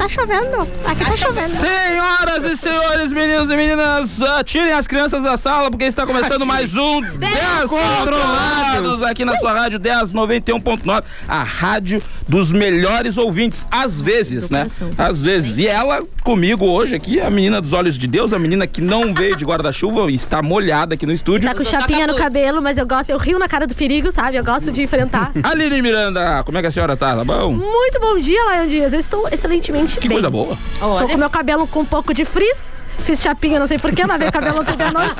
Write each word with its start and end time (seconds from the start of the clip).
Tá 0.00 0.08
chovendo. 0.08 0.66
Aqui 0.86 1.04
tá 1.04 1.14
chovendo. 1.14 1.50
Senhoras 1.50 2.44
e 2.44 2.56
senhores, 2.56 3.12
meninos 3.12 3.50
e 3.50 3.56
meninas, 3.56 4.18
tirem 4.46 4.72
as 4.72 4.86
crianças 4.86 5.22
da 5.22 5.36
sala 5.36 5.70
porque 5.70 5.84
está 5.84 6.06
começando 6.06 6.46
mais 6.46 6.74
um 6.74 7.02
10 7.02 7.66
Controlados 7.68 9.02
aqui 9.02 9.26
na 9.26 9.36
sua 9.36 9.52
rádio 9.52 9.78
1091.9, 9.78 11.04
a 11.28 11.42
rádio 11.42 12.02
dos 12.26 12.50
melhores 12.50 13.18
ouvintes, 13.18 13.66
às 13.70 14.00
vezes, 14.00 14.48
né? 14.48 14.68
Às 14.96 15.20
vezes. 15.20 15.58
E 15.58 15.66
ela 15.66 16.02
comigo 16.22 16.64
hoje 16.64 16.94
aqui, 16.94 17.20
a 17.20 17.28
menina 17.28 17.60
dos 17.60 17.74
olhos 17.74 17.98
de 17.98 18.06
Deus, 18.06 18.32
a 18.32 18.38
menina 18.38 18.66
que 18.66 18.80
não 18.80 19.12
veio 19.12 19.36
de 19.36 19.44
guarda-chuva 19.44 20.10
e 20.10 20.14
está 20.14 20.40
molhada 20.40 20.94
aqui 20.94 21.04
no 21.04 21.12
estúdio. 21.12 21.46
Tá 21.48 21.54
com 21.54 21.64
chapinha 21.64 22.06
no 22.06 22.14
cabelo, 22.14 22.62
mas 22.62 22.78
eu 22.78 22.86
gosto, 22.86 23.10
eu 23.10 23.18
rio 23.18 23.38
na 23.38 23.48
cara 23.48 23.66
do 23.66 23.74
perigo, 23.74 24.10
sabe? 24.12 24.38
Eu 24.38 24.44
gosto 24.44 24.72
de 24.72 24.82
enfrentar. 24.82 25.32
Aline 25.42 25.82
Miranda, 25.82 26.42
como 26.44 26.56
é 26.56 26.62
que 26.62 26.68
a 26.68 26.70
senhora 26.70 26.96
tá? 26.96 27.16
Tá 27.16 27.24
bom? 27.24 27.52
Muito 27.52 28.00
bom 28.00 28.18
dia, 28.18 28.40
Lion 28.56 28.66
Dias. 28.68 28.92
Eu 28.94 29.00
estou 29.00 29.28
excelentemente 29.30 29.89
Que 29.98 30.08
bem. 30.08 30.16
coisa 30.16 30.30
boa. 30.30 30.56
Estou 30.74 31.08
com 31.08 31.16
meu 31.16 31.30
cabelo 31.30 31.66
com 31.66 31.80
um 31.80 31.84
pouco 31.84 32.12
de 32.14 32.24
frizz. 32.24 32.80
Fiz 33.04 33.20
chapinha, 33.22 33.58
não 33.58 33.66
sei 33.66 33.78
porquê, 33.78 34.04
lavei 34.04 34.28
o 34.28 34.32
cabelo 34.32 34.60
ontem 34.60 34.76
à 34.82 34.90
noite. 34.92 35.14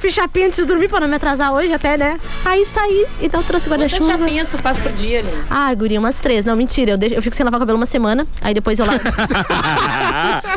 Fiz 0.00 0.12
chapinha 0.14 0.46
antes 0.46 0.58
de 0.58 0.64
dormir 0.64 0.88
pra 0.88 1.00
não 1.00 1.08
me 1.08 1.14
atrasar 1.16 1.52
hoje 1.52 1.72
até, 1.72 1.96
né? 1.96 2.18
Aí 2.44 2.64
saí, 2.64 3.06
então 3.20 3.42
trouxe 3.42 3.68
Quantas 3.68 3.92
guarda-chuva. 3.92 4.18
chapinhas 4.18 4.48
tu 4.48 4.58
faz 4.58 4.76
por 4.78 4.90
dia, 4.92 5.20
Aline? 5.20 5.42
Ah, 5.48 5.72
guria, 5.74 5.98
umas 6.00 6.18
três. 6.20 6.44
Não, 6.44 6.56
mentira. 6.56 6.92
Eu, 6.92 6.98
deixo- 6.98 7.14
eu 7.14 7.22
fico 7.22 7.36
sem 7.36 7.44
lavar 7.44 7.58
o 7.58 7.62
cabelo 7.62 7.78
uma 7.78 7.86
semana, 7.86 8.26
aí 8.40 8.52
depois 8.54 8.78
eu 8.78 8.86
lavo. 8.86 8.98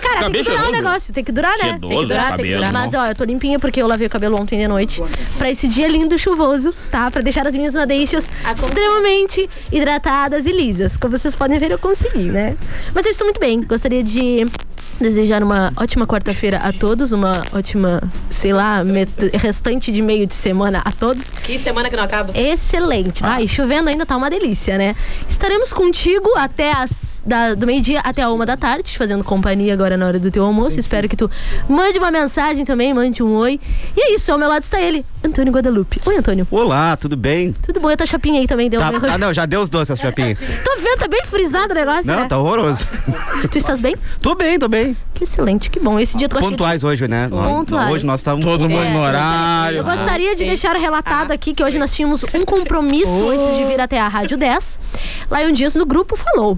Cara, 0.02 0.30
tem 0.30 0.32
que 0.32 0.42
durar 0.42 0.42
o 0.42 0.44
cheiroso. 0.44 0.72
negócio, 0.72 1.14
tem 1.14 1.24
que 1.24 1.32
durar, 1.32 1.52
né? 1.58 1.58
Cheiroso, 1.64 1.80
tem 1.80 1.90
que 2.00 2.06
durar, 2.06 2.26
tem 2.28 2.32
que 2.38 2.42
cabelo, 2.44 2.56
durar. 2.58 2.74
Mas 2.74 2.94
ó, 2.94 3.06
eu 3.06 3.16
tô 3.16 3.24
limpinha 3.24 3.60
porque 3.60 3.82
eu 3.82 3.88
lavei 3.88 4.08
o 4.08 4.10
cabelo 4.10 4.40
ontem 4.42 4.58
de 4.60 4.68
noite. 4.68 5.02
Pra 5.38 5.50
esse 5.52 5.68
dia 5.68 5.88
lindo 5.88 6.18
chuvoso, 6.18 6.74
tá? 6.92 7.10
Pra 7.12 7.22
deixar 7.22 7.46
as 7.48 7.56
minhas 7.56 7.76
madeixas 7.76 8.26
extremamente 8.56 9.50
hidratadas 9.72 10.46
e 10.46 10.52
lisas. 10.52 10.98
Como 10.98 11.18
vocês 11.18 11.36
podem 11.36 11.60
ver, 11.60 11.72
eu 11.72 11.78
consegui, 11.80 12.24
né? 12.32 12.56
Mas 12.94 13.06
eu 13.06 13.12
estou 13.12 13.26
muito 13.26 13.40
bem. 13.40 13.62
Gostaria 13.62 14.04
de 14.04 14.46
desejar 15.00 15.42
uma 15.44 15.72
ótima 15.78 16.06
quarta-feira 16.06 16.58
a 16.58 16.72
todos, 16.74 17.12
uma 17.12 17.44
ótima, 17.54 18.02
sei 18.30 18.54
lá, 18.54 18.84
met- 18.84 19.30
restante 19.36 19.92
de 19.92 20.02
meio 20.02 20.26
de 20.28 20.34
semana 20.34 20.82
a 20.84 20.92
todos. 20.92 21.30
Que 21.30 21.58
semana 21.58 21.90
que 21.90 21.96
não 21.96 22.04
acaba? 22.04 22.38
Excelente. 22.38 23.24
Ai, 23.24 23.48
chovendo 23.48 23.90
ainda 23.90 24.06
tá 24.06 24.16
uma 24.18 24.30
delícia, 24.30 24.78
né? 24.78 24.96
Estaremos 25.28 25.72
contigo 25.74 26.30
até 26.36 26.72
as 26.72 27.19
da- 27.30 27.54
do 27.54 27.66
meio-dia 27.68 28.02
até 28.04 28.24
a 28.24 28.30
uma 28.32 28.46
da 28.46 28.58
tarde, 28.58 28.98
fazendo 28.98 29.24
companhia 29.24 29.72
agora 29.74 29.96
na 29.96 30.08
hora 30.08 30.20
do 30.20 30.30
teu 30.32 30.44
almoço. 30.44 30.80
Espero 30.80 31.08
que 31.08 31.16
tu 31.16 31.30
mande 31.70 31.98
uma 32.00 32.10
mensagem 32.12 32.66
também, 32.66 32.94
mande 32.94 33.22
um 33.24 33.34
oi. 33.36 33.60
E 33.96 34.02
é 34.02 34.16
isso, 34.16 34.32
ao 34.32 34.38
meu 34.38 34.50
lado 34.50 34.64
está 34.64 34.82
ele, 34.82 35.06
Antônio 35.24 35.54
Guadalupe. 35.54 36.02
Oi, 36.06 36.18
Antônio. 36.18 36.48
Olá, 36.50 36.98
tudo 36.98 37.16
bem? 37.16 37.56
Tudo 37.66 37.80
bom? 37.80 37.90
Eu 37.92 37.96
tô 37.96 38.06
chapinha 38.06 38.40
aí 38.42 38.48
também, 38.48 38.70
deu 38.70 38.80
Tá, 38.82 38.92
ah, 39.14 39.18
não, 39.18 39.34
já 39.34 39.46
deu 39.46 39.62
os 39.62 39.70
doces 39.70 39.92
essa 39.92 40.02
chapinha. 40.02 40.36
Tô 40.66 40.76
vendo, 40.82 40.98
tá 41.00 41.08
bem 41.08 41.22
frisado 41.24 41.72
o 41.72 41.76
negócio, 41.76 42.08
Não, 42.08 42.22
né? 42.22 42.26
tá 42.28 42.38
horroroso. 42.38 42.88
Tu 43.52 43.58
estás 43.60 43.80
bem? 43.80 43.96
Tô 44.20 44.34
bem, 44.34 44.58
tô 44.58 44.68
bem. 44.68 44.98
Que 45.14 45.26
excelente, 45.26 45.70
que 45.70 45.80
bom. 45.80 46.00
Esse 46.00 46.18
dia 46.18 46.28
tu 46.30 46.40
Pontuais 46.40 46.84
hoje, 46.84 47.08
né? 47.08 47.28
Pontuais. 47.30 47.92
Hoje 47.92 48.06
nós 48.06 48.22
estamos 48.22 48.44
Todo 48.44 48.62
mundo 48.70 48.86
no 48.90 49.00
Eu 49.00 49.02
horário. 49.02 49.84
gostaria 49.84 50.34
de 50.36 50.46
deixar 50.46 50.76
relatado 50.78 51.32
aqui 51.32 51.54
que 51.54 51.62
hoje 51.64 51.78
nós 51.78 51.94
tínhamos 51.94 52.24
um 52.34 52.46
compromisso 52.46 53.30
antes 53.30 53.58
de 53.58 53.66
vir 53.66 53.80
até 53.82 54.00
a 54.00 54.08
Rádio 54.08 54.38
10. 54.38 54.80
Lion 55.30 55.52
Dias 55.52 55.76
no 55.76 55.86
grupo 55.86 56.16
falou: 56.16 56.58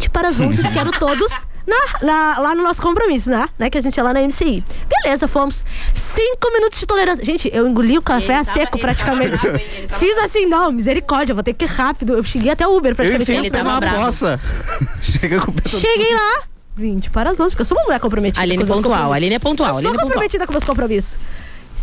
20 0.00 0.10
para 0.10 0.28
as 0.28 0.40
11, 0.40 0.70
quero 0.72 0.90
todos. 0.92 1.30
na- 1.66 1.98
na- 2.02 2.38
lá 2.40 2.54
no 2.54 2.62
nosso 2.62 2.80
compromisso, 2.82 3.30
né? 3.30 3.46
né? 3.58 3.68
Que 3.70 3.78
a 3.78 3.80
gente 3.80 4.00
é 4.00 4.02
lá 4.02 4.12
na 4.14 4.22
MCI. 4.22 4.64
Beleza, 5.02 5.28
fomos. 5.28 5.64
Cinco 5.94 6.50
minutos 6.52 6.80
de 6.80 6.86
tolerância. 6.86 7.22
Gente, 7.24 7.48
eu 7.52 7.68
engoli 7.68 7.96
o 7.98 8.02
café 8.02 8.36
a 8.36 8.44
seco 8.44 8.78
praticamente. 8.78 9.36
bravo, 9.46 9.58
Fiz 9.90 10.18
assim, 10.18 10.46
não, 10.46 10.72
misericórdia, 10.72 11.34
vou 11.34 11.44
ter 11.44 11.52
que 11.52 11.66
ir 11.66 11.68
rápido. 11.68 12.14
Eu 12.14 12.24
cheguei 12.24 12.50
até 12.50 12.66
o 12.66 12.76
Uber 12.76 12.92
Eu 12.92 12.96
praticamente. 12.96 13.30
enfiei 13.30 13.38
Ele 13.46 13.50
tava 13.50 13.78
bravo. 13.78 14.06
poça. 14.06 14.40
Chega 15.02 15.40
com 15.40 15.52
Cheguei 15.68 16.14
lá. 16.14 16.42
20 16.76 17.10
para 17.10 17.30
as 17.30 17.38
11, 17.38 17.50
porque 17.50 17.60
eu 17.62 17.66
sou 17.66 17.76
uma 17.76 17.84
mulher 17.84 18.00
comprometida. 18.00 18.40
Aline 18.42 18.58
com 18.58 18.64
meus 18.64 18.76
pontual. 18.80 19.12
Aline 19.12 19.34
é 19.34 19.38
pontual, 19.38 19.70
Eu 19.70 19.76
Aline 19.76 19.82
sou 19.82 19.90
é 19.90 19.92
pontual. 19.98 20.08
comprometida 20.08 20.46
com 20.46 20.52
meus 20.52 20.64
compromissos. 20.64 21.18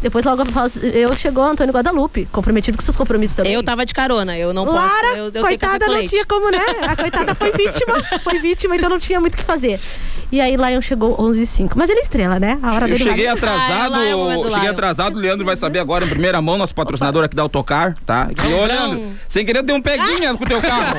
Depois 0.01 0.23
logo 0.25 0.41
eu 0.41 0.45
falo, 0.47 0.69
eu 0.93 1.13
chegou 1.15 1.43
Antônio 1.43 1.73
Guadalupe, 1.73 2.27
comprometido 2.31 2.77
com 2.77 2.83
seus 2.83 2.95
compromissos 2.95 3.35
também. 3.35 3.53
Eu 3.53 3.63
tava 3.63 3.85
de 3.85 3.93
carona, 3.93 4.37
eu 4.37 4.53
não 4.53 4.65
posso. 4.65 4.77
Lara, 4.77 5.17
eu, 5.17 5.25
eu 5.25 5.31
tenho 5.31 5.45
coitada, 5.45 5.85
não 5.87 5.93
leite. 5.93 6.09
tinha 6.11 6.25
como, 6.25 6.49
né? 6.51 6.59
A 6.87 6.95
coitada 6.97 7.33
foi 7.35 7.51
vítima, 7.51 7.95
foi 8.23 8.39
vítima, 8.39 8.75
então 8.75 8.89
não 8.89 8.99
tinha 8.99 9.19
muito 9.19 9.33
o 9.33 9.37
que 9.37 9.43
fazer. 9.43 9.79
E 10.31 10.41
aí 10.41 10.57
Lion 10.57 10.81
chegou 10.81 11.15
11 11.17 11.39
h 11.39 11.45
05 11.47 11.77
Mas 11.77 11.89
ele 11.89 11.99
é 11.99 12.01
estrela, 12.01 12.37
né? 12.37 12.59
A 12.61 12.73
hora 12.73 12.85
Eu 12.85 12.89
dele 12.97 13.03
cheguei 13.03 13.25
vai... 13.25 13.33
atrasado, 13.33 13.95
Ah, 13.95 14.05
é 14.05 14.09
é 14.09 14.15
o 14.15 14.41
do 14.41 14.49
cheguei 14.49 14.63
Lion. 14.63 14.71
atrasado, 14.71 15.15
o 15.15 15.19
Leandro 15.19 15.45
vai 15.45 15.55
saber 15.55 15.79
agora 15.79 16.03
em 16.05 16.09
primeira 16.09 16.41
mão, 16.41 16.57
nosso 16.57 16.75
patrocinador 16.75 17.23
aqui 17.23 17.35
da 17.35 17.43
Autocar, 17.43 17.95
tá? 18.05 18.27
Que, 18.35 18.45
ô, 18.45 18.65
Leandro, 18.65 19.13
sem 19.29 19.45
querer 19.45 19.59
eu 19.59 19.63
dei 19.63 19.75
um 19.75 19.81
peguinha 19.81 20.33
com 20.35 20.43
o 20.43 20.47
teu 20.47 20.61
carro. 20.61 20.97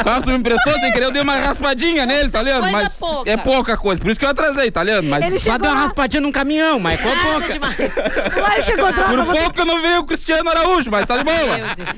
O 0.00 0.04
carro 0.04 0.20
que 0.20 0.26
tu 0.26 0.30
me 0.30 0.38
emprestou, 0.38 0.72
sem 0.74 0.92
querer 0.92 1.04
eu 1.06 1.12
dei 1.12 1.22
uma 1.22 1.36
raspadinha 1.36 2.04
nele, 2.04 2.30
tá 2.30 2.42
ligado? 2.42 2.70
Mas 2.70 2.94
pouca. 2.98 3.30
é 3.30 3.36
pouca 3.36 3.76
coisa, 3.76 4.00
por 4.02 4.10
isso 4.10 4.18
que 4.18 4.26
eu 4.26 4.30
atrasei, 4.30 4.70
tá 4.72 4.82
ligado? 4.82 5.04
Mas 5.04 5.26
Ele 5.26 5.38
Só 5.38 5.56
deu 5.56 5.70
uma 5.70 5.80
raspadinha 5.82 6.20
num 6.20 6.32
caminhão, 6.32 6.80
mas 6.80 6.98
foi 7.00 7.12
Nada 7.14 7.30
pouca. 7.30 8.17
Lion 8.34 8.62
chegou 8.62 8.86
atrás, 8.86 9.16
por 9.16 9.32
ter- 9.34 9.40
pouco 9.42 9.60
eu 9.60 9.64
não 9.66 9.82
vi 9.82 9.98
o 9.98 10.04
Cristiano 10.04 10.50
Araújo, 10.50 10.90
mas 10.90 11.06
tá 11.06 11.16
de 11.18 11.24
boa. 11.24 11.36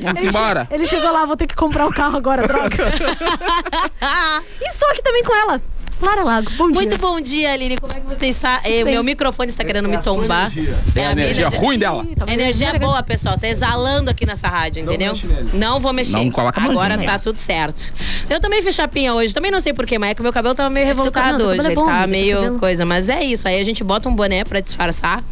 Vamos 0.00 0.19
ele, 0.20 0.28
embora. 0.28 0.69
ele 0.70 0.86
chegou 0.86 1.10
lá, 1.12 1.25
vou 1.26 1.36
ter 1.36 1.47
que 1.47 1.54
comprar 1.54 1.86
o 1.86 1.91
carro 1.92 2.16
agora, 2.16 2.47
droga. 2.47 2.69
e 4.60 4.69
estou 4.69 4.88
aqui 4.91 5.03
também 5.03 5.22
com 5.22 5.34
ela, 5.34 5.60
Lara 6.02 6.24
Lago. 6.24 6.50
Bom 6.56 6.70
dia. 6.70 6.74
Muito 6.80 6.98
bom 6.98 7.20
dia, 7.20 7.52
Aline. 7.52 7.76
Como 7.78 7.92
é 7.92 8.00
que 8.00 8.06
você 8.06 8.26
está? 8.26 8.60
Eh, 8.64 8.84
bem. 8.84 8.94
meu 8.94 9.04
microfone 9.04 9.48
está 9.50 9.64
querendo 9.64 9.88
me 9.88 9.98
tombar. 9.98 10.50
Tem 10.94 11.04
É 11.04 11.06
a 11.06 11.10
a 11.10 11.14
minha 11.14 11.26
energia 11.26 11.48
ruim 11.48 11.78
dela. 11.78 12.04
Ih, 12.08 12.14
tá? 12.14 12.32
Energia 12.32 12.72
boa, 12.78 13.02
pessoal. 13.02 13.38
Tá 13.38 13.48
exalando 13.48 14.10
aqui 14.10 14.24
nessa 14.24 14.48
rádio, 14.48 14.82
entendeu? 14.82 15.14
Não 15.52 15.78
vou 15.80 15.92
mexer. 15.92 16.16
Não 16.16 16.30
coloca 16.30 16.60
Agora 16.60 16.96
tá 16.98 17.18
tudo 17.18 17.38
certo. 17.38 17.92
Eu 18.28 18.40
também 18.40 18.62
fiz 18.62 18.74
chapinha 18.74 19.14
hoje. 19.14 19.34
Também 19.34 19.50
não 19.50 19.60
sei 19.60 19.72
porquê, 19.72 19.98
mas 19.98 20.10
é 20.10 20.14
que 20.14 20.22
meu 20.22 20.32
cabelo 20.32 20.54
tava 20.54 20.70
meio 20.70 20.86
revoltado 20.86 21.32
não, 21.32 21.38
teu 21.38 21.48
hoje. 21.48 21.60
é 21.60 21.64
Ele 21.66 21.74
bom, 21.74 21.86
tá 21.86 22.06
meio 22.06 22.58
coisa. 22.58 22.86
Mas 22.86 23.08
é 23.08 23.22
isso. 23.22 23.46
Aí 23.46 23.60
a 23.60 23.64
gente 23.64 23.84
bota 23.84 24.08
um 24.08 24.14
boné 24.14 24.44
pra 24.44 24.60
disfarçar 24.60 25.22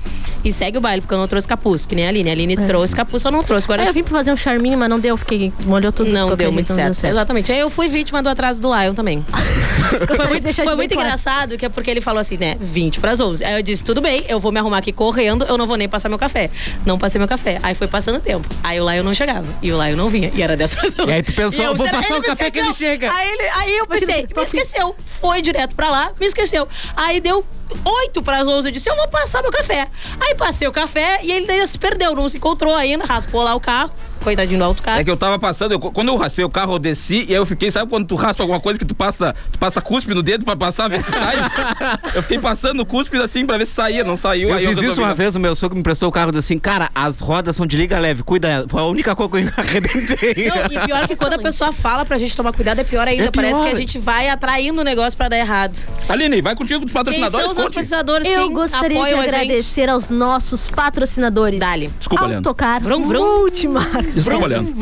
e 0.44 0.52
segue 0.52 0.78
o 0.78 0.80
baile, 0.80 1.00
porque 1.00 1.14
eu 1.14 1.18
não 1.18 1.26
trouxe 1.26 1.48
capuz, 1.48 1.86
que 1.86 1.94
nem 1.94 2.06
a 2.06 2.08
Aline. 2.08 2.28
A 2.30 2.32
Aline 2.32 2.56
trouxe 2.56 2.94
capuz, 2.94 3.24
eu 3.24 3.30
não 3.30 3.42
trouxe. 3.42 3.66
Agora 3.66 3.84
eu 3.84 3.92
vim 3.92 4.02
pra 4.02 4.18
fazer 4.18 4.32
um 4.32 4.36
charminho, 4.36 4.78
mas 4.78 4.88
não 4.88 5.00
deu, 5.00 5.16
fiquei, 5.16 5.52
molhou 5.64 5.92
tudo. 5.92 6.10
não 6.10 6.36
deu 6.36 6.52
muito 6.52 6.68
não 6.68 6.76
certo. 6.76 7.04
Exatamente. 7.04 7.50
Aí 7.50 7.58
eu 7.58 7.70
fui 7.70 7.88
vítima 7.88 8.22
do 8.22 8.28
atraso 8.28 8.60
do 8.60 8.68
Lion 8.68 8.94
também. 8.94 9.24
foi 10.16 10.26
muito, 10.28 10.52
deixar 10.58 10.70
foi 10.70 10.76
muito 10.76 10.92
claro. 10.92 11.08
engraçado, 11.08 11.56
que 11.58 11.64
é 11.66 11.68
porque 11.68 11.90
ele 11.90 12.00
falou 12.00 12.20
assim, 12.20 12.36
né? 12.36 12.56
20 12.60 13.00
pras 13.00 13.20
11. 13.20 13.44
Aí 13.44 13.54
eu 13.54 13.62
disse, 13.62 13.82
tudo 13.82 14.00
bem, 14.00 14.24
eu 14.28 14.38
vou 14.38 14.52
me 14.52 14.58
arrumar 14.58 14.78
aqui 14.78 14.92
correndo, 14.92 15.44
eu 15.44 15.56
não 15.58 15.66
vou 15.66 15.76
nem 15.76 15.88
passar 15.88 16.08
meu 16.08 16.18
café. 16.18 16.50
Não 16.84 16.98
passei 16.98 17.18
meu 17.18 17.28
café. 17.28 17.58
Aí 17.62 17.74
foi 17.74 17.88
passando 17.88 18.16
o 18.16 18.20
tempo. 18.20 18.48
Aí 18.62 18.80
o 18.80 18.90
Lion 18.90 19.02
não 19.02 19.14
chegava. 19.14 19.46
E 19.62 19.72
o 19.72 19.82
Lion 19.82 19.96
não 19.96 20.08
vinha. 20.10 20.30
E 20.34 20.42
era 20.42 20.56
10 20.56 20.74
pras 20.74 20.98
11. 20.98 21.08
E 21.08 21.12
aí 21.12 21.22
tu 21.22 21.32
pensou, 21.32 21.64
eu, 21.64 21.70
eu 21.70 21.76
vou 21.76 21.86
será- 21.86 21.98
passar 22.02 22.18
o 22.18 22.22
café 22.22 22.50
que 22.50 22.58
ele 22.58 22.68
esqueceu. 22.70 22.88
chega. 22.90 23.12
Aí, 23.12 23.28
ele, 23.30 23.42
aí 23.54 23.76
eu 23.78 23.86
pensei, 23.86 24.06
me 24.26 24.42
assim. 24.42 24.58
esqueceu. 24.58 24.96
Foi 25.20 25.40
direto 25.42 25.74
pra 25.74 25.90
lá, 25.90 26.12
me 26.20 26.26
esqueceu. 26.26 26.68
Aí 26.96 27.20
deu 27.20 27.44
8 27.84 28.22
pras 28.22 28.46
11. 28.46 28.68
Eu 28.68 28.72
disse, 28.72 28.88
eu 28.90 28.96
vou 28.96 29.08
passar 29.08 29.42
meu 29.42 29.50
café. 29.52 29.86
Aí 30.20 30.34
passei 30.34 30.66
o 30.68 30.72
café 30.72 31.20
e 31.22 31.30
ele 31.32 31.50
ainda 31.50 31.66
se 31.66 31.78
perdeu, 31.78 32.14
não 32.14 32.28
se 32.28 32.36
encontrou 32.36 32.74
ainda, 32.74 33.04
raspou 33.04 33.42
lá 33.42 33.54
o 33.54 33.60
carro. 33.60 33.90
Coitadinho 34.22 34.58
do 34.58 34.64
autocarro. 34.64 35.00
É 35.00 35.04
que 35.04 35.10
eu 35.10 35.16
tava 35.16 35.38
passando, 35.38 35.72
eu- 35.72 35.80
quando 35.80 36.08
eu 36.08 36.16
raspei 36.16 36.44
o 36.44 36.50
carro, 36.50 36.74
eu 36.74 36.78
desci 36.78 37.24
e 37.28 37.30
aí 37.30 37.34
eu 37.34 37.46
fiquei, 37.46 37.70
sabe 37.70 37.88
quando 37.90 38.06
tu 38.06 38.14
raspa 38.14 38.42
alguma 38.42 38.60
coisa 38.60 38.78
que 38.78 38.84
tu 38.84 38.94
passa, 38.94 39.34
tu 39.52 39.58
passa 39.58 39.80
cuspe 39.80 40.12
no 40.14 40.22
dedo 40.22 40.44
pra 40.44 40.56
passar, 40.56 40.88
ver 40.88 41.02
se 41.02 41.10
sai? 41.12 41.34
eu 42.14 42.22
fiquei 42.22 42.38
passando 42.38 42.84
cuspe 42.84 43.16
assim 43.18 43.46
pra 43.46 43.56
ver 43.58 43.66
se 43.66 43.72
saía, 43.74 44.04
não 44.04 44.16
saiu. 44.16 44.48
Eu 44.50 44.54
aí 44.56 44.62
fiz 44.66 44.72
isso 44.72 44.80
resolvi 44.80 45.00
uma 45.02 45.14
vez, 45.14 45.34
o 45.34 45.40
meu 45.40 45.54
sogro 45.56 45.74
me 45.74 45.80
emprestou 45.80 46.08
o 46.08 46.12
carro 46.12 46.30
e 46.30 46.32
disse 46.32 46.52
assim, 46.52 46.58
cara, 46.58 46.90
as 46.94 47.20
rodas 47.20 47.56
são 47.56 47.66
de 47.66 47.76
liga 47.76 47.98
leve, 47.98 48.22
cuida. 48.22 48.66
Foi 48.68 48.80
a 48.80 48.84
única 48.84 49.14
coisa 49.14 49.28
que 49.50 49.60
eu 49.60 49.64
arrebentei. 49.64 50.48
Não, 50.48 50.82
e 50.82 50.86
pior 50.86 51.06
que 51.06 51.16
quando 51.16 51.34
a 51.34 51.38
pessoa 51.38 51.72
fala 51.72 52.04
pra 52.04 52.18
gente 52.18 52.36
tomar 52.36 52.52
cuidado, 52.52 52.78
é 52.80 52.84
pior 52.84 53.06
ainda. 53.06 53.24
É 53.24 53.30
pior. 53.30 53.42
Parece 53.42 53.62
que 53.62 53.68
a 53.68 53.74
gente 53.74 53.98
vai 53.98 54.28
atraindo 54.28 54.80
o 54.80 54.84
negócio 54.84 55.16
pra 55.16 55.28
dar 55.28 55.38
errado. 55.38 55.78
Aline, 56.08 56.40
vai 56.42 56.54
contigo 56.54 56.80
dos 56.80 56.92
Quem 56.92 56.94
patrocinadores, 56.94 57.44
são 57.46 57.54
os 57.56 57.62
patrocinadores 57.64 58.26
Eu 58.28 58.42
quem 58.46 58.52
gostaria 58.52 59.04
de 59.04 59.14
agradecer 59.14 59.88
aos 59.88 60.10
nossos 60.10 60.68
patrocinadores. 60.68 61.58
Dali. 61.60 61.90
Desculpa, 61.98 62.26
Leandro. 62.26 62.48
Autocar 62.50 62.80
Vrum, 62.80 63.04
vrum. 63.06 63.38
Multimarcas. 63.40 64.07
Estou 64.16 64.42
olhando. 64.42 64.74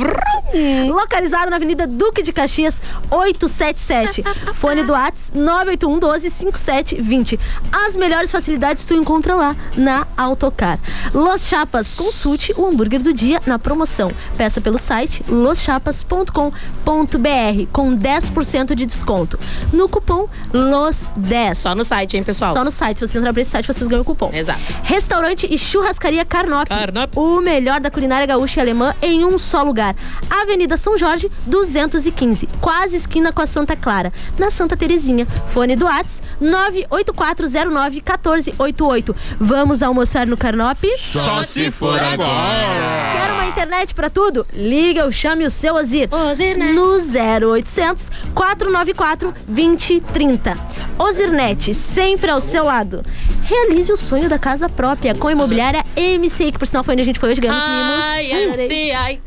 Localizado 0.88 1.50
na 1.50 1.56
Avenida 1.56 1.86
Duque 1.86 2.22
de 2.22 2.32
Caxias, 2.32 2.80
877. 3.10 4.22
Fone 4.54 4.84
do 4.84 4.92
Whats 4.92 5.32
981 5.34 5.98
12 5.98 6.30
5720. 6.30 7.40
As 7.72 7.96
melhores 7.96 8.30
facilidades 8.30 8.84
tu 8.84 8.94
encontra 8.94 9.34
lá 9.34 9.56
na 9.76 10.06
Autocar. 10.16 10.78
Los 11.12 11.46
Chapas, 11.46 11.96
consulte 11.96 12.52
o 12.56 12.66
hambúrguer 12.66 13.02
do 13.02 13.12
dia 13.12 13.40
na 13.46 13.58
promoção. 13.58 14.10
Peça 14.36 14.60
pelo 14.60 14.78
site 14.78 15.22
loschapas.com.br 15.28 17.66
com 17.72 17.96
10% 17.96 18.74
de 18.74 18.86
desconto. 18.86 19.38
No 19.72 19.88
cupom 19.88 20.28
LOS10. 20.52 21.54
Só 21.54 21.74
no 21.74 21.84
site, 21.84 22.16
hein, 22.16 22.24
pessoal? 22.24 22.52
Só 22.52 22.64
no 22.64 22.70
site. 22.70 22.98
Se 22.98 23.08
você 23.08 23.18
entrar 23.18 23.32
pra 23.32 23.42
esse 23.42 23.50
site, 23.50 23.66
vocês 23.66 23.88
ganham 23.88 24.02
o 24.02 24.04
cupom. 24.04 24.30
Exato. 24.32 24.60
Restaurante 24.82 25.46
e 25.50 25.58
churrascaria 25.58 26.24
Carnop. 26.24 26.68
Carnop. 26.68 27.16
O 27.16 27.40
melhor 27.40 27.80
da 27.80 27.90
culinária 27.90 28.26
gaúcha 28.26 28.60
e 28.60 28.62
alemã 28.62 28.94
em 29.02 29.15
um 29.24 29.38
só 29.38 29.62
lugar. 29.62 29.96
Avenida 30.28 30.76
São 30.76 30.98
Jorge, 30.98 31.30
215. 31.46 32.48
Quase 32.60 32.96
esquina 32.96 33.32
com 33.32 33.42
a 33.42 33.46
Santa 33.46 33.76
Clara. 33.76 34.12
Na 34.38 34.50
Santa 34.50 34.76
Terezinha. 34.76 35.26
Fone 35.48 35.76
do 35.76 35.84
Whats 35.86 36.25
984091488. 36.42 39.14
Vamos 39.40 39.82
almoçar 39.82 40.26
no 40.26 40.36
Carnop? 40.36 40.78
Só 40.96 41.42
se 41.42 41.70
for 41.70 41.98
agora. 42.02 43.12
Quer 43.12 43.32
uma 43.32 43.46
internet 43.46 43.94
pra 43.94 44.10
tudo? 44.10 44.46
Liga 44.52 45.04
ou 45.04 45.12
chame 45.12 45.44
o 45.44 45.50
seu 45.50 45.74
Ozir. 45.74 46.08
Ozirnet. 46.12 46.72
No 46.72 46.96
0800 46.96 48.10
494 48.34 49.34
2030. 49.48 50.54
Ozirnet, 50.98 51.74
sempre 51.74 52.30
ao 52.30 52.40
seu 52.40 52.64
lado. 52.64 53.02
Realize 53.44 53.92
o 53.92 53.96
sonho 53.96 54.28
da 54.28 54.38
casa 54.38 54.68
própria 54.68 55.14
com 55.14 55.28
a 55.28 55.32
imobiliária 55.32 55.82
MCI, 55.96 56.52
que 56.52 56.58
por 56.58 56.66
sinal 56.66 56.82
foi 56.82 56.94
onde 56.94 57.02
a 57.02 57.06
gente 57.06 57.18
foi 57.18 57.30
hoje, 57.30 57.40
ganhamos 57.40 57.62
Ai, 57.64 58.26
mimos. 58.28 58.58
ai, 58.58 58.66
sim, 58.66 58.90
ai. 58.90 59.20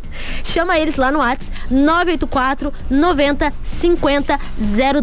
Chama 0.43 0.77
eles 0.79 0.95
lá 0.95 1.11
no 1.11 1.19
WhatsApp 1.19 1.51
984 1.69 2.73
90 2.89 3.53
50 3.63 4.39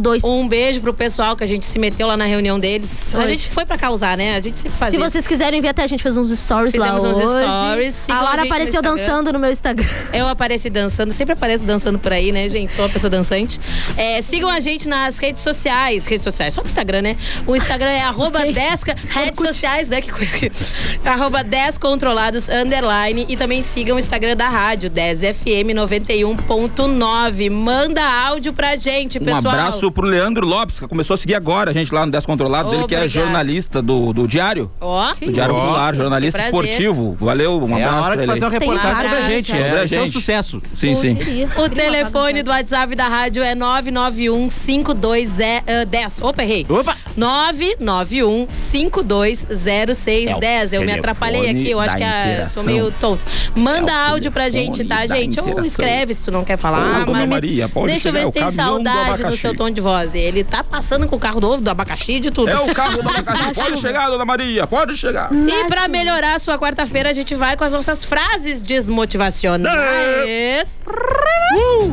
02. 0.00 0.24
Um 0.24 0.48
beijo 0.48 0.80
pro 0.80 0.92
pessoal 0.94 1.36
que 1.36 1.44
a 1.44 1.46
gente 1.46 1.64
se 1.66 1.78
meteu 1.78 2.06
lá 2.06 2.16
na 2.16 2.24
reunião 2.24 2.58
deles. 2.58 3.14
A 3.14 3.18
Hoje. 3.18 3.28
gente 3.36 3.50
foi 3.50 3.64
pra 3.64 3.76
causar, 3.78 4.16
né? 4.16 4.34
A 4.36 4.40
gente 4.40 4.58
sempre 4.58 4.78
faz 4.78 4.90
Se 4.90 4.96
isso. 4.96 5.10
vocês 5.10 5.26
quiserem 5.26 5.60
ver 5.60 5.68
até, 5.68 5.82
a 5.84 5.86
gente 5.86 6.02
fez 6.02 6.16
uns 6.16 6.30
stories 6.38 6.72
Fizemos 6.72 7.02
lá 7.02 7.10
uns 7.10 7.18
hoje. 7.18 7.44
stories, 7.46 8.10
A 8.10 8.14
a 8.14 8.20
Laura 8.22 8.38
gente 8.38 8.48
no 8.48 8.54
apareceu 8.54 8.82
dançando 8.82 9.32
no 9.32 9.38
meu 9.38 9.50
Instagram. 9.50 9.86
Eu 10.12 10.26
apareci 10.28 10.70
dançando, 10.70 11.12
sempre 11.12 11.32
apareço 11.34 11.64
dançando 11.64 11.98
por 11.98 12.12
aí, 12.12 12.32
né, 12.32 12.48
gente? 12.48 12.72
Sou 12.74 12.84
uma 12.84 12.90
pessoa 12.90 13.10
dançante. 13.10 13.60
É, 13.96 14.20
sigam 14.22 14.48
a 14.48 14.60
gente 14.60 14.88
nas 14.88 15.18
redes 15.18 15.42
sociais. 15.42 16.06
Redes 16.06 16.24
sociais, 16.24 16.54
só 16.54 16.60
no 16.62 16.66
Instagram, 16.66 17.02
né? 17.02 17.16
O 17.46 17.54
Instagram 17.56 17.90
é 17.90 18.02
arroba 18.02 18.40
10 18.40 18.80
redes 19.08 19.40
sociais, 19.40 19.88
né? 19.88 20.00
Que 20.00 20.10
coisa 20.10 20.36
que. 20.38 20.50
arroba 21.04 21.42
10 21.44 21.78
controlados 21.78 22.48
underline. 22.48 23.26
E 23.28 23.36
também 23.36 23.62
sigam 23.62 23.96
o 23.96 23.98
Instagram 23.98 24.36
da 24.36 24.48
rádio, 24.48 24.88
10FM 25.14 25.74
91.9. 25.74 27.50
Manda 27.50 28.02
áudio 28.02 28.52
pra 28.52 28.76
gente, 28.76 29.18
Um 29.18 29.24
pessoal. 29.24 29.54
abraço 29.54 29.90
pro 29.90 30.06
Leandro 30.06 30.46
Lopes, 30.46 30.78
que 30.80 30.86
começou 30.88 31.14
a 31.14 31.18
seguir 31.18 31.34
agora 31.34 31.70
a 31.70 31.74
gente 31.74 31.92
lá 31.94 32.04
no 32.06 32.12
Descontrolados. 32.12 32.72
Ele 32.72 32.86
que 32.86 32.94
é 32.94 33.08
jornalista 33.08 33.80
do, 33.82 34.12
do 34.12 34.26
Diário. 34.28 34.70
Ó. 34.80 35.12
Do 35.20 35.32
Diário 35.32 35.54
Ó, 35.54 35.60
Popular, 35.60 35.94
jornalista 35.94 36.42
esportivo. 36.44 37.16
Valeu, 37.18 37.58
um 37.62 37.78
É 37.78 37.84
abraço. 37.84 37.98
a 37.98 38.02
hora 38.06 38.16
de 38.16 38.24
pra 38.24 38.34
fazer 38.34 38.46
uma 38.46 38.54
ele. 38.56 38.64
reportagem 38.64 38.96
sobre 39.02 39.16
a 39.16 39.22
gente. 39.22 39.46
Sobre 39.46 39.62
É, 39.62 39.70
a 39.70 39.74
a 39.82 39.86
gente 39.86 39.98
é 39.98 40.02
um 40.02 40.10
sucesso. 40.12 40.62
Sim, 40.74 40.94
sim. 40.96 41.16
O 41.56 41.68
telefone 41.68 42.42
do 42.42 42.50
WhatsApp 42.50 42.94
da 42.94 43.08
rádio 43.08 43.42
é 43.42 43.54
991 43.54 44.48
5210. 44.48 46.20
Opa, 46.22 46.42
errei. 46.42 46.66
Opa! 46.68 46.96
991 47.16 48.46
520610. 48.50 50.72
Eu 50.72 50.82
me 50.82 50.92
atrapalhei 50.92 51.50
aqui, 51.50 51.70
eu 51.70 51.80
acho 51.80 51.96
que 51.96 52.02
a, 52.02 52.22
tô 52.24 52.30
interação. 52.30 52.64
meio 52.64 52.92
tonto. 53.00 53.22
Manda 53.54 53.92
É 53.92 54.08
áudio 54.10 54.32
pra 54.32 54.48
gente, 54.48 54.84
tá, 54.84 54.95
da 54.96 55.06
gente? 55.06 55.40
Ou 55.40 55.64
escreve 55.64 56.14
se 56.14 56.24
tu 56.24 56.30
não 56.30 56.44
quer 56.44 56.56
falar. 56.56 57.02
Ô, 57.02 57.04
dona 57.06 57.18
mas 57.20 57.30
Maria, 57.30 57.68
pode 57.68 57.86
deixa 57.88 58.08
eu 58.08 58.12
ver 58.12 58.18
chegar, 58.20 58.26
se 58.26 58.32
tem 58.32 58.44
do 58.46 58.52
saudade 58.52 58.96
no 59.08 59.14
abacaxi. 59.14 59.38
seu 59.38 59.54
tom 59.56 59.70
de 59.70 59.80
voz. 59.80 60.14
Ele 60.14 60.42
tá 60.44 60.62
passando 60.64 61.06
com 61.08 61.16
o 61.16 61.18
carro 61.18 61.40
do 61.40 61.50
ovo, 61.50 61.62
do 61.62 61.70
abacaxi, 61.70 62.18
de 62.20 62.30
tudo. 62.30 62.48
É 62.50 62.58
o 62.60 62.72
carro 62.74 63.02
do 63.02 63.08
abacaxi. 63.08 63.54
Pode 63.54 63.80
chegar, 63.80 64.08
dona 64.08 64.24
Maria, 64.24 64.66
pode 64.66 64.96
chegar. 64.96 65.30
E 65.32 65.64
pra 65.68 65.88
melhorar 65.88 66.34
a 66.34 66.38
sua 66.38 66.58
quarta-feira, 66.58 67.10
a 67.10 67.12
gente 67.12 67.34
vai 67.34 67.56
com 67.56 67.64
as 67.64 67.72
nossas 67.72 68.04
frases 68.04 68.62
desmotivacionais. 68.62 69.76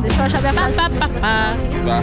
Deixa 0.02 0.18
eu 0.20 0.24
achar 0.24 0.40
minha 0.40 0.52
frase. 0.52 0.74
Pá, 0.74 0.90
pá, 0.90 1.08
pá. 1.08 1.56
Tá. 1.84 2.02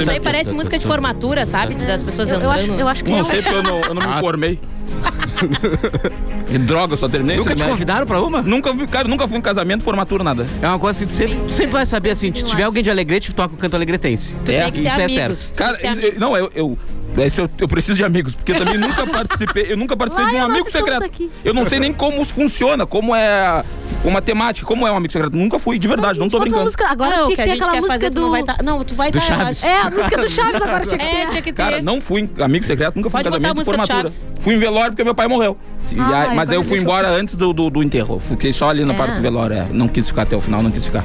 Isso 0.00 0.10
aí 0.10 0.20
parece 0.20 0.52
música 0.52 0.78
de 0.78 0.86
formatura, 0.86 1.44
sabe? 1.46 1.74
Das 1.74 2.02
pessoas 2.02 2.30
Eu, 2.30 2.40
eu 2.40 2.50
acho, 2.50 2.62
entrando. 2.64 2.80
eu 2.80 2.88
acho 2.88 3.04
que 3.04 3.10
Não 3.10 3.18
é 3.18 3.22
um- 3.22 3.24
sei 3.24 3.42
porque 3.42 3.56
eu 3.56 3.62
não, 3.62 3.80
eu 3.80 3.94
não 3.94 4.14
me 4.14 4.20
formei. 4.20 4.58
E 6.52 6.58
droga, 6.58 6.94
eu 6.94 6.98
só 6.98 7.08
terminei. 7.08 7.36
Nunca 7.36 7.54
te 7.54 7.62
convidaram 7.64 8.06
pra 8.06 8.20
uma? 8.20 8.42
Nunca, 8.42 8.74
fui- 8.74 8.86
cara, 8.86 9.06
nunca 9.06 9.28
fui 9.28 9.38
em 9.38 9.40
casamento, 9.40 9.84
formatura, 9.84 10.24
nada. 10.24 10.46
É 10.60 10.66
uma 10.66 10.78
coisa 10.78 11.06
que 11.06 11.16
sempre, 11.16 11.36
sempre 11.48 11.70
vai 11.72 11.86
saber 11.86 12.10
assim, 12.10 12.34
se 12.34 12.42
tiver 12.42 12.64
alguém 12.64 12.82
de 12.82 12.90
Alegrete, 12.90 13.32
toca 13.32 13.54
o 13.54 13.56
canto 13.56 13.76
alegretense. 13.76 14.34
Tu 14.44 14.50
é, 14.50 14.64
tem 14.64 14.72
que 14.72 14.82
ter 14.82 14.88
isso 14.88 15.00
é 15.00 15.04
amigos. 15.04 15.38
sério. 15.38 15.52
Tu 15.54 15.58
Cara, 15.58 15.76
tem 15.78 15.94
que 15.94 16.00
ter 16.00 16.06
eu- 16.08 16.12
eu- 16.14 16.20
não, 16.20 16.36
eu, 16.36 16.50
eu, 16.54 16.78
esse 17.18 17.40
eu, 17.40 17.50
eu 17.58 17.68
preciso 17.68 17.96
de 17.96 18.04
amigos, 18.04 18.34
porque 18.34 18.52
eu 18.52 18.56
também 18.58 18.76
nunca 18.78 19.06
participei, 19.06 19.72
eu 19.72 19.76
nunca 19.76 19.96
participei 19.96 20.24
Lá 20.24 20.30
de 20.30 20.36
um 20.36 20.40
nós 20.40 20.50
amigo 20.50 20.70
secreto. 20.70 21.04
aqui. 21.04 21.30
Eu 21.44 21.52
não 21.52 21.64
sei 21.66 21.78
nem 21.80 21.92
como 21.92 22.24
funciona, 22.24 22.86
como 22.86 23.14
é 23.14 23.64
uma 24.04 24.22
temática, 24.22 24.66
como 24.66 24.86
é 24.86 24.92
um 24.92 24.96
amigo 24.96 25.12
secreto. 25.12 25.36
Nunca 25.36 25.58
fui, 25.58 25.78
de 25.78 25.86
verdade, 25.88 26.18
não 26.18 26.28
tô 26.28 26.38
Bota 26.38 26.38
uma 26.38 26.42
brincando. 26.44 26.64
música- 26.64 26.86
Agora 26.90 27.16
Não, 27.16 27.24
tinha 27.26 27.32
o 27.32 27.36
que 27.36 27.40
a 27.40 27.44
ter 27.44 27.50
gente 27.50 27.62
aquela 27.62 27.76
música 27.76 27.92
fazer, 27.94 28.10
tu 28.10 28.14
do... 28.14 28.20
não 28.22 28.30
vai 28.30 28.42
tá, 28.42 28.56
Não, 28.62 28.84
tu 28.84 28.94
vai 28.94 29.10
Chaves. 29.20 29.62
É, 29.62 29.80
a 29.82 29.90
música 29.90 30.16
do 30.18 30.28
Chaves 30.30 30.62
agora 30.62 30.86
tinha 30.86 30.98
que 30.98 31.04
É, 31.10 31.10
ter. 31.24 31.28
tinha 31.30 31.42
que 31.42 31.52
ter. 31.52 31.62
Cara, 31.62 31.82
não 31.82 32.00
fui 32.00 32.22
em 32.22 32.42
amigo 32.42 32.64
secreto, 32.64 32.96
nunca 32.96 33.10
fui 33.10 33.22
Pode 33.22 33.28
em 33.28 33.40
casamento 33.40 33.60
e 33.60 33.64
formatura. 33.64 34.10
Fui 34.40 34.54
em 34.54 34.58
velório 34.58 34.90
porque 34.92 35.04
meu 35.04 35.14
pai 35.14 35.26
morreu. 35.28 35.56
E 35.92 35.98
Ah, 36.00 36.22
aí- 36.30 36.36
mas 36.36 36.48
aí 36.50 36.56
eu 36.56 36.62
fui 36.62 36.70
deixa 36.78 36.82
eu- 36.82 36.82
embora 36.82 37.08
antes 37.10 37.34
do, 37.34 37.52
do, 37.52 37.68
do 37.70 37.82
enterro. 37.82 38.20
Fiquei 38.20 38.52
só 38.52 38.70
ali 38.70 38.84
na 38.84 38.94
É. 38.94 38.96
parte 38.96 39.16
do 39.16 39.20
velório. 39.22 39.56
é. 39.56 39.66
Não 39.72 39.88
quis 39.88 40.06
ficar 40.08 40.22
até 40.22 40.36
o 40.36 40.40
final, 40.40 40.62
não 40.62 40.70
quis 40.70 40.84
ficar. 40.86 41.04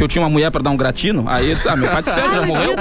Porque 0.00 0.04
eu 0.04 0.08
tinha 0.08 0.22
uma 0.22 0.30
mulher 0.30 0.50
pra 0.50 0.62
dar 0.62 0.70
um 0.70 0.78
gratino, 0.78 1.26
aí 1.28 1.50
eu 1.50 1.54
disse, 1.56 1.68
ah, 1.68 1.76
meu 1.76 1.86
pai 1.90 2.02
de 2.02 2.08
céu 2.10 2.32
já 2.32 2.40
Ah, 2.40 2.46
morreu. 2.46 2.74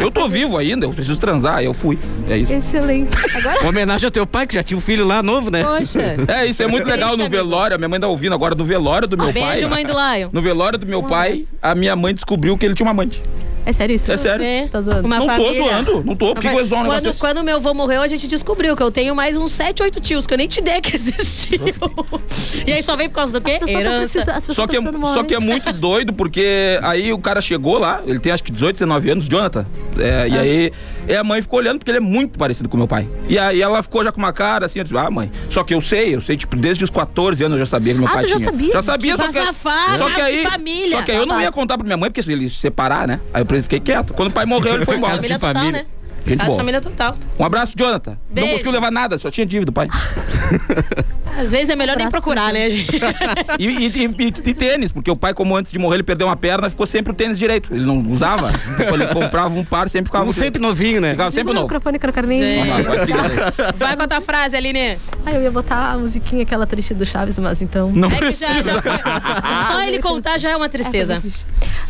Eu 0.00 0.10
tô 0.10 0.26
vivo 0.26 0.56
ainda, 0.56 0.86
eu 0.86 0.90
preciso 0.94 1.18
transar, 1.18 1.56
aí 1.56 1.66
eu 1.66 1.74
fui. 1.74 1.98
É 2.30 2.38
isso. 2.38 2.50
Excelente. 2.50 3.14
Agora 3.36 3.60
Uma 3.60 3.68
homenagem 3.68 4.06
ao 4.06 4.10
teu 4.10 4.26
pai, 4.26 4.46
que 4.46 4.54
já 4.54 4.62
tinha 4.62 4.78
um 4.78 4.80
filho 4.80 5.06
lá 5.06 5.22
novo, 5.22 5.50
né? 5.50 5.62
Poxa. 5.62 6.16
É, 6.28 6.46
isso 6.46 6.62
é 6.62 6.66
muito 6.66 6.86
legal 6.86 7.10
no 7.10 7.16
Beijo, 7.18 7.26
amigo. 7.26 7.36
velório. 7.50 7.74
A 7.74 7.78
minha 7.78 7.90
mãe 7.90 8.00
tá 8.00 8.06
ouvindo 8.08 8.34
agora 8.34 8.54
do 8.54 8.64
velório 8.64 9.06
do 9.06 9.18
meu 9.18 9.26
pai. 9.34 9.50
Beijo, 9.52 9.68
mãe 9.68 9.84
do 9.84 9.92
Lion. 9.92 10.30
No 10.32 10.40
velório 10.40 10.78
do 10.78 10.86
meu 10.86 11.02
pai, 11.02 11.44
a 11.60 11.74
minha 11.74 11.94
mãe 11.94 12.14
descobriu 12.14 12.56
que 12.56 12.64
ele 12.64 12.74
tinha 12.74 12.86
uma 12.86 12.92
amante. 12.92 13.22
É 13.64 13.72
sério 13.72 13.94
isso? 13.94 14.10
É 14.10 14.16
sério. 14.16 14.68
Tá 14.68 14.80
zoando? 14.80 15.06
Uma 15.06 15.18
não 15.18 15.26
tô 15.26 15.32
família. 15.44 15.62
zoando, 15.62 16.04
não 16.04 16.16
tô. 16.16 16.34
Por 16.34 16.40
que 16.42 16.48
eu 16.48 16.52
um 16.52 16.54
negócio 16.82 16.86
quando, 16.86 17.14
quando 17.18 17.44
meu 17.44 17.56
avô 17.56 17.72
morreu, 17.74 18.02
a 18.02 18.08
gente 18.08 18.26
descobriu 18.26 18.76
que 18.76 18.82
eu 18.82 18.90
tenho 18.90 19.14
mais 19.14 19.36
uns 19.36 19.52
7, 19.52 19.82
8 19.82 20.00
tios 20.00 20.26
que 20.26 20.34
eu 20.34 20.38
nem 20.38 20.48
te 20.48 20.60
dei 20.60 20.80
que 20.82 20.96
existiam. 20.96 21.64
e 22.66 22.72
aí 22.72 22.82
só 22.82 22.96
veio 22.96 23.08
por 23.10 23.16
causa 23.16 23.32
do 23.32 23.40
quê? 23.40 23.58
As 23.62 23.70
Herança. 23.70 23.98
precisando- 23.98 24.36
as 24.36 24.46
pessoas 24.46 24.56
Só 24.56 24.66
que, 24.66 24.76
é, 24.76 25.14
só 25.14 25.22
que 25.22 25.34
é 25.34 25.38
muito 25.38 25.72
doido, 25.72 26.12
porque 26.12 26.78
aí 26.82 27.12
o 27.12 27.18
cara 27.18 27.40
chegou 27.40 27.78
lá, 27.78 28.02
ele 28.06 28.18
tem 28.18 28.32
acho 28.32 28.42
que 28.42 28.50
18, 28.52 28.74
19 28.76 29.10
anos, 29.10 29.28
Jonathan. 29.28 29.64
É, 29.98 30.22
Ah. 30.22 30.28
E 30.28 30.38
aí 30.38 30.72
é, 31.08 31.16
a 31.16 31.24
mãe 31.24 31.40
ficou 31.42 31.58
olhando 31.58 31.78
porque 31.78 31.90
ele 31.90 31.98
é 31.98 32.00
muito 32.00 32.38
parecido 32.38 32.68
com 32.68 32.76
meu 32.76 32.88
pai. 32.88 33.08
E 33.28 33.38
aí 33.38 33.60
ela 33.60 33.82
ficou 33.82 34.02
já 34.04 34.12
com 34.12 34.18
uma 34.18 34.32
cara 34.32 34.66
assim, 34.66 34.78
eu 34.80 34.84
disse, 34.84 34.96
ah, 34.96 35.10
mãe. 35.10 35.30
Só 35.50 35.62
que 35.64 35.74
eu 35.74 35.80
sei, 35.80 36.14
eu 36.14 36.20
sei, 36.20 36.36
tipo, 36.36 36.56
desde 36.56 36.84
os 36.84 36.90
14 36.90 37.42
anos 37.44 37.58
eu 37.58 37.64
já 37.64 37.70
sabia 37.70 37.92
que 37.94 37.98
meu 38.00 38.08
Ah, 38.08 38.12
pai 38.12 38.24
tu 38.24 38.28
já 38.30 38.36
tinha. 38.36 38.48
sabia? 38.50 38.72
Já 38.72 38.82
sabia, 38.82 39.12
Que 39.16 39.22
só 39.22 39.26
que. 39.32 39.38
bafafá, 39.40 39.98
só 39.98 40.06
que 40.08 40.14
caso 40.14 40.26
aí. 40.26 40.36
de 40.44 40.50
família. 40.50 40.96
Só 40.96 41.02
que 41.02 41.10
aí 41.10 41.16
eu 41.16 41.26
não 41.26 41.40
ia 41.40 41.50
contar 41.52 41.76
pra 41.76 41.84
minha 41.84 41.96
mãe, 41.96 42.10
porque 42.10 42.22
se 42.22 42.32
ele 42.32 42.48
se 42.48 42.56
separar, 42.56 43.06
né? 43.08 43.20
Aí 43.34 43.42
eu 43.48 43.62
fiquei 43.62 43.80
quieto. 43.80 44.12
Quando 44.14 44.28
o 44.28 44.32
pai 44.32 44.44
morreu, 44.46 44.74
ele 44.74 44.84
foi 44.84 44.96
embora. 44.98 45.16
Família 45.16 45.38
total, 45.38 45.54
família. 45.54 45.78
né? 45.80 45.86
Gente 46.24 46.38
de 46.40 46.44
boa. 46.46 46.56
família 46.58 46.80
total. 46.80 47.16
Um 47.38 47.44
abraço, 47.44 47.76
Jonathan. 47.76 48.16
Beijo. 48.30 48.46
Não 48.46 48.52
conseguiu 48.52 48.72
levar 48.72 48.90
nada, 48.92 49.18
só 49.18 49.30
tinha 49.30 49.46
dívida, 49.46 49.72
pai. 49.72 49.88
Às 51.38 51.50
vezes 51.50 51.70
é 51.70 51.76
melhor 51.76 51.96
nem 51.96 52.10
procurar, 52.10 52.52
né, 52.52 52.68
gente? 52.68 53.00
E, 53.58 53.66
e- 53.66 53.86
e- 53.86 54.50
e- 54.50 54.54
tênis, 54.54 54.92
porque 54.92 55.10
o 55.10 55.16
pai, 55.16 55.32
como 55.32 55.56
antes 55.56 55.72
de 55.72 55.78
morrer, 55.78 55.96
ele 55.96 56.02
perdeu 56.02 56.26
uma 56.26 56.36
perna, 56.36 56.68
ficou 56.68 56.84
sempre 56.86 57.10
o 57.10 57.14
tênis 57.14 57.38
direito. 57.38 57.72
Ele 57.74 57.86
não 57.86 57.98
usava. 58.12 58.52
Então, 58.78 58.94
ele 58.94 59.06
comprava 59.06 59.58
um 59.58 59.64
par, 59.64 59.88
sempre 59.88 60.08
ficava. 60.08 60.26
Um 60.26 60.32
sempre 60.32 60.60
novinho, 60.60 61.00
né? 61.00 61.12
Ficava 61.12 61.30
sempre 61.30 61.54
novo. 61.54 61.64
microfone 61.66 61.98
que 61.98 62.04
eu 62.04 62.08
não 62.08 62.12
quero 62.12 62.26
nem... 62.26 62.66
Vai. 62.66 62.82
Vai 63.96 63.96
com 63.96 64.14
a 64.14 64.20
frase, 64.20 64.56
Aline. 64.56 64.98
Ai, 65.24 65.36
eu 65.36 65.42
ia 65.42 65.50
botar 65.50 65.92
a 65.92 65.98
musiquinha 65.98 66.42
aquela 66.42 66.66
triste 66.66 66.92
do 66.92 67.06
Chaves, 67.06 67.38
mas 67.38 67.62
então... 67.62 67.90
Não 67.94 68.10
É 68.10 68.18
que 68.18 68.32
já, 68.32 68.62
já 68.62 68.82
foi. 68.82 68.92
Só 69.74 69.82
ele 69.84 70.00
contar 70.00 70.36
já 70.38 70.50
é 70.50 70.56
uma 70.56 70.68
tristeza. 70.68 71.22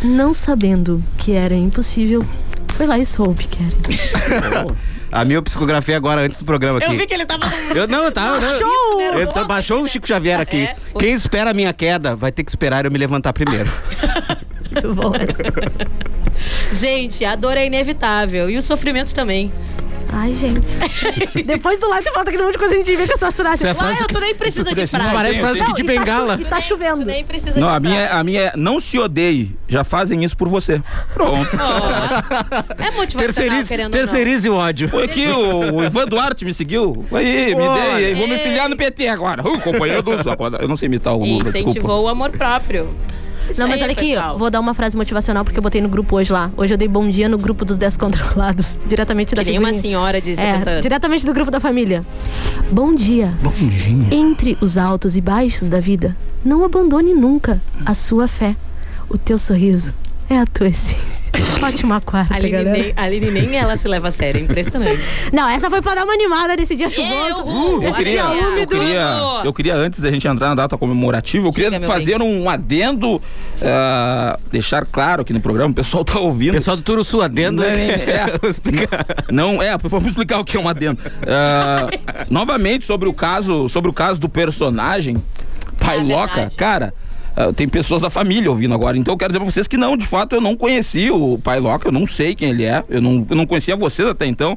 Não 0.02 0.32
sabendo 0.32 1.02
que 1.18 1.32
era 1.32 1.54
impossível, 1.54 2.24
foi 2.82 2.86
lá 2.88 2.98
e 2.98 3.06
soube 3.06 3.46
era. 3.46 4.74
A 5.12 5.24
minha 5.24 5.40
psicografia 5.42 5.96
agora, 5.96 6.22
antes 6.22 6.40
do 6.40 6.44
programa 6.44 6.78
aqui. 6.78 6.90
Eu 6.90 6.98
vi 6.98 7.06
que 7.06 7.12
ele 7.14 7.26
tava. 7.26 7.44
Eu 7.74 7.86
não, 7.86 8.10
tá. 8.10 8.40
Baixou! 8.40 8.66
Não. 8.66 9.00
Eu, 9.02 9.14
nervoso. 9.14 9.34
tá- 9.34 9.44
baixou 9.44 9.82
o 9.82 9.86
Chico 9.86 10.08
Xavier 10.08 10.40
aqui. 10.40 10.62
É. 10.62 10.74
Quem 10.98 11.12
espera 11.12 11.50
a 11.50 11.54
minha 11.54 11.72
queda 11.72 12.16
vai 12.16 12.32
ter 12.32 12.42
que 12.42 12.50
esperar 12.50 12.86
eu 12.86 12.90
me 12.90 12.98
levantar 12.98 13.32
primeiro. 13.34 13.70
Muito 14.70 14.94
bom. 14.94 15.12
Gente, 16.72 17.24
a 17.26 17.36
dor 17.36 17.58
é 17.58 17.66
inevitável. 17.66 18.48
E 18.48 18.56
o 18.56 18.62
sofrimento 18.62 19.14
também. 19.14 19.52
Ai, 20.14 20.34
gente. 20.34 20.60
Depois 21.44 21.80
do 21.80 21.88
live, 21.88 22.06
falta 22.12 22.28
aquele 22.30 22.42
monte 22.42 22.52
de 22.52 22.58
coisa 22.58 22.74
que 22.74 22.80
a 22.82 22.84
gente 22.84 22.96
vê 22.96 23.06
com 23.06 23.14
essa 23.26 23.42
é 23.42 23.72
Lá 23.72 24.00
eu 24.00 24.06
tu 24.06 24.20
nem 24.20 24.34
precisa 24.34 24.64
de 24.64 24.74
precisa, 24.74 24.98
frase. 24.98 25.14
Parece 25.14 25.40
frase 25.40 25.54
de 25.54 25.62
e 25.82 25.84
tá, 25.84 25.92
bengala. 25.92 26.36
chu- 26.36 26.42
e 26.42 26.44
tá 26.44 26.56
Tu 26.56 26.62
chovendo. 26.62 27.04
nem 27.04 27.24
precisa 27.24 27.58
Não, 27.58 27.70
de 27.70 27.76
a 27.76 27.80
minha, 27.80 28.06
frase. 28.06 28.20
a 28.20 28.24
minha 28.24 28.40
é 28.42 28.52
não 28.54 28.78
se 28.78 28.98
odeie. 28.98 29.56
Já 29.66 29.82
fazem 29.84 30.22
isso 30.22 30.36
por 30.36 30.48
você. 30.48 30.82
Pronto. 31.14 31.48
Ó, 31.58 32.74
é 32.78 32.90
motivacional, 32.90 33.16
Terceirize, 33.34 33.64
querendo 33.64 33.92
terceirize 33.92 34.48
o 34.50 34.54
ódio. 34.54 34.88
Foi 34.90 35.04
aqui, 35.04 35.26
o, 35.28 35.76
o 35.76 35.84
Ivan 35.84 36.06
Duarte 36.06 36.44
me 36.44 36.52
seguiu. 36.52 37.04
Aí, 37.12 37.54
me 37.54 37.62
Olha. 37.62 37.96
dei. 37.96 38.14
Vou 38.14 38.28
me 38.28 38.34
Ei. 38.34 38.40
filiar 38.40 38.68
no 38.68 38.76
PT 38.76 39.08
agora. 39.08 39.42
Uh, 39.48 39.58
companheiro 39.60 40.02
do. 40.02 40.12
Eu 40.60 40.68
não 40.68 40.76
sei 40.76 40.86
imitar 40.86 41.14
o 41.14 41.18
Lula, 41.24 41.44
desculpa. 41.44 41.58
Incentivou 41.70 42.04
o 42.04 42.08
amor 42.08 42.30
próprio. 42.30 42.94
Isso 43.50 43.60
Não, 43.60 43.68
mas 43.68 43.76
aí, 43.78 43.82
olha 43.82 43.92
aqui, 43.92 44.08
pessoal. 44.14 44.38
vou 44.38 44.50
dar 44.50 44.60
uma 44.60 44.72
frase 44.74 44.96
motivacional 44.96 45.44
porque 45.44 45.58
eu 45.58 45.62
botei 45.62 45.80
no 45.80 45.88
grupo 45.88 46.16
hoje 46.16 46.32
lá. 46.32 46.50
Hoje 46.56 46.72
eu 46.74 46.78
dei 46.78 46.88
bom 46.88 47.08
dia 47.08 47.28
no 47.28 47.36
grupo 47.38 47.64
dos 47.64 47.76
descontrolados, 47.78 48.78
diretamente 48.86 49.34
da 49.34 49.44
Que 49.44 49.58
uma 49.58 49.72
senhora 49.72 50.20
de 50.20 50.34
70 50.34 50.42
É, 50.42 50.72
anos. 50.72 50.82
diretamente 50.82 51.26
do 51.26 51.32
grupo 51.34 51.50
da 51.50 51.60
família. 51.60 52.04
Bom 52.70 52.94
dia. 52.94 53.34
Bom 53.42 53.50
dia. 53.68 54.06
Entre 54.10 54.56
os 54.60 54.78
altos 54.78 55.16
e 55.16 55.20
baixos 55.20 55.68
da 55.68 55.80
vida, 55.80 56.16
não 56.44 56.64
abandone 56.64 57.14
nunca 57.14 57.60
a 57.84 57.94
sua 57.94 58.26
fé. 58.26 58.56
O 59.08 59.18
teu 59.18 59.36
sorriso 59.38 59.92
é 60.30 60.38
a 60.38 60.46
tua 60.46 60.68
essência. 60.68 61.21
Ótima 61.62 62.00
quarta, 62.00 62.34
Aline, 62.34 62.50
galera. 62.50 62.70
nem, 62.72 62.92
a 62.96 63.02
Aline 63.04 63.30
nem 63.30 63.56
ela 63.56 63.76
se 63.76 63.86
leva 63.86 64.08
a 64.08 64.10
sério, 64.10 64.40
é 64.40 64.42
impressionante. 64.42 65.00
Não, 65.32 65.48
essa 65.48 65.70
foi 65.70 65.80
pra 65.80 65.94
dar 65.94 66.04
uma 66.04 66.12
animada 66.12 66.56
nesse 66.56 66.74
dia 66.74 66.90
chuvoso. 66.90 67.40
Eu, 67.40 67.82
Eu 67.82 67.88
Esse 67.88 67.98
queria, 67.98 68.22
dia 68.26 68.40
eu, 68.42 68.48
úmido. 68.50 68.78
queria, 68.78 69.06
eu 69.44 69.52
queria, 69.52 69.74
antes 69.76 70.00
da 70.00 70.10
gente 70.10 70.26
entrar 70.26 70.48
na 70.48 70.54
data 70.56 70.76
comemorativa, 70.76 71.46
eu 71.46 71.52
queria 71.52 71.70
meu 71.70 71.82
fazer 71.82 72.20
um 72.20 72.50
adendo, 72.50 73.22
ah, 73.62 74.38
deixar 74.50 74.84
claro 74.84 75.22
aqui 75.22 75.32
no 75.32 75.40
programa, 75.40 75.70
o 75.70 75.74
pessoal 75.74 76.04
tá 76.04 76.18
ouvindo. 76.18 76.52
Pessoal 76.52 76.76
do 76.76 76.82
Turo 76.82 77.04
Sul, 77.04 77.22
adendo. 77.22 77.62
Não, 77.62 77.68
né? 77.70 77.92
é, 77.92 78.38
Vou 78.42 78.50
explicar. 78.50 79.06
Não, 79.30 79.62
é, 79.62 79.76
vamos 79.78 80.08
explicar 80.08 80.38
o 80.40 80.44
que 80.44 80.56
é 80.56 80.60
um 80.60 80.68
adendo. 80.68 80.98
Ah, 81.26 81.88
novamente, 82.28 82.84
sobre 82.84 83.08
o 83.08 83.12
caso, 83.14 83.68
sobre 83.68 83.88
o 83.88 83.92
caso 83.92 84.20
do 84.20 84.28
personagem 84.28 85.22
Pai 85.78 85.98
É 85.98 86.02
Loca, 86.02 86.34
verdade. 86.34 86.56
cara. 86.56 86.94
Ah, 87.34 87.52
tem 87.52 87.66
pessoas 87.66 88.02
da 88.02 88.10
família 88.10 88.50
ouvindo 88.50 88.74
agora, 88.74 88.96
então 88.96 89.14
eu 89.14 89.18
quero 89.18 89.30
dizer 89.30 89.40
pra 89.40 89.50
vocês 89.50 89.66
que 89.66 89.78
não, 89.78 89.96
de 89.96 90.06
fato 90.06 90.34
eu 90.36 90.40
não 90.40 90.54
conheci 90.54 91.10
o 91.10 91.38
Pai 91.42 91.58
Loca, 91.58 91.88
eu 91.88 91.92
não 91.92 92.06
sei 92.06 92.34
quem 92.34 92.50
ele 92.50 92.64
é, 92.64 92.84
eu 92.90 93.00
não, 93.00 93.26
eu 93.28 93.36
não 93.36 93.46
conhecia 93.46 93.74
vocês 93.74 94.06
até 94.06 94.26
então. 94.26 94.56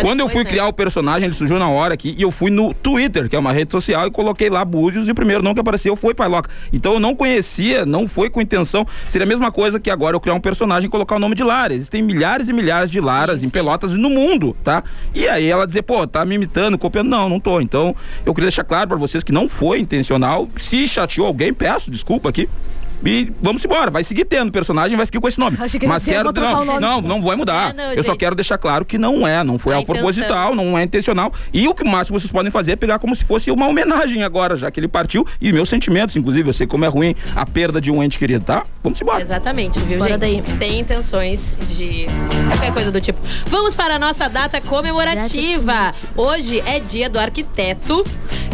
Quando 0.00 0.20
eu 0.20 0.28
fui 0.28 0.42
né? 0.42 0.50
criar 0.50 0.66
o 0.66 0.72
personagem, 0.72 1.26
ele 1.26 1.34
surgiu 1.34 1.58
na 1.58 1.68
hora 1.68 1.94
aqui 1.94 2.16
e 2.18 2.22
eu 2.22 2.32
fui 2.32 2.50
no 2.50 2.74
Twitter, 2.74 3.28
que 3.28 3.36
é 3.36 3.38
uma 3.38 3.52
rede 3.52 3.70
social, 3.70 4.06
e 4.06 4.10
coloquei 4.10 4.50
lá 4.50 4.64
Búzios 4.64 5.06
e 5.06 5.12
o 5.12 5.14
primeiro 5.14 5.42
nome 5.42 5.54
que 5.54 5.60
apareceu 5.60 5.94
foi 5.94 6.12
Pai 6.12 6.28
Loca. 6.28 6.50
Então 6.72 6.94
eu 6.94 7.00
não 7.00 7.14
conhecia, 7.14 7.86
não 7.86 8.08
foi 8.08 8.28
com 8.28 8.40
intenção. 8.40 8.84
Seria 9.08 9.24
a 9.24 9.28
mesma 9.28 9.52
coisa 9.52 9.78
que 9.78 9.90
agora 9.90 10.16
eu 10.16 10.20
criar 10.20 10.34
um 10.34 10.40
personagem 10.40 10.88
e 10.88 10.90
colocar 10.90 11.16
o 11.16 11.18
nome 11.20 11.36
de 11.36 11.44
Lara. 11.44 11.72
Existem 11.72 12.02
milhares 12.02 12.48
e 12.48 12.52
milhares 12.52 12.90
de 12.90 13.00
Laras 13.00 13.40
Sim, 13.40 13.46
em 13.46 13.48
sim. 13.48 13.52
Pelotas 13.52 13.92
e 13.92 13.96
no 13.96 14.10
mundo, 14.10 14.56
tá? 14.64 14.82
E 15.14 15.28
aí 15.28 15.46
ela 15.46 15.66
dizer, 15.66 15.82
pô, 15.82 16.06
tá 16.06 16.24
me 16.24 16.34
imitando, 16.34 16.76
copiando. 16.76 17.08
Não, 17.08 17.28
não 17.28 17.38
tô. 17.38 17.60
Então 17.60 17.94
eu 18.26 18.34
queria 18.34 18.48
deixar 18.48 18.64
claro 18.64 18.88
pra 18.88 18.96
vocês 18.96 19.22
que 19.22 19.32
não 19.32 19.48
foi 19.48 19.78
intencional. 19.78 20.48
Se 20.56 20.86
chateou 20.88 21.26
alguém, 21.26 21.52
peço 21.52 21.90
desculpa 21.90 22.07
aqui. 22.28 22.48
E 23.04 23.32
vamos 23.40 23.64
embora, 23.64 23.90
vai 23.90 24.02
seguir 24.02 24.24
tendo 24.24 24.50
personagem, 24.50 24.96
vai 24.96 25.06
seguir 25.06 25.20
com 25.20 25.28
esse 25.28 25.38
nome. 25.38 25.56
Que 25.78 25.86
Mas 25.86 26.04
quero. 26.04 26.32
Não, 26.32 26.64
nome. 26.64 26.80
não, 26.80 27.00
não 27.00 27.22
vai 27.22 27.36
mudar. 27.36 27.70
É, 27.70 27.72
não, 27.72 27.92
eu 27.92 28.02
só 28.02 28.10
gente. 28.12 28.20
quero 28.20 28.34
deixar 28.34 28.58
claro 28.58 28.84
que 28.84 28.98
não 28.98 29.26
é, 29.26 29.44
não 29.44 29.58
foi 29.58 29.72
A 29.72 29.76
ao 29.76 29.82
intenção. 29.82 30.02
proposital, 30.02 30.54
não 30.54 30.76
é 30.76 30.82
intencional. 30.82 31.32
E 31.52 31.68
o 31.68 31.74
que 31.74 31.84
máximo 31.84 32.18
vocês 32.18 32.30
podem 32.32 32.50
fazer 32.50 32.72
é 32.72 32.76
pegar 32.76 32.98
como 32.98 33.14
se 33.14 33.24
fosse 33.24 33.50
uma 33.50 33.66
homenagem 33.68 34.22
agora, 34.24 34.56
já 34.56 34.70
que 34.70 34.80
ele 34.80 34.88
partiu. 34.88 35.24
E 35.40 35.52
meus 35.52 35.68
sentimentos, 35.68 36.16
inclusive, 36.16 36.48
eu 36.48 36.52
sei 36.52 36.66
como 36.66 36.84
é 36.84 36.88
ruim 36.88 37.14
a 37.36 37.46
perda 37.46 37.80
de 37.80 37.90
um 37.90 38.02
ente 38.02 38.18
querido, 38.18 38.44
tá? 38.44 38.64
Vamos 38.82 39.00
embora. 39.00 39.22
Exatamente, 39.22 39.78
viu, 39.80 39.98
Bora 39.98 40.18
gente? 40.18 40.20
daí. 40.20 40.42
Sem 40.58 40.80
intenções 40.80 41.54
de 41.68 42.06
qualquer 42.48 42.72
coisa 42.72 42.90
do 42.90 43.00
tipo. 43.00 43.18
Vamos 43.46 43.74
para 43.76 43.94
a 43.94 43.98
nossa 43.98 44.28
data 44.28 44.60
comemorativa. 44.60 45.94
Hoje 46.16 46.60
é 46.66 46.80
dia 46.80 47.08
do 47.08 47.18
arquiteto, 47.18 48.04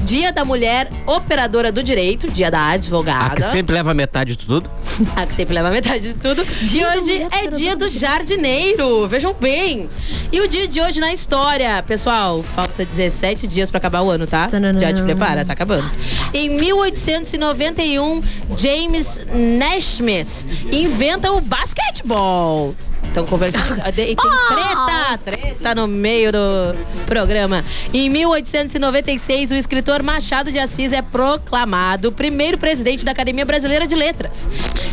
dia 0.04 0.32
da 0.32 0.44
mulher 0.44 0.90
operadora 1.06 1.72
do 1.72 1.82
direito, 1.82 2.30
dia 2.30 2.50
da 2.50 2.60
A 2.60 2.70
advogada. 2.72 3.34
que 3.36 3.42
sempre 3.42 3.74
leva 3.74 3.92
metade 3.94 4.33
de 4.36 4.46
tudo. 4.46 4.70
A 5.16 5.26
que 5.26 5.34
sempre 5.34 5.54
leva 5.54 5.70
metade 5.70 6.12
de 6.12 6.14
tudo. 6.14 6.44
E 6.62 6.84
hoje 6.84 7.26
é 7.30 7.46
dia 7.46 7.76
do 7.76 7.88
jardineiro. 7.88 9.06
Vejam 9.08 9.34
bem. 9.38 9.88
E 10.32 10.40
o 10.40 10.48
dia 10.48 10.66
de 10.66 10.80
hoje 10.80 11.00
na 11.00 11.12
história, 11.12 11.82
pessoal, 11.82 12.42
falta 12.42 12.84
17 12.84 13.46
dias 13.46 13.70
pra 13.70 13.78
acabar 13.78 14.02
o 14.02 14.10
ano, 14.10 14.26
tá? 14.26 14.48
Já 14.80 14.92
te 14.92 15.02
prepara, 15.02 15.44
tá 15.44 15.52
acabando. 15.52 15.90
Em 16.32 16.50
1891, 16.58 18.22
James 18.56 19.20
Naismith 19.32 20.44
inventa 20.70 21.32
o 21.32 21.40
basquetebol. 21.40 22.74
Estão 23.14 23.26
conversando. 23.26 23.80
E 23.86 23.92
tem 23.94 24.16
treta, 24.16 25.18
treta 25.24 25.74
no 25.76 25.86
meio 25.86 26.32
do 26.32 26.74
programa. 27.06 27.64
Em 27.92 28.10
1896, 28.10 29.52
o 29.52 29.54
escritor 29.54 30.02
Machado 30.02 30.50
de 30.50 30.58
Assis 30.58 30.92
é 30.92 31.00
proclamado 31.00 32.10
primeiro 32.10 32.58
presidente 32.58 33.04
da 33.04 33.12
Academia 33.12 33.44
Brasileira 33.44 33.86
de 33.86 33.94
Letras. 33.94 34.48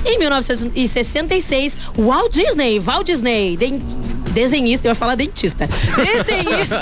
Em 0.05 0.19
1966, 0.19 1.79
Walt 1.97 2.31
Disney, 2.31 2.79
Walt 2.79 3.07
Disney, 3.07 3.57
desenhista, 4.31 4.87
eu 4.87 4.91
ia 4.91 4.95
falar 4.95 5.15
dentista. 5.15 5.67
Desenhista. 5.95 6.79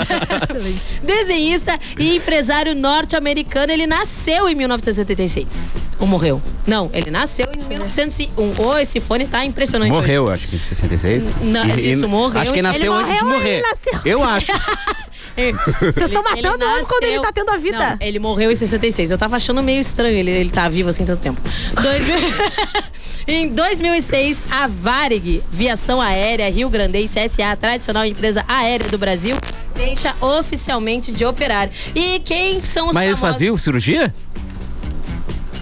desenhista 1.02 1.78
e 1.98 2.16
empresário 2.16 2.74
norte-americano, 2.74 3.72
ele 3.72 3.86
nasceu 3.86 4.48
em 4.48 4.54
1976. 4.54 5.90
Ou 5.98 6.06
morreu? 6.06 6.40
Não, 6.66 6.90
ele 6.94 7.10
nasceu 7.10 7.48
em 7.54 7.62
1901. 7.68 8.54
Ô, 8.64 8.78
esse 8.78 9.00
fone 9.00 9.26
tá 9.26 9.44
impressionante. 9.44 9.90
hoje. 9.92 10.00
Morreu, 10.00 10.30
acho 10.30 10.48
que 10.48 10.56
em 10.56 10.60
66. 10.60 11.34
Não, 11.42 11.78
isso, 11.78 12.08
morreu. 12.08 12.40
Acho 12.40 12.52
que 12.52 12.58
Ele 12.58 12.68
nasceu 12.68 12.92
antes 12.92 13.14
de 13.18 13.24
morreu, 13.24 13.38
morrer. 13.38 13.58
ele 13.58 13.62
nasceu. 13.68 14.00
Eu 14.04 14.24
acho. 14.24 14.52
Vocês 15.36 16.10
estão 16.10 16.22
Ele- 16.22 16.38
ele 16.38 16.42
matando 16.48 16.64
o 16.64 16.68
homem 16.72 16.84
quando 16.84 17.04
ele 17.04 17.20
tá 17.20 17.32
tendo 17.32 17.50
a 17.50 17.56
vida. 17.56 17.78
Não, 17.78 17.96
ele 18.06 18.18
morreu 18.18 18.50
em 18.50 18.56
66. 18.56 19.10
Eu 19.10 19.18
tava 19.18 19.36
achando 19.36 19.62
meio 19.62 19.80
estranho 19.80 20.16
ele, 20.16 20.30
ele 20.30 20.50
tá 20.50 20.68
vivo 20.68 20.88
assim 20.88 21.04
tanto 21.04 21.20
tempo. 21.22 21.40
Dois 21.80 22.06
mil- 22.06 22.18
em 23.26 23.48
2006, 23.48 24.44
a 24.50 24.66
Varig, 24.66 25.42
Viação 25.50 26.00
Aérea 26.00 26.50
Rio 26.50 26.68
Grandense 26.68 27.18
S.A., 27.18 27.54
tradicional 27.56 28.04
empresa 28.04 28.44
aérea 28.48 28.88
do 28.88 28.98
Brasil, 28.98 29.36
deixa 29.74 30.14
oficialmente 30.20 31.10
de 31.12 31.24
operar. 31.24 31.70
E 31.94 32.18
quem 32.20 32.62
são 32.64 32.88
os 32.88 32.94
Mas 32.94 33.06
eles 33.06 33.18
famosos? 33.18 33.36
faziam 33.38 33.56
cirurgia? 33.58 34.12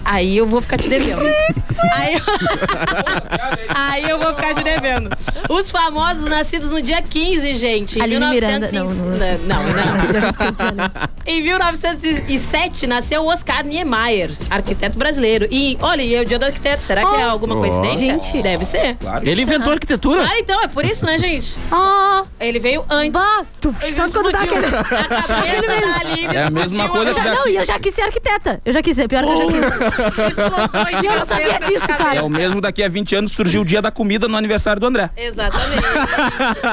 Aí 0.04 0.37
eu 0.38 0.46
vou 0.46 0.60
ficar 0.62 0.78
te 0.78 0.88
devendo. 0.88 1.20
Aí 1.94 2.14
eu... 2.14 2.20
Aí 3.75 4.08
eu 4.11 4.18
vou 4.18 4.35
ficar 4.35 4.54
te 4.54 4.62
devendo. 4.64 5.11
Os 5.49 5.70
famosos 5.70 6.25
nascidos 6.25 6.70
no 6.70 6.80
dia 6.82 7.00
15, 7.02 7.54
gente. 7.54 7.99
Em 7.99 8.02
Aline 8.02 8.26
1900 8.26 8.73
Miranda. 8.73 9.40
Não, 9.44 9.62
não. 9.62 9.73
não, 9.73 10.20
não. 10.20 10.32
Que 10.32 10.38
vocês 10.38 10.76
já- 10.76 11.08
Em 11.26 11.42
1907 11.42 12.87
nasceu 12.87 13.23
o 13.23 13.26
Oscar 13.28 13.64
Niemeyer, 13.64 14.30
arquiteto 14.50 14.99
brasileiro. 14.99 15.47
E 15.50 15.76
olha, 15.80 16.02
e 16.02 16.14
é 16.14 16.20
o 16.20 16.25
dia 16.25 16.38
do 16.38 16.44
arquiteto. 16.47 16.82
Será 16.82 17.04
que 17.04 17.14
é 17.16 17.23
alguma 17.23 17.54
Oh. 17.56 17.61
coincidência? 17.61 17.99
Gente. 17.99 18.42
Deve 18.42 18.64
ser. 18.64 18.97
Claro. 18.97 19.28
Ele 19.28 19.42
inventou 19.42 19.73
arquitetura. 19.73 20.23
Claro, 20.23 20.38
então, 20.38 20.62
é 20.62 20.68
por 20.68 20.85
isso, 20.85 21.04
né, 21.06 21.18
gente? 21.18 21.56
Ó, 21.70 22.25
Ele 22.40 22.58
veio 22.58 22.85
antes. 22.90 23.12
bah, 23.12 23.44
tu, 23.61 23.75
só 23.94 24.08
quando 24.11 24.30
dá 24.32 24.44
Explodiu. 24.44 24.68
aquele... 24.68 24.76
A 25.18 25.23
cabeça 25.23 25.62
da 25.80 26.00
Aline 26.00 26.37
É 26.37 26.42
a 26.42 26.50
mesma 26.50 26.85
explodiu, 26.85 26.88
coisa 26.90 27.11
Eu 27.11 27.14
que 27.14 27.23
já, 27.23 27.30
daqui- 27.30 27.38
não, 27.38 27.49
e 27.49 27.56
eu 27.56 27.64
já 27.66 27.78
quis 27.78 27.94
ser 27.94 28.02
arquiteta. 28.02 28.61
Eu 28.64 28.73
já 28.73 28.82
quis 28.82 28.97
ser, 28.97 29.08
pior 29.08 29.23
que 29.25 29.30
eu 29.30 29.50
já 29.50 30.11
quis. 30.11 30.38
Explosões 30.38 31.00
de 31.00 31.06
Eu 31.06 31.18
não 31.18 31.26
sabia 31.26 31.49
cabeça 31.58 31.67
disso, 31.68 31.87
cara. 31.87 32.14
É 32.16 32.22
o 32.22 32.28
mesmo 32.28 32.60
daqui 32.60 32.82
a 32.82 32.88
20 32.88 33.14
anos 33.16 33.32
surgiu 33.32 33.62
o 33.62 33.64
dia 33.64 33.80
da 33.82 33.90
comida 33.90 34.26
no 34.28 34.37
aniversário 34.37 34.80
do 34.80 34.87
André. 34.87 35.10
Exatamente. 35.16 35.82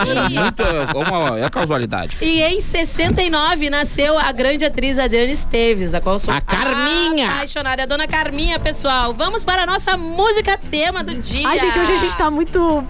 E- 0.06 0.40
Muito, 0.40 0.62
é 0.62 0.98
uma, 0.98 1.40
é 1.40 1.50
casualidade. 1.50 2.18
E 2.22 2.42
em 2.42 2.60
69 2.62 3.70
nasceu 3.70 4.18
a 4.18 4.32
grande 4.32 4.66
atriz 4.66 4.98
Adriana 5.00 5.32
Esteves, 5.32 5.94
a 5.94 6.02
qual 6.02 6.20
sou 6.20 6.34
A 6.34 6.42
Carminha. 6.42 7.28
apaixonada. 7.30 7.84
A 7.84 7.86
dona 7.86 8.08
Carminha, 8.08 8.60
pessoal. 8.60 9.14
Vamos 9.14 9.44
para 9.44 9.64
a 9.64 9.66
nossa 9.66 9.96
música 9.98 10.58
tema 10.58 11.04
do 11.04 11.16
dia. 11.16 11.48
Ai, 11.48 11.60
gente, 11.60 11.80
hoje 11.80 11.92
a 11.92 11.98
gente 11.98 12.18
tá 12.18 12.30
muito... 12.32 12.84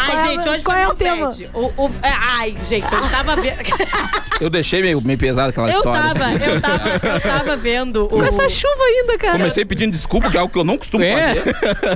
Ai, 0.00 0.10
Qual 0.12 0.18
é- 0.18 0.26
gente, 0.28 0.48
hoje 0.48 0.64
qual 0.64 0.76
foi 0.76 0.84
é 0.86 0.88
o 0.88 0.94
tema? 0.94 1.28
O, 1.54 1.84
o- 1.86 1.90
é, 2.02 2.12
ai, 2.38 2.56
gente, 2.68 2.92
eu 2.92 3.08
tava 3.10 3.36
vendo. 3.36 3.58
Eu 4.40 4.48
deixei 4.48 4.80
meio, 4.80 5.00
meio 5.00 5.18
pesado 5.18 5.48
aquela 5.50 5.68
eu 5.68 5.78
história. 5.78 6.00
tava, 6.00 6.32
eu 6.32 6.60
tava, 6.60 6.88
eu 7.08 7.20
tava 7.20 7.56
vendo 7.56 8.04
o. 8.04 8.08
Com 8.08 8.22
essa 8.22 8.48
chuva 8.48 8.84
ainda, 8.84 9.18
cara. 9.18 9.32
Comecei 9.32 9.64
pedindo 9.64 9.90
desculpa, 9.90 10.30
que 10.30 10.36
é 10.36 10.40
algo 10.40 10.52
que 10.52 10.56
eu 10.60 10.62
não 10.62 10.78
costumo 10.78 11.02
É. 11.02 11.34
fazer. 11.34 11.47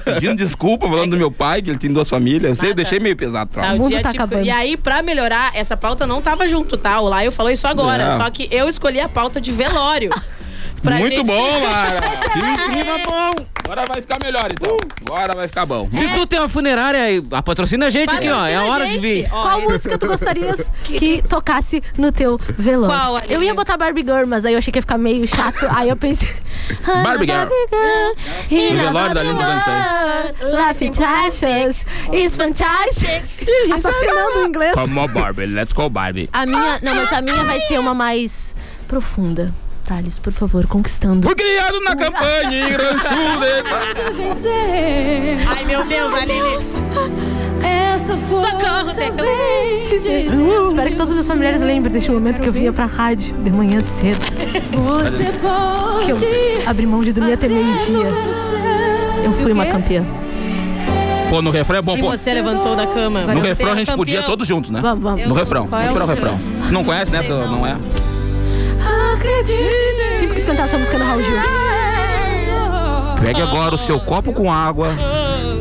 Pedindo 0.04 0.36
desculpa, 0.36 0.88
falando 0.88 1.10
do 1.12 1.16
meu 1.16 1.30
pai, 1.30 1.62
que 1.62 1.70
ele 1.70 1.78
tem 1.78 1.92
duas 1.92 2.08
famílias. 2.08 2.44
Eu 2.44 2.54
sei, 2.54 2.64
eu 2.66 2.70
Nada. 2.70 2.76
deixei 2.82 3.00
meio 3.00 3.16
pesado, 3.16 3.50
Tá, 3.52 3.72
o 3.74 3.78
mundo 3.78 4.00
tá 4.00 4.10
acabando. 4.10 4.44
E 4.44 4.50
aí, 4.50 4.76
pra 4.76 5.02
melhorar, 5.02 5.52
essa 5.54 5.76
pauta 5.76 6.06
não 6.06 6.20
tava 6.22 6.46
junto, 6.48 6.76
tá? 6.76 7.00
O 7.00 7.08
Laio 7.08 7.30
falou 7.32 7.50
isso 7.52 7.66
agora. 7.66 8.10
Não. 8.10 8.16
Só 8.22 8.30
que 8.30 8.48
eu 8.50 8.68
escolhi 8.68 9.00
a 9.00 9.08
pauta 9.08 9.40
de 9.40 9.52
velório. 9.52 10.10
Pra 10.82 10.96
Muito 10.96 11.14
gente- 11.16 11.26
bom, 11.26 11.62
Lara. 11.64 12.00
É. 12.32 12.72
Clima 12.72 12.98
bom. 13.06 13.46
Agora 13.64 13.86
vai 13.86 14.00
ficar 14.00 14.18
melhor, 14.22 14.48
então. 14.50 14.76
Agora 15.06 15.34
vai 15.34 15.46
ficar 15.46 15.64
bom. 15.66 15.88
Se 15.90 16.08
tu 16.08 16.26
tem 16.26 16.38
uma 16.40 16.48
funerária, 16.48 17.00
aí, 17.00 17.22
a 17.30 17.42
patrocina 17.42 17.86
a 17.86 17.90
gente 17.90 18.12
aqui, 18.14 18.28
ó. 18.28 18.46
É 18.46 18.56
a 18.56 18.64
hora 18.64 18.88
de 18.88 18.98
vir. 18.98 19.28
Qual 19.28 19.60
é- 19.60 19.62
música 19.64 19.96
tu 19.98 20.06
gostarias 20.06 20.70
que 20.82 21.22
tocasse 21.28 21.82
no 21.96 22.10
teu 22.10 22.38
velório? 22.58 22.96
Qual, 22.96 23.16
Aline? 23.16 23.34
Eu 23.34 23.42
ia 23.42 23.54
botar 23.54 23.76
Barbie 23.76 24.02
Girl, 24.02 24.26
mas 24.26 24.44
aí 24.44 24.54
eu 24.54 24.58
achei 24.58 24.72
que 24.72 24.78
ia 24.78 24.82
ficar 24.82 24.98
meio 24.98 25.26
chato. 25.28 25.66
aí 25.70 25.88
eu 25.90 25.96
pensei... 25.96 26.28
Barbie 27.04 27.26
Girl. 27.26 27.48
Girl. 28.50 28.72
No 28.74 28.82
velório 28.82 29.14
da 29.14 29.20
Aline 29.20 29.38
Dançante. 29.38 30.68
Life 30.68 30.84
in 30.84 30.92
Tashes 30.92 31.84
is 32.12 32.34
fantastic. 32.36 33.22
Assassinando 33.74 34.38
o 34.40 34.46
inglês. 34.46 34.72
Come 34.74 34.98
on, 34.98 35.08
Barbie. 35.08 35.46
Let's 35.46 35.72
go, 35.72 35.88
Barbie. 35.88 36.28
A 36.32 36.44
minha... 36.46 36.78
Não, 36.82 36.94
mas 36.94 37.12
a 37.12 37.20
minha 37.20 37.44
vai 37.44 37.60
ser 37.60 37.78
uma 37.78 37.94
mais 37.94 38.56
profunda. 38.88 39.52
Thales, 39.86 40.18
por 40.18 40.32
favor, 40.32 40.66
conquistando. 40.66 41.26
Fui 41.26 41.34
criado 41.34 41.80
na 41.80 41.94
campanha 41.96 42.52
em 42.52 42.70
Ranchude. 42.72 43.52
Ai, 45.56 45.64
meu 45.64 45.84
Deus, 45.84 46.14
Aline. 46.14 46.62
Socorro, 48.02 48.92
Tecla. 48.94 49.24
Uh, 49.24 50.68
espero 50.68 50.90
que 50.90 50.96
todas 50.96 51.18
as 51.18 51.26
famílias 51.26 51.60
lembrem 51.60 51.92
deste 51.92 52.10
momento 52.10 52.42
que 52.42 52.48
eu 52.48 52.52
vinha 52.52 52.72
pra 52.72 52.86
rádio 52.86 53.34
de 53.36 53.50
manhã 53.50 53.80
cedo. 53.80 54.18
Que 56.04 56.10
eu 56.10 56.18
abri 56.68 56.86
mão 56.86 57.00
de 57.00 57.12
dormir 57.12 57.34
até 57.34 57.48
meio-dia. 57.48 58.08
Eu 59.22 59.30
fui 59.30 59.52
uma 59.52 59.66
campeã. 59.66 60.04
Pô, 61.30 61.40
no 61.40 61.50
refrão 61.50 61.78
é 61.78 61.82
bom, 61.82 61.94
Se 61.94 62.00
pô. 62.02 62.10
você 62.10 62.34
levantou 62.34 62.74
da 62.76 62.86
cama. 62.86 63.22
No 63.22 63.40
você 63.40 63.48
refrão 63.48 63.68
é 63.68 63.72
a 63.72 63.76
gente 63.76 63.86
campeão. 63.86 63.96
podia 63.98 64.22
todos 64.24 64.46
juntos, 64.46 64.70
né? 64.70 64.80
Vamos, 64.82 65.02
vamos. 65.02 65.26
No 65.26 65.34
refrão. 65.34 65.66
Qual 65.68 65.80
é 65.80 65.86
Vamos 65.86 66.02
esperar 66.02 66.04
o 66.04 66.08
refrão. 66.08 66.36
refrão? 66.36 66.70
Não 66.72 66.84
conhece, 66.84 67.12
né? 67.12 67.22
Não. 67.28 67.52
Não 67.52 67.66
é? 67.66 67.76
Sempre 69.22 70.34
quis 70.34 70.44
cantar 70.44 70.64
essa 70.64 70.78
música 70.78 70.98
no 70.98 71.04
Raul 71.04 71.22
Gil. 71.22 71.36
Pegue 73.24 73.40
agora 73.40 73.76
o 73.76 73.78
seu 73.78 74.00
copo 74.00 74.32
com 74.32 74.52
água, 74.52 74.88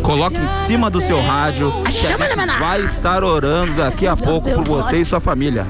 coloque 0.02 0.36
em 0.36 0.68
cima 0.68 0.90
do 0.90 1.00
seu 1.02 1.22
rádio. 1.22 1.72
que 1.84 2.08
a 2.08 2.18
gente 2.18 2.60
vai 2.60 2.82
estar 2.82 3.24
orando 3.24 3.74
daqui 3.74 4.08
a 4.08 4.18
pouco 4.18 4.50
por 4.50 4.64
você 4.64 4.98
e 4.98 5.06
sua 5.06 5.20
família. 5.20 5.66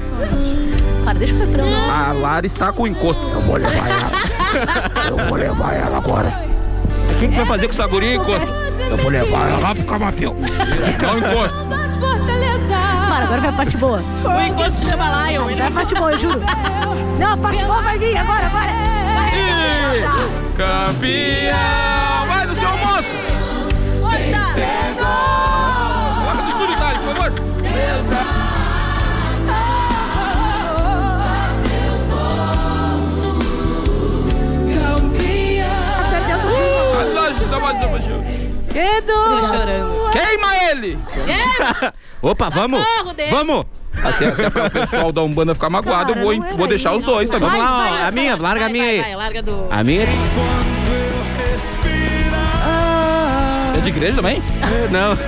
Para, 1.04 1.18
deixa 1.18 1.34
o 1.34 1.38
refrão. 1.38 1.66
A 1.90 2.12
Lara 2.12 2.46
está 2.46 2.72
com 2.72 2.86
encosto. 2.86 3.22
Eu 3.26 3.40
vou 3.40 3.56
levar 3.56 3.90
ela. 3.90 4.10
Eu 5.10 5.28
vou 5.28 5.36
levar 5.36 5.74
ela 5.74 5.98
agora. 5.98 6.44
Quem 7.18 7.30
que 7.30 7.36
vai 7.36 7.44
fazer 7.44 7.66
com 7.66 7.74
essa 7.74 7.86
guria 7.86 8.14
encosto? 8.14 8.50
Eu 8.90 8.96
vou 8.96 9.10
levar 9.10 9.50
ela 9.50 9.58
lá 9.58 9.74
pro 9.74 9.84
Camafeu. 9.84 10.34
Dá 10.98 11.12
um 11.12 11.18
encosto. 11.18 11.81
Agora 13.22 13.40
vai 13.40 13.50
a 13.50 13.52
parte 13.52 13.76
boa. 13.76 14.00
O 14.24 14.40
encosto 14.40 14.84
chama 14.86 15.28
Lion. 15.28 15.44
Vai 15.46 15.66
a 15.66 15.70
parte 15.70 15.94
boa, 15.94 16.12
eu 16.12 16.18
juro. 16.18 16.40
Não, 17.18 17.32
a 17.32 17.36
parte 17.36 17.64
boa 17.64 17.82
vai 17.82 17.98
vir 17.98 18.16
agora, 18.16 18.46
agora. 18.46 18.70
E 19.34 20.02
campeão! 20.56 22.26
Vai 22.26 22.46
no 22.46 22.54
seu 22.54 22.68
almoço! 22.68 23.08
Coloca 26.20 26.42
no 26.42 26.50
estúdio, 26.50 26.76
por 26.76 27.14
favor. 27.14 27.32
Tá 37.52 37.86
uma 37.86 38.00
chuva. 38.00 38.22
Tô 38.72 38.78
Edu! 38.78 39.46
chorando. 39.46 40.01
Queima 40.12 40.56
ele! 40.70 40.98
Opa, 42.20 42.48
vamos! 42.50 42.80
Socorro 42.80 43.14
dele. 43.14 43.30
Vamos! 43.30 43.64
Assim, 44.04 44.34
se 44.34 44.42
é 44.44 44.50
pra 44.50 44.66
o 44.66 44.70
pessoal 44.70 45.12
da 45.12 45.22
Umbanda 45.22 45.54
ficar 45.54 45.68
magoado, 45.70 46.14
Cara, 46.14 46.18
eu 46.18 46.24
vou, 46.24 46.32
é 46.46 46.54
vou 46.54 46.66
deixar 46.66 46.92
os 46.94 47.02
dois 47.02 47.28
também. 47.30 47.48
Vamos 47.50 47.64
lá, 47.64 48.00
ó. 48.04 48.08
A 48.08 48.10
minha, 48.10 48.36
larga 48.36 48.64
a 48.66 48.68
Vai, 48.68 48.72
minha 48.72 48.84
vai, 48.84 48.94
aí. 48.94 49.00
vai, 49.02 49.16
larga 49.16 49.42
do... 49.42 49.66
A 49.70 49.84
minha. 49.84 50.06
É 53.76 53.80
de 53.80 53.88
igreja 53.88 54.16
também? 54.16 54.42
Não. 54.90 55.18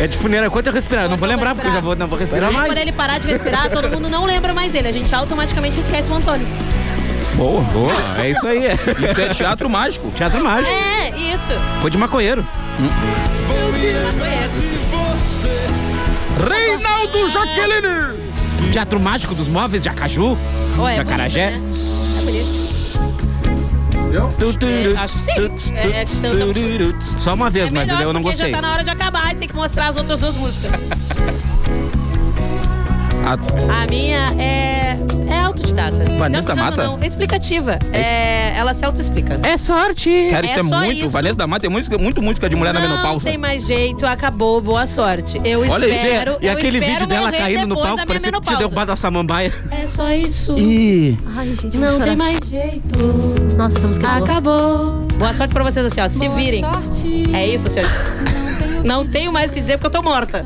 É 0.00 0.06
de 0.06 0.16
funeira. 0.18 0.48
Quanto 0.50 0.66
eu 0.68 0.72
respirar? 0.72 1.04
Eu 1.04 1.10
não 1.10 1.16
vou 1.16 1.28
lembrar, 1.28 1.54
porque 1.54 1.68
eu 1.68 1.72
já 1.72 1.80
vou, 1.80 1.94
não 1.96 2.06
vou 2.08 2.18
respirar 2.18 2.48
Aí 2.48 2.54
mais. 2.56 2.66
quando 2.68 2.78
ele 2.78 2.92
parar 2.92 3.18
de 3.18 3.26
respirar, 3.26 3.70
todo 3.70 3.88
mundo 3.90 4.08
não 4.08 4.24
lembra 4.24 4.54
mais 4.54 4.72
dele. 4.72 4.88
A 4.88 4.92
gente 4.92 5.14
automaticamente 5.14 5.80
esquece 5.80 6.10
o 6.10 6.14
Antônio. 6.14 6.46
Boa. 7.36 7.62
Boa, 7.72 7.92
é 8.18 8.30
isso 8.30 8.46
aí. 8.46 8.60
Isso 8.66 9.20
é 9.20 9.28
teatro 9.30 9.68
mágico. 9.68 10.10
Teatro 10.12 10.42
mágico. 10.42 10.72
É, 10.74 11.08
isso. 11.10 11.60
Foi 11.80 11.90
de 11.90 11.98
maconheiro. 11.98 12.44
Maconheiro. 13.48 14.50
Reinaldo 16.48 17.28
Jaqueline! 17.28 18.32
Teatro 18.72 18.98
mágico 19.00 19.34
dos 19.34 19.48
móveis 19.48 19.82
de 19.82 19.88
Acaju. 19.88 20.36
Ó, 20.78 20.88
é 20.88 20.96
Jacarajé. 20.96 21.50
bonito, 21.52 21.68
né? 21.74 22.20
É 22.20 22.24
bonito. 22.24 22.62
É, 24.66 24.98
acho 24.98 25.18
sim. 25.18 25.30
É, 25.74 26.02
então, 26.02 27.00
Só 27.20 27.34
uma 27.34 27.48
vez, 27.50 27.68
é 27.68 27.70
mas 27.70 27.88
eu 27.88 28.12
não 28.12 28.22
porque 28.22 28.36
gostei. 28.36 28.50
já 28.50 28.56
tá 28.56 28.62
na 28.62 28.72
hora 28.74 28.84
de 28.84 28.90
acabar 28.90 29.32
e 29.32 29.36
tem 29.36 29.48
que 29.48 29.54
mostrar 29.54 29.88
as 29.88 29.96
outras 29.96 30.18
duas 30.20 30.34
músicas. 30.36 30.70
A- 33.24 33.38
A 33.82 33.86
minha 33.86 34.32
é 34.38 34.96
autodidata. 35.52 36.04
Vanessa 36.18 36.48
não, 36.48 36.56
não, 36.56 36.64
Mata? 36.64 36.84
Não, 36.84 36.96
não, 36.96 37.02
é 37.02 37.06
explicativa. 37.06 37.78
É, 37.92 38.54
ela 38.56 38.74
se 38.74 38.84
autoexplica. 38.84 39.38
É 39.42 39.56
sorte. 39.56 40.28
Cara, 40.30 40.46
isso 40.46 40.56
é, 40.56 40.60
É 40.60 40.64
só 40.64 40.78
muito. 40.78 40.92
isso. 40.92 41.08
Vanessa 41.10 41.36
da 41.36 41.46
Mata 41.46 41.60
tem 41.62 41.70
música, 41.70 41.96
muito 41.98 42.22
música 42.22 42.48
de 42.48 42.56
mulher 42.56 42.72
na 42.74 42.80
não 42.80 42.88
menopausa. 42.88 43.24
tem 43.24 43.38
mais 43.38 43.66
jeito, 43.66 44.04
acabou, 44.06 44.60
boa 44.60 44.86
sorte. 44.86 45.40
Eu 45.44 45.60
Olha 45.68 45.86
aí, 45.86 45.96
espero. 45.96 46.36
E 46.40 46.46
eu 46.46 46.52
aquele 46.52 46.78
espero 46.78 46.92
vídeo 46.94 47.06
dela 47.06 47.30
caindo 47.32 47.66
no 47.66 47.74
palco, 47.76 47.96
da 47.96 48.06
parecia 48.06 48.06
que 48.06 48.20
tinha 48.20 48.32
menopausa. 48.32 48.58
derrubado 48.58 48.92
a 48.92 48.96
samambaia. 48.96 49.52
É 49.70 49.86
só 49.86 50.10
isso. 50.12 50.58
Ih, 50.58 51.18
Ai, 51.36 51.54
gente, 51.60 51.76
Não 51.76 52.00
tem 52.00 52.16
mais 52.16 52.38
jeito. 52.46 52.98
Nossa, 53.56 53.78
essa 53.78 53.86
música 53.88 54.06
é 54.06 54.10
boa. 54.10 54.24
Acabou. 54.24 55.08
Boa 55.18 55.32
sorte 55.32 55.52
pra 55.54 55.62
vocês 55.64 55.86
assim, 55.86 56.00
ó. 56.00 56.08
Se 56.08 56.28
virem. 56.30 56.62
É 57.34 57.46
isso, 57.46 57.68
senhor. 57.68 57.88
Não 58.84 59.06
tenho 59.06 59.32
mais 59.32 59.50
o 59.50 59.52
que 59.52 59.60
dizer 59.60 59.78
porque 59.78 59.86
eu 59.96 60.02
tô 60.02 60.02
morta. 60.02 60.44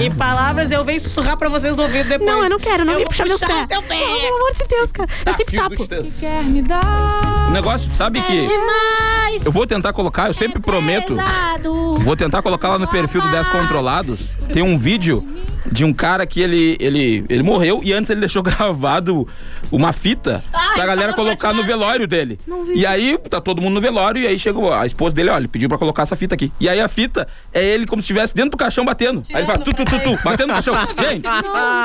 em 0.00 0.10
palavras, 0.10 0.70
eu 0.70 0.84
venho 0.84 1.00
sussurrar 1.00 1.36
pra 1.36 1.48
vocês 1.48 1.74
no 1.76 1.82
ouvido 1.82 2.08
depois. 2.08 2.30
Não, 2.30 2.44
eu 2.44 2.50
não 2.50 2.58
quero, 2.58 2.84
não 2.84 2.92
eu 2.94 2.98
me 3.00 3.04
vou 3.04 3.10
puxar 3.10 3.26
meus 3.26 3.40
pés. 3.40 3.62
o 3.62 3.66
teu 3.66 3.82
pé. 3.82 3.96
Oh, 4.00 4.20
pelo 4.20 4.36
amor 4.36 4.52
de 4.52 4.64
Deus, 4.68 4.92
cara. 4.92 5.08
Eu 5.26 5.34
sempre 5.34 5.50
Fio 5.50 5.62
do 5.62 5.68
tapo. 5.70 5.82
Titãs. 5.82 6.20
Quer 6.20 6.44
me 6.44 6.62
dar 6.62 7.46
O 7.48 7.52
negócio, 7.52 7.90
sabe 7.96 8.20
que 8.22 8.40
demais. 8.40 9.44
eu 9.44 9.50
vou 9.52 9.66
tentar 9.66 9.92
colocar, 9.92 10.28
eu 10.28 10.34
sempre 10.34 10.60
prometo, 10.60 11.14
Pesado. 11.16 11.98
vou 11.98 12.16
tentar 12.16 12.42
colocar 12.42 12.68
lá 12.68 12.78
no 12.78 12.86
perfil 12.88 13.20
do 13.22 13.30
10 13.30 13.48
Controlados. 13.48 14.20
Tem 14.52 14.62
um 14.62 14.78
vídeo 14.78 15.26
de 15.70 15.84
um 15.84 15.92
cara 15.92 16.26
que 16.26 16.40
ele, 16.40 16.76
ele, 16.80 17.24
ele 17.28 17.42
morreu 17.42 17.80
e 17.82 17.92
antes 17.92 18.10
ele 18.10 18.20
deixou 18.20 18.42
gravado 18.44 19.26
uma 19.70 19.92
fita 19.92 20.42
pra 20.74 20.86
galera 20.86 21.12
falou 21.12 21.28
colocar 21.28 21.52
no 21.52 21.62
velório 21.62 22.06
dele. 22.06 22.38
E 22.74 22.86
aí 22.86 23.18
tá 23.28 23.40
todo 23.40 23.60
mundo 23.60 23.74
no 23.74 23.80
velório 23.80 24.22
e 24.22 24.26
aí 24.26 24.38
chegou 24.38 24.72
a 24.72 24.86
esposa 24.86 25.14
dele, 25.14 25.30
olha, 25.30 25.40
ele 25.40 25.48
pediu 25.48 25.68
pra 25.68 25.76
colocar 25.76 26.02
essa 26.02 26.16
fita 26.16 26.34
aqui. 26.34 26.52
E 26.58 26.68
aí 26.68 26.80
a 26.80 26.88
fita 26.88 27.28
é 27.52 27.62
ele 27.62 27.86
como 27.86 28.00
se 28.00 28.06
estivesse 28.06 28.34
dentro 28.34 28.52
do 28.52 28.56
caixão 28.56 28.84
batendo. 28.84 29.22
Aí 29.30 29.36
ele 29.36 29.46
faz 29.46 29.60
tu, 29.60 29.72
tu, 29.72 29.84
tu, 29.84 29.98
tu, 30.00 30.18
batendo 30.24 30.48
no 30.48 30.54
caixão. 30.54 30.74
Gente, 31.08 31.28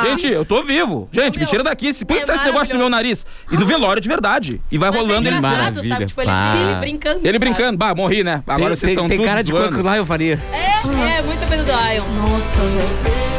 gente, 0.07 0.33
eu 0.33 0.45
tô 0.45 0.63
vivo. 0.63 1.09
Gente, 1.11 1.39
me 1.39 1.45
tira 1.45 1.63
daqui. 1.63 1.93
Se 1.93 2.05
põe 2.05 2.17
É 2.17 2.25
tá 2.25 2.35
esse 2.35 2.45
negócio 2.45 2.73
no 2.73 2.79
meu 2.79 2.89
nariz. 2.89 3.25
E 3.51 3.57
no 3.57 3.65
velório 3.65 4.01
de 4.01 4.07
verdade. 4.07 4.61
E 4.71 4.77
vai 4.77 4.89
Mas 4.89 4.99
rolando 4.99 5.27
é 5.27 5.31
ele. 5.31 5.89
sabe? 5.89 6.05
Tipo, 6.05 6.21
ele 6.21 6.31
Pá. 6.31 6.53
sim, 6.55 6.79
brincando. 6.79 7.17
Ele 7.17 7.39
sabe? 7.39 7.39
brincando, 7.39 7.77
bah, 7.77 7.93
morri, 7.95 8.23
né? 8.23 8.43
Agora 8.47 8.57
Tem, 8.57 8.69
vocês 8.69 8.79
tem, 8.79 8.89
estão 8.91 9.07
tem 9.07 9.17
tudo 9.17 9.27
cara 9.27 9.43
de 9.43 9.51
coco 9.51 9.81
lá, 9.81 9.97
eu 9.97 10.05
faria. 10.05 10.39
É, 10.51 11.17
é 11.17 11.21
muita 11.21 11.45
coisa 11.45 11.63
do 11.63 11.71
Lion. 11.71 12.05
Nossa, 12.05 12.59
velho. 12.59 13.32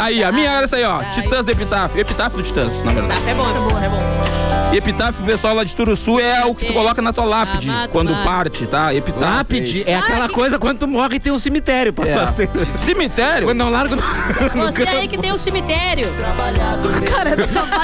Aí, 0.00 0.22
a 0.22 0.30
minha 0.32 0.50
era 0.50 0.64
essa 0.64 0.76
aí, 0.76 0.84
ó. 0.84 1.02
Titãs 1.12 1.44
do 1.44 1.50
Epitáfio. 1.50 2.00
Epitáfio 2.00 2.38
do 2.38 2.44
Titãs, 2.44 2.82
na 2.82 2.92
verdade. 2.92 3.20
Tá, 3.22 3.30
é 3.30 3.34
bom, 3.34 3.48
é 3.48 3.52
bom, 3.54 3.78
é 3.78 3.88
bom. 3.88 4.28
Epitáfio 4.72 5.14
pro 5.14 5.24
pessoal 5.24 5.54
lá 5.54 5.64
de 5.64 5.74
Turuçu 5.74 6.20
é 6.20 6.44
o 6.44 6.54
que 6.54 6.66
tu 6.66 6.72
coloca 6.74 7.00
na 7.00 7.10
tua 7.10 7.24
lápide 7.24 7.70
Amado, 7.70 7.90
quando 7.90 8.12
parte, 8.22 8.66
tá? 8.66 8.92
Epitáfio. 8.92 9.26
Lápide 9.36 9.84
é 9.86 9.94
aquela 9.96 10.28
coisa 10.28 10.58
quando 10.58 10.80
tu 10.80 10.86
morre 10.86 11.16
e 11.16 11.20
tem 11.20 11.32
um 11.32 11.38
cemitério. 11.38 11.92
pra 11.92 12.06
É. 12.06 12.14
bater. 12.14 12.50
Cemitério? 12.84 13.48
Quando 13.48 13.58
não 13.58 13.70
largo 13.70 13.96
no, 13.96 14.02
no 14.02 14.72
Você 14.72 14.82
aí 14.82 15.08
que 15.08 15.16
tem 15.16 15.32
o 15.32 15.38
cemitério. 15.38 16.06
Cara, 17.10 17.30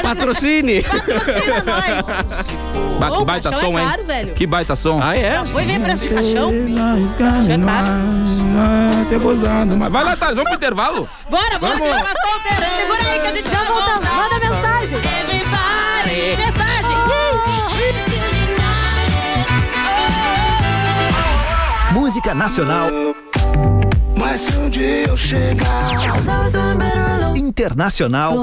patrocine. 0.02 0.82
Patrocina 0.82 1.62
nós. 1.64 2.46
Que 3.18 3.24
baita 3.24 3.50
caixão 3.50 3.70
som, 3.72 3.78
é 3.78 3.82
hein? 3.82 3.88
caro, 3.88 4.04
velho. 4.04 4.34
Que 4.34 4.46
baita 4.46 4.76
som. 4.76 5.00
Ah, 5.02 5.16
é? 5.16 5.34
Já 5.36 5.44
foi 5.46 5.64
ver 5.64 5.80
preço 5.80 6.02
de 6.02 6.08
caixão? 6.10 6.50
é 6.50 7.58
caro. 7.66 7.88
Mas 9.78 9.88
vai 9.92 10.04
lá, 10.04 10.16
Thales, 10.16 10.36
vamos 10.36 10.50
pro 10.50 10.56
intervalo? 10.56 11.08
Bora, 11.28 11.58
bora, 11.58 11.76
Vamos. 11.78 11.93
Segura 12.76 13.02
aí 13.10 13.20
que 13.20 13.26
a 13.26 13.34
gente 13.34 13.50
já 13.50 13.64
volta. 13.64 14.00
Manda 14.00 14.40
mensagem. 14.40 14.98
Everybody, 14.98 16.36
mensagem. 16.36 16.96
Música 21.92 22.34
nacional. 22.34 22.88
Mas 24.18 24.40
se 24.40 24.56
um 24.56 24.68
dia 24.68 25.06
eu 25.08 25.16
chegar 25.16 25.90
Internacional. 27.36 28.34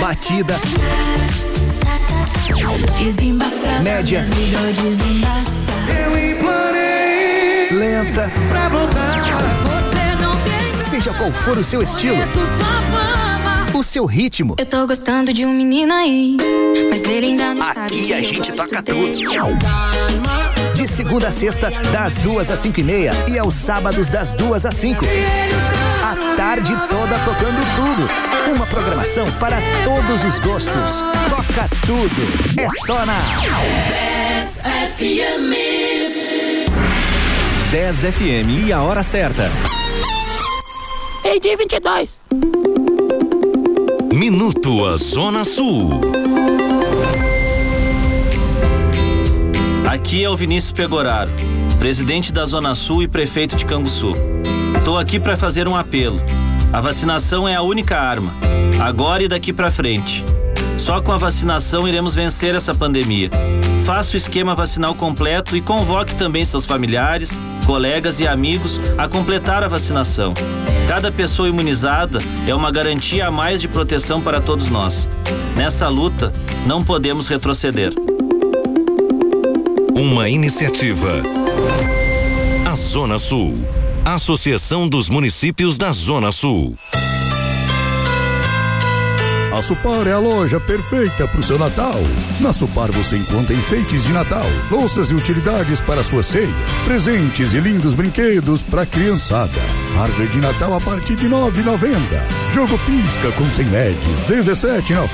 Batida. 0.00 0.54
Média. 3.82 4.26
Eu 5.88 6.30
implorei 6.30 7.68
Lenta. 7.70 8.30
pra 8.48 8.68
voltar 8.68 9.79
Seja 10.90 11.14
qual 11.14 11.30
for 11.30 11.56
o 11.56 11.62
seu 11.62 11.80
estilo, 11.80 12.18
o 13.72 13.80
seu 13.80 14.04
ritmo. 14.06 14.56
Eu 14.58 14.66
tô 14.66 14.84
gostando 14.88 15.32
de 15.32 15.46
um 15.46 15.54
menino 15.54 15.94
aí, 15.94 16.36
mas 16.90 17.04
ele 17.04 17.26
ainda 17.26 17.54
não 17.54 17.64
sabe. 17.64 17.80
Aqui 17.80 18.06
que 18.06 18.12
a 18.12 18.20
gente 18.20 18.50
toca 18.50 18.82
dele. 18.82 19.22
De 20.74 20.88
segunda 20.88 21.28
a 21.28 21.30
sexta, 21.30 21.70
das 21.92 22.16
duas 22.16 22.50
às 22.50 22.58
cinco 22.58 22.80
e 22.80 22.82
meia. 22.82 23.12
E 23.28 23.38
aos 23.38 23.54
sábados, 23.54 24.08
das 24.08 24.34
duas 24.34 24.66
às 24.66 24.74
cinco. 24.74 25.06
A 26.02 26.36
tarde 26.36 26.72
toda 26.88 27.18
tocando 27.20 27.64
tudo. 27.76 28.52
Uma 28.52 28.66
programação 28.66 29.30
para 29.38 29.58
todos 29.84 30.24
os 30.24 30.40
gostos. 30.40 31.04
Toca 31.30 31.68
tudo. 31.86 32.60
É 32.60 32.68
só 32.84 33.06
na 33.06 33.16
10 37.70 38.00
FM 38.00 38.66
e 38.66 38.72
a 38.72 38.82
hora 38.82 39.04
certa. 39.04 39.48
Minuto 44.12 44.84
a 44.84 44.96
Zona 44.96 45.44
Sul. 45.44 45.88
Aqui 49.88 50.24
é 50.24 50.28
o 50.28 50.34
Vinícius 50.34 50.72
Pegoraro, 50.72 51.30
presidente 51.78 52.32
da 52.32 52.44
Zona 52.44 52.74
Sul 52.74 53.04
e 53.04 53.06
prefeito 53.06 53.54
de 53.54 53.64
Canguçu. 53.64 54.12
Tô 54.84 54.98
aqui 54.98 55.20
para 55.20 55.36
fazer 55.36 55.68
um 55.68 55.76
apelo. 55.76 56.20
A 56.72 56.80
vacinação 56.80 57.46
é 57.46 57.54
a 57.54 57.62
única 57.62 57.96
arma, 57.96 58.34
agora 58.84 59.22
e 59.22 59.28
daqui 59.28 59.52
para 59.52 59.70
frente. 59.70 60.24
Só 60.76 61.00
com 61.00 61.12
a 61.12 61.16
vacinação 61.16 61.86
iremos 61.86 62.12
vencer 62.12 62.56
essa 62.56 62.74
pandemia. 62.74 63.30
Faça 63.84 64.14
o 64.14 64.16
esquema 64.16 64.54
vacinal 64.54 64.94
completo 64.94 65.56
e 65.56 65.60
convoque 65.60 66.14
também 66.14 66.44
seus 66.44 66.66
familiares, 66.66 67.38
colegas 67.66 68.20
e 68.20 68.26
amigos 68.26 68.80
a 68.96 69.08
completar 69.08 69.62
a 69.62 69.68
vacinação. 69.68 70.34
Cada 70.86 71.10
pessoa 71.10 71.48
imunizada 71.48 72.20
é 72.46 72.54
uma 72.54 72.70
garantia 72.70 73.26
a 73.26 73.30
mais 73.30 73.60
de 73.60 73.68
proteção 73.68 74.20
para 74.20 74.40
todos 74.40 74.68
nós. 74.68 75.08
Nessa 75.56 75.88
luta, 75.88 76.32
não 76.66 76.84
podemos 76.84 77.28
retroceder. 77.28 77.92
Uma 79.94 80.28
iniciativa. 80.28 81.22
A 82.68 82.74
Zona 82.74 83.18
Sul. 83.18 83.58
Associação 84.04 84.88
dos 84.88 85.08
Municípios 85.08 85.76
da 85.76 85.92
Zona 85.92 86.32
Sul. 86.32 86.76
A 89.52 89.60
Supar 89.60 90.06
é 90.06 90.12
a 90.12 90.18
loja 90.18 90.60
perfeita 90.60 91.26
para 91.26 91.40
o 91.40 91.42
seu 91.42 91.58
Natal. 91.58 91.96
Na 92.38 92.52
Supar 92.52 92.88
você 92.92 93.16
encontra 93.16 93.52
enfeites 93.52 94.04
de 94.04 94.12
Natal, 94.12 94.46
louças 94.70 95.10
e 95.10 95.14
utilidades 95.14 95.80
para 95.80 96.04
sua 96.04 96.22
ceia, 96.22 96.48
presentes 96.84 97.52
e 97.52 97.58
lindos 97.58 97.94
brinquedos 97.94 98.62
para 98.62 98.82
a 98.82 98.86
criançada. 98.86 99.60
Árvore 100.00 100.28
de 100.28 100.38
Natal 100.38 100.72
a 100.76 100.80
partir 100.80 101.16
de 101.16 101.28
9,90. 101.28 101.98
Jogo 102.54 102.78
pisca 102.86 103.32
com 103.32 103.44
100 103.50 103.68
LEDs, 103.70 103.98
17,90. 104.28 105.08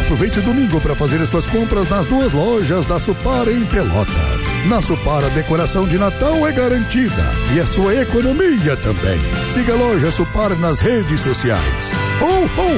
Aproveite 0.00 0.40
o 0.40 0.42
domingo 0.42 0.80
para 0.80 0.96
fazer 0.96 1.22
as 1.22 1.28
suas 1.28 1.46
compras 1.46 1.88
nas 1.88 2.06
duas 2.06 2.32
lojas 2.32 2.84
da 2.84 2.98
Supar 2.98 3.46
em 3.46 3.64
Pelotas. 3.66 4.66
Na 4.66 4.82
Supar 4.82 5.24
a 5.24 5.28
decoração 5.28 5.86
de 5.86 5.98
Natal 5.98 6.48
é 6.48 6.50
garantida 6.50 7.32
e 7.54 7.60
a 7.60 7.66
sua 7.66 7.94
economia 7.94 8.76
também. 8.78 9.20
Siga 9.54 9.74
a 9.74 9.76
loja 9.76 10.10
Supar 10.10 10.50
nas 10.58 10.80
redes 10.80 11.20
sociais. 11.20 12.07
Ho, 12.20 12.24
ho! 12.26 12.68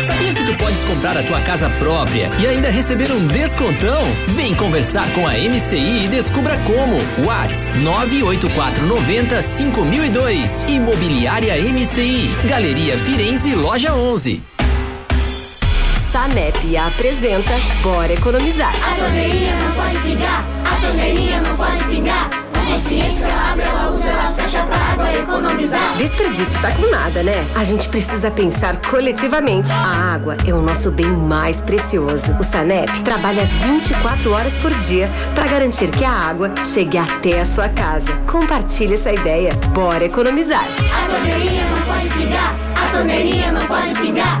Sabia 0.00 0.32
que 0.32 0.44
tu 0.44 0.54
podes 0.56 0.84
comprar 0.84 1.18
a 1.18 1.22
tua 1.24 1.40
casa 1.40 1.68
própria 1.80 2.30
e 2.38 2.46
ainda 2.46 2.70
receber 2.70 3.10
um 3.10 3.26
descontão? 3.26 4.02
Vem 4.28 4.54
conversar 4.54 5.12
com 5.12 5.26
a 5.26 5.32
MCI 5.32 6.04
e 6.04 6.08
descubra 6.08 6.56
como. 6.58 6.96
Whats 7.26 7.70
98490 7.70 9.42
5002. 9.42 10.64
Imobiliária 10.68 11.60
MCI. 11.60 12.30
Galeria 12.44 12.96
Firenze, 12.98 13.52
Loja 13.56 13.92
11. 13.92 14.40
Sanep 16.12 16.76
apresenta 16.76 17.52
Bora 17.82 18.12
Economizar. 18.12 18.74
A 18.74 18.94
torneirinha 18.94 19.56
não 19.56 19.72
pode 19.72 19.98
pingar, 19.98 20.44
a 20.64 20.76
torneirinha 20.80 21.40
não 21.40 21.56
pode 21.56 21.84
pingar. 21.84 22.39
A 22.70 22.72
consciência 22.72 23.26
abre, 23.26 23.64
ela 23.64 23.90
usa, 23.90 24.10
ela 24.10 24.32
fecha 24.32 24.62
pra 24.62 24.76
água 24.76 25.12
economizar. 25.12 25.96
Desperdício 25.98 26.60
tá 26.60 26.70
com 26.70 26.88
nada, 26.88 27.20
né? 27.20 27.34
A 27.56 27.64
gente 27.64 27.88
precisa 27.88 28.30
pensar 28.30 28.76
coletivamente. 28.80 29.72
A 29.72 30.14
água 30.14 30.36
é 30.46 30.54
o 30.54 30.62
nosso 30.62 30.92
bem 30.92 31.08
mais 31.08 31.60
precioso. 31.60 32.32
O 32.38 32.44
Sanep 32.44 32.88
trabalha 33.02 33.44
24 33.44 34.30
horas 34.32 34.54
por 34.58 34.72
dia 34.74 35.10
para 35.34 35.48
garantir 35.48 35.90
que 35.90 36.04
a 36.04 36.12
água 36.12 36.54
chegue 36.72 36.96
até 36.96 37.40
a 37.40 37.44
sua 37.44 37.68
casa. 37.68 38.12
Compartilhe 38.30 38.94
essa 38.94 39.12
ideia. 39.12 39.52
Bora 39.74 40.04
economizar. 40.04 40.64
A 40.64 41.10
torneirinha 41.10 41.64
não 41.70 41.82
pode 41.82 42.08
pingar, 42.08 42.54
a 42.76 42.96
torneirinha 42.96 43.52
não 43.52 43.66
pode 43.66 43.94
pingar. 43.94 44.40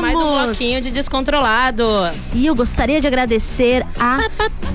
Um 0.51 0.53
bloquinho 0.53 0.81
de 0.81 0.91
descontrolados. 0.91 2.33
E 2.35 2.45
eu 2.45 2.53
gostaria 2.53 2.99
de 2.99 3.07
agradecer 3.07 3.85
a 3.97 4.19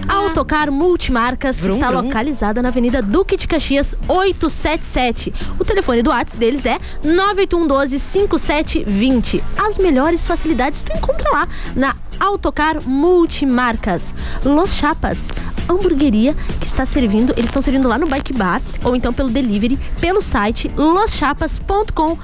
Autocar 0.08 0.70
Multimarcas, 0.70 1.60
que 1.60 1.66
está 1.70 1.90
vrum. 1.90 2.00
localizada 2.00 2.62
na 2.62 2.68
Avenida 2.70 3.02
Duque 3.02 3.36
de 3.36 3.46
Caxias 3.46 3.94
877. 4.08 5.34
O 5.60 5.64
telefone 5.66 6.02
do 6.02 6.08
WhatsApp 6.08 6.38
deles 6.38 6.64
é 6.64 6.78
98112 7.04 7.98
5720. 7.98 9.44
As 9.54 9.76
melhores 9.76 10.26
facilidades 10.26 10.80
tu 10.80 10.96
encontra 10.96 11.30
lá 11.30 11.48
na 11.74 11.94
Autocar 12.18 12.80
Multimarcas, 12.82 14.14
Los 14.44 14.74
Chapas, 14.74 15.28
hamburgueria 15.68 16.34
que 16.60 16.66
está 16.66 16.86
servindo, 16.86 17.32
eles 17.32 17.46
estão 17.46 17.62
servindo 17.62 17.88
lá 17.88 17.98
no 17.98 18.06
Bike 18.06 18.32
Bar 18.32 18.60
ou 18.84 18.94
então 18.94 19.12
pelo 19.12 19.28
delivery 19.28 19.78
pelo 20.00 20.20
site 20.20 20.70
loschapas.com.br 20.76 22.16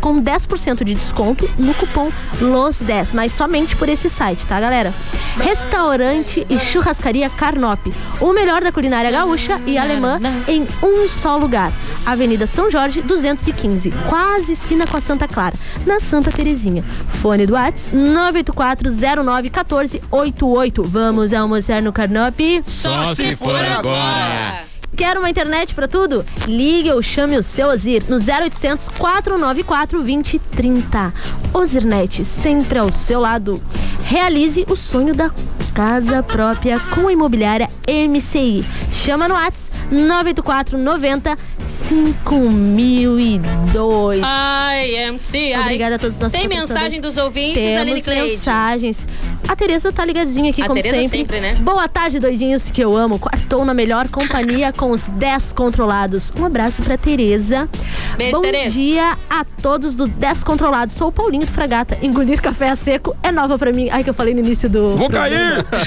com 0.00 0.22
10% 0.22 0.84
de 0.84 0.94
desconto 0.94 1.48
no 1.58 1.74
cupom 1.74 2.10
LOS10, 2.40 3.10
mas 3.12 3.32
somente 3.32 3.76
por 3.76 3.88
esse 3.88 4.08
site, 4.08 4.46
tá, 4.46 4.58
galera? 4.58 4.94
Restaurante 5.36 6.46
e 6.48 6.58
churrascaria 6.58 7.28
Carnop, 7.28 7.86
o 8.20 8.32
melhor 8.32 8.62
da 8.62 8.72
culinária 8.72 9.10
gaúcha 9.10 9.60
e 9.66 9.76
alemã 9.76 10.20
em 10.48 10.66
um 10.82 11.08
só 11.08 11.36
lugar. 11.36 11.72
Avenida 12.06 12.46
São 12.46 12.70
Jorge 12.70 13.02
215, 13.02 13.92
quase 14.08 14.52
esquina 14.52 14.86
com 14.86 14.96
a 14.96 15.00
Santa 15.00 15.26
Clara, 15.26 15.54
na 15.86 16.00
Santa 16.00 16.30
Terezinha. 16.30 16.82
Fone 16.82 17.46
do 17.46 17.54
WhatsApp 17.54 17.96
984 17.96 18.63
3409-1488. 18.76 20.82
Vamos 20.84 21.32
almoçar 21.32 21.82
no 21.82 21.92
Carnop? 21.92 22.38
Só 22.62 23.12
se 23.14 23.34
for 23.36 23.56
agora! 23.56 24.64
Quer 24.96 25.18
uma 25.18 25.28
internet 25.28 25.74
para 25.74 25.88
tudo? 25.88 26.24
Ligue 26.46 26.92
ou 26.92 27.02
chame 27.02 27.36
o 27.36 27.42
seu 27.42 27.66
Ozir 27.68 28.04
no 28.08 28.16
0800 28.16 28.88
494 28.90 29.98
2030. 29.98 31.12
Ozirnet, 31.52 32.24
sempre 32.24 32.78
ao 32.78 32.92
seu 32.92 33.20
lado. 33.20 33.60
Realize 34.04 34.64
o 34.68 34.76
sonho 34.76 35.12
da 35.14 35.32
casa 35.74 36.22
própria 36.22 36.78
com 36.78 37.08
a 37.08 37.12
imobiliária 37.12 37.68
MCI. 37.88 38.64
Chama 38.92 39.26
no 39.26 39.34
WhatsApp 39.34 39.64
984 39.90 40.78
90 40.78 41.36
5002. 41.74 44.20
Ai, 44.22 44.94
MC. 44.94 45.54
Obrigada 45.58 45.96
a 45.96 45.98
todos 45.98 46.14
os 46.16 46.22
nossos 46.22 46.38
Tem 46.38 46.46
mensagem 46.48 47.00
dos 47.00 47.16
ouvintes, 47.16 47.62
Aline 47.64 48.00
Temos 48.00 48.04
Cleide? 48.04 48.30
mensagens. 48.32 49.06
A 49.46 49.54
Tereza 49.54 49.92
tá 49.92 50.02
ligadinha 50.06 50.50
aqui, 50.50 50.62
A 50.62 50.66
como 50.66 50.80
Tereza 50.80 51.02
sempre. 51.02 51.18
sempre, 51.18 51.38
né? 51.40 51.54
Boa 51.56 51.86
tarde, 51.86 52.18
doidinhos, 52.18 52.70
que 52.70 52.82
eu 52.82 52.96
amo. 52.96 53.18
Quartou 53.18 53.62
na 53.64 53.74
melhor 53.74 54.08
companhia 54.08 54.72
com 54.72 54.90
os 54.90 55.02
10 55.02 55.52
controlados. 55.52 56.32
Um 56.38 56.46
abraço 56.46 56.80
pra 56.82 56.96
Tereza. 56.96 57.68
Beijo, 58.16 58.32
Bom 58.36 58.40
Tereza. 58.40 58.70
dia 58.70 59.18
a 59.28 59.44
todos 59.44 59.94
do 59.94 60.06
10 60.08 60.42
controlados. 60.44 60.96
Sou 60.96 61.08
o 61.08 61.12
Paulinho 61.12 61.44
do 61.44 61.52
Fragata. 61.52 61.98
Engolir 62.00 62.40
café 62.40 62.70
a 62.70 62.76
seco 62.76 63.14
é 63.22 63.30
nova 63.30 63.58
pra 63.58 63.70
mim. 63.70 63.88
Ai, 63.92 64.02
que 64.02 64.08
eu 64.08 64.14
falei 64.14 64.32
no 64.32 64.40
início 64.40 64.70
do. 64.70 64.96
Vou 64.96 65.10
programa. 65.10 65.62
cair! 65.64 65.84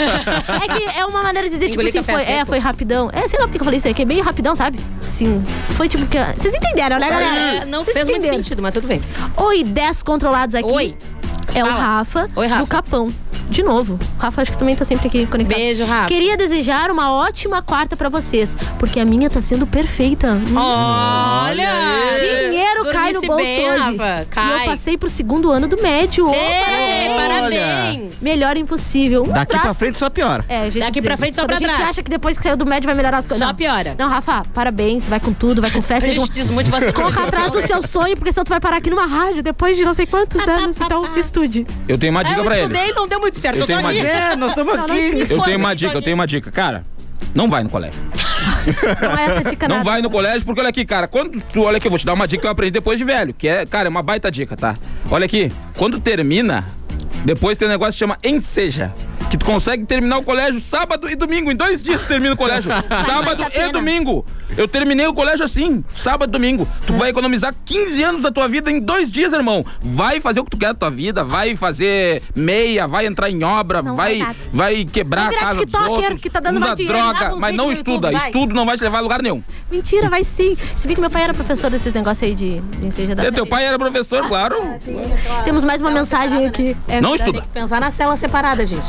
É 0.63 0.67
que 0.67 0.84
é 1.00 1.06
uma 1.06 1.23
maneira 1.23 1.50
de 1.50 1.56
dizer, 1.56 1.71
Engolir 1.71 1.91
tipo 1.91 2.12
assim, 2.12 2.26
foi, 2.26 2.32
é, 2.34 2.45
foi 2.45 2.60
rapidão. 2.60 3.10
É, 3.12 3.28
sei 3.28 3.39
lá 3.39 3.45
porque 3.45 3.58
que 3.58 3.62
eu 3.62 3.65
falei 3.65 3.78
isso 3.80 3.88
aí, 3.88 3.93
que 3.93 4.04
é 4.04 4.06
meio 4.06 4.23
rapidão, 4.23 4.56
sabe? 4.56 4.80
Sim. 5.02 5.43
Foi 5.78 5.88
tipo 5.88 6.06
que. 6.08 6.18
Vocês 6.36 6.54
entenderam, 6.56 6.98
né, 7.00 7.08
galera? 7.10 7.40
É, 7.62 7.66
não 7.66 7.84
Vocês 7.86 7.94
fez 7.94 8.08
muito 8.08 8.18
entenderam. 8.20 8.44
sentido, 8.44 8.62
mas 8.63 8.74
tudo 8.74 8.88
bem. 8.88 9.00
Oi, 9.38 9.63
10 9.63 10.02
controlados 10.02 10.56
aqui. 10.56 10.68
Oi. 10.74 10.98
É 11.54 11.63
o 11.63 11.68
Fala. 11.68 11.80
Rafa, 11.80 12.30
Oi, 12.36 12.48
Rafa. 12.48 12.62
do 12.63 12.68
Capão. 12.68 13.13
De 13.50 13.64
novo. 13.64 13.98
Rafa 14.20 14.42
acho 14.42 14.52
que 14.52 14.58
também 14.58 14.76
tá 14.76 14.84
sempre 14.86 15.08
aqui 15.08 15.26
conectado. 15.26 15.58
Beijo, 15.58 15.86
Rafa. 15.86 16.08
Queria 16.08 16.36
desejar 16.38 16.92
uma 16.92 17.12
ótima 17.14 17.62
quarta 17.62 17.96
pra 17.96 18.10
vocês, 18.10 18.56
porque 18.78 19.00
a 19.00 19.06
minha 19.06 19.30
tá 19.30 19.42
sendo 19.42 19.66
perfeita. 19.66 20.34
Hum. 20.34 20.56
Olha! 20.58 21.70
Dinheiro 22.50 22.86
cai 22.92 23.14
no 23.14 23.22
bolso 23.22 23.38
bem, 23.44 23.70
hoje. 23.72 23.80
Rafa. 23.98 24.22
E 24.22 24.26
Cai. 24.26 24.62
eu 24.66 24.72
passei 24.72 24.98
pro 24.98 25.10
segundo 25.10 25.50
ano 25.52 25.68
do 25.68 25.82
médio. 25.82 26.30
Ê, 26.34 27.08
parabéns. 27.16 27.28
parabéns. 27.28 28.14
Melhor 28.22 28.58
impossível. 28.58 29.24
Um 29.24 29.28
Daqui 29.30 29.48
pra 29.52 29.60
abraço. 29.62 29.80
frente 29.80 29.98
só 29.98 30.10
piora. 30.10 30.44
É, 30.50 30.64
gente 30.66 30.80
Daqui 30.80 30.92
dizer, 30.94 31.08
pra 31.08 31.18
frente, 31.18 31.36
só 31.36 31.46
pra 31.46 31.56
a 31.56 31.60
gente 31.60 31.74
trás. 31.74 31.90
acha 31.90 32.04
que 32.04 32.10
depois 32.10 32.38
que 32.38 32.44
saiu 32.44 32.58
do 32.58 32.66
médio 32.66 32.86
vai 32.88 32.96
melhorar 32.96 33.20
as 33.20 33.28
coisas. 33.28 33.44
Só 33.46 33.52
Não. 33.52 33.56
piora. 33.58 33.96
Não, 33.98 34.10
Rafa, 34.10 34.44
parabéns. 34.54 35.08
Vai 35.08 35.20
com 35.20 35.32
tudo, 35.34 35.62
vai 35.62 35.72
com 35.72 35.82
festa. 35.82 36.06
A 36.06 36.14
gente 36.14 36.22
Então, 36.24 36.36
desmotiva 36.36 36.80
você. 36.80 36.92
Corra 36.94 37.24
atrás 37.24 37.52
do 37.52 37.62
seu 37.66 37.82
sonho, 37.88 38.16
porque 38.18 38.32
senão 38.32 38.44
tu 38.44 38.50
vai 38.50 38.60
parar 38.60 38.78
aqui 38.78 38.90
numa 38.90 39.06
rádio 39.06 39.42
depois 39.44 39.78
de 39.78 39.84
não 39.86 39.94
sei 39.94 40.06
quantos 40.06 40.46
anos. 40.48 40.80
Então, 40.82 41.16
estude. 41.18 41.66
Eu 41.88 41.98
tenho 41.98 42.12
uma 42.12 42.24
dica 42.24 42.40
eu 42.40 42.44
pra 42.44 42.58
ele. 42.58 42.64
estudei 42.74 42.90
e 42.90 42.94
não 42.94 43.08
deu 43.08 43.20
muito 43.20 43.37
certo. 43.38 43.56
Eu 43.58 43.62
Eu, 43.62 43.67
tô 43.67 43.67
tenho 43.67 43.80
uma 43.80 43.89
aqui. 43.89 44.00
dica. 44.02 44.12
É, 44.12 44.36
nós 44.36 44.50
estamos 44.50 44.73
aqui. 44.78 45.26
Eu 45.34 45.41
tenho 45.43 45.58
uma 45.60 45.76
dica, 45.76 45.93
eu 45.93 46.02
tenho 46.02 46.15
uma 46.15 46.28
dica. 46.28 46.52
Cara, 46.52 46.86
não 47.34 47.50
vai 47.50 47.63
no 47.63 47.69
colégio. 47.69 48.00
Não 49.02 49.17
é 49.17 49.26
essa 49.26 49.43
dica 49.50 49.67
Não 49.67 49.78
nada. 49.78 49.89
vai 49.89 50.02
no 50.02 50.10
colégio, 50.10 50.43
porque 50.45 50.60
olha 50.60 50.69
aqui, 50.69 50.86
cara, 50.86 51.08
quando 51.08 51.41
tu, 51.41 51.63
olha 51.63 51.78
aqui, 51.78 51.88
eu 51.88 51.91
vou 51.91 51.97
te 52.00 52.06
dar 52.06 52.13
uma 52.13 52.28
dica 52.28 52.41
que 52.41 52.47
eu 52.47 52.52
aprendi 52.52 52.71
depois 52.71 52.97
de 53.00 53.06
velho, 53.06 53.34
que 53.34 53.47
é, 53.47 53.65
cara, 53.65 53.88
é 53.88 53.89
uma 53.89 54.02
baita 54.04 54.30
dica, 54.32 54.56
tá? 54.58 54.78
Olha 55.10 55.26
aqui, 55.26 55.52
quando 55.78 56.00
termina, 56.00 56.65
depois 57.26 57.58
tem 57.58 57.67
um 57.67 57.71
negócio 57.71 57.93
que 57.93 58.00
chama 58.00 58.17
enseja. 58.23 58.93
Que 59.30 59.38
tu 59.38 59.43
consegue 59.45 59.86
terminar 59.86 60.17
o 60.19 60.23
colégio 60.23 60.62
sábado 60.62 61.10
e 61.12 61.15
domingo. 61.15 61.52
Em 61.52 61.56
dois 61.56 61.84
dias 61.84 62.00
tu 62.02 62.08
termina 62.08 62.34
o 62.34 62.38
colégio. 62.38 62.71
sábado 63.06 63.45
e 63.54 63.71
domingo. 63.73 64.26
Eu 64.56 64.68
terminei 64.68 65.06
o 65.08 65.14
colégio 65.14 65.44
assim, 65.46 65.84
sábado, 65.94 66.32
domingo. 66.32 66.68
Tu 66.86 66.94
vai 66.94 67.10
economizar 67.10 67.54
15 67.66 68.04
anos 68.04 68.22
da 68.22 68.32
tua 68.32 68.48
vida 68.48 68.72
em 68.72 68.80
dois 68.80 69.12
dias, 69.12 69.34
irmão. 69.34 69.66
Vai 69.82 70.20
fazer 70.22 70.40
o 70.40 70.44
que 70.46 70.52
tu 70.52 70.58
quer 70.58 70.68
da 70.68 70.74
tua 70.74 70.90
vida, 70.90 71.24
vai 71.24 71.56
fazer 71.56 72.22
meia, 72.36 72.88
vai 72.88 73.06
entrar 73.06 73.30
em 73.30 73.44
obra, 73.44 73.82
vai, 73.82 74.20
vai 74.20 74.36
vai 74.52 74.86
quebrar 74.86 75.24
Vai 75.26 75.30
virar 75.30 75.42
a 75.42 75.46
casa 75.46 75.58
dos 75.58 75.66
tiktoker, 75.66 75.90
outros, 76.04 76.22
que 76.22 76.30
tá 76.30 76.40
dando 76.40 76.58
usa 76.64 76.76
dinheiro. 76.76 76.98
droga, 76.98 77.36
mas 77.38 77.56
não 77.56 77.72
estuda. 77.72 78.12
YouTube. 78.12 78.26
Estudo 78.28 78.56
não 78.56 78.66
vai 78.66 78.78
te 78.78 78.84
levar 78.84 78.98
a 79.00 79.02
lugar 79.02 79.22
nenhum. 79.22 79.44
Mentira, 79.72 80.10
vai 80.10 80.24
sim. 80.24 80.58
Se 80.76 80.88
bem 80.88 80.96
que 80.96 81.02
meu 81.02 81.10
pai 81.10 81.24
era 81.24 81.34
professor 81.34 81.70
desses 81.70 81.94
negócios 81.94 82.24
aí 82.24 82.36
de, 82.36 82.60
de 82.60 82.86
ensino 82.86 83.16
da 83.16 83.32
teu 83.32 83.46
pai 83.46 83.66
era 83.66 83.78
professor, 83.78 84.28
claro. 84.28 84.56
Temos 85.44 85.64
mais 85.64 85.82
uma 85.82 85.92
mensagem 85.92 86.46
aqui. 86.46 86.76
É 86.88 87.00
Não 87.02 87.16
estuda. 87.16 87.40
Tem 87.40 87.48
que 87.48 87.54
pensar 87.54 87.80
na 87.82 87.92
cela 87.92 88.16
separada, 88.16 88.66
gente. 88.66 88.86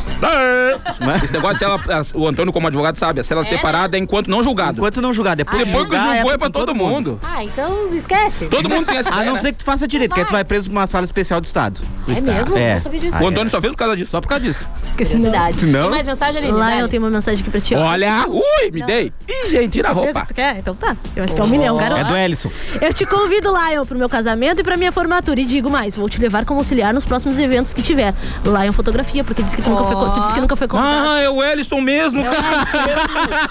Esse 1.22 1.32
negócio, 1.32 1.54
de 1.54 1.58
cela- 1.58 1.80
o 2.14 2.26
Antônio, 2.26 2.52
como 2.52 2.66
advogado, 2.66 2.96
sabe, 2.96 3.20
a 3.20 3.24
cela 3.24 3.44
separada 3.44 3.96
é 3.96 4.00
enquanto 4.00 4.28
não 4.28 4.42
julgado. 4.42 4.78
Enquanto 4.78 5.00
não 5.00 5.12
julgar, 5.12 5.36
depois 5.36 5.47
Depois 5.56 5.84
que 5.88 5.96
julgar, 5.96 6.14
julgou 6.14 6.30
é 6.30 6.34
é 6.34 6.38
pra 6.38 6.50
todo 6.50 6.74
mundo. 6.74 7.20
Ah, 7.22 7.42
então 7.44 7.88
esquece. 7.94 8.46
Todo 8.46 8.68
mundo 8.68 8.86
tem 8.86 8.96
essa 8.98 9.08
A 9.08 9.12
ideia, 9.12 9.26
não 9.26 9.32
né? 9.34 9.38
ser 9.40 9.52
que 9.52 9.58
tu 9.58 9.64
faça 9.64 9.86
direito, 9.88 10.10
porque 10.10 10.20
aí 10.20 10.26
tu 10.26 10.32
vai 10.32 10.44
preso 10.44 10.68
pra 10.70 10.78
uma 10.80 10.86
sala 10.86 11.04
especial 11.04 11.40
do 11.40 11.44
Estado. 11.44 11.80
Do 12.06 12.10
É 12.12 12.14
Estado. 12.14 12.32
mesmo? 12.36 12.56
É. 12.58 12.74
Não 12.74 12.80
sabia 12.80 13.00
disso. 13.00 13.18
O 13.18 13.22
é. 13.22 13.26
Antônio 13.26 13.50
só 13.50 13.60
fez 13.60 13.72
por 13.72 13.78
causa 13.78 13.96
disso. 13.96 14.10
Só 14.10 14.20
por 14.20 14.28
causa 14.28 14.44
disso. 14.44 14.66
Curiosidade. 14.96 15.66
Não? 15.66 15.82
Tem 15.82 15.90
mais 15.90 16.06
mensagem 16.06 16.42
ali? 16.42 16.50
Lá 16.52 16.76
eu 16.78 16.88
tenho 16.88 17.02
uma 17.02 17.10
mensagem 17.10 17.40
aqui 17.40 17.50
pra 17.50 17.60
ti. 17.60 17.74
ó. 17.74 17.78
Olha, 17.80 18.26
ui, 18.28 18.70
me 18.72 18.82
dei. 18.82 19.12
Ih, 19.28 19.48
gente, 19.50 19.72
tira 19.72 19.88
a 19.90 19.92
roupa. 19.92 20.20
que 20.22 20.28
Tu 20.28 20.34
quer? 20.34 20.58
Então 20.58 20.74
tá. 20.74 20.96
Eu 21.14 21.24
acho 21.24 21.34
que 21.34 21.40
é 21.40 21.44
um 21.44 21.48
milhão, 21.48 21.76
garoto. 21.76 22.00
É 22.00 22.04
do 22.04 22.16
Ellison. 22.16 22.50
Eu 22.80 22.92
te 22.92 23.06
convido, 23.06 23.50
Lion, 23.56 23.84
pro 23.86 23.96
meu 23.98 24.08
casamento 24.08 24.60
e 24.60 24.64
pra 24.64 24.76
minha 24.76 24.92
formatura. 24.92 25.40
E 25.40 25.44
digo 25.44 25.70
mais, 25.70 25.96
vou 25.96 26.08
te 26.08 26.18
levar 26.20 26.44
como 26.44 26.60
auxiliar 26.60 26.92
nos 26.92 27.04
próximos 27.04 27.38
eventos 27.38 27.72
que 27.72 27.82
tiver. 27.82 28.14
Lion 28.44 28.72
Fotografia, 28.72 29.22
porque 29.24 29.42
disse 29.42 29.56
que 29.56 29.62
tu, 29.62 29.70
nunca, 29.70 29.84
foi, 29.84 29.94
tu 29.96 30.20
disse 30.20 30.34
que 30.34 30.40
nunca 30.40 30.56
foi 30.56 30.66
convidado. 30.68 31.08
Ah, 31.08 31.20
é 31.20 31.28
o 31.30 31.42
Ellison 31.42 31.80
mesmo, 31.80 32.22
cara. 32.24 32.66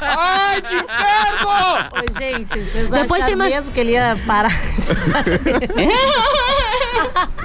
Ai, 0.02 0.62
que 0.62 0.76
inferno! 0.76 1.87
Ô, 1.92 2.20
gente, 2.20 2.48
vocês 2.50 2.90
Depois 2.90 3.24
acharam 3.24 3.28
tem 3.28 3.36
mais- 3.36 3.54
mesmo 3.54 3.72
que 3.72 3.80
ele 3.80 3.92
ia 3.92 4.18
parar? 4.26 4.52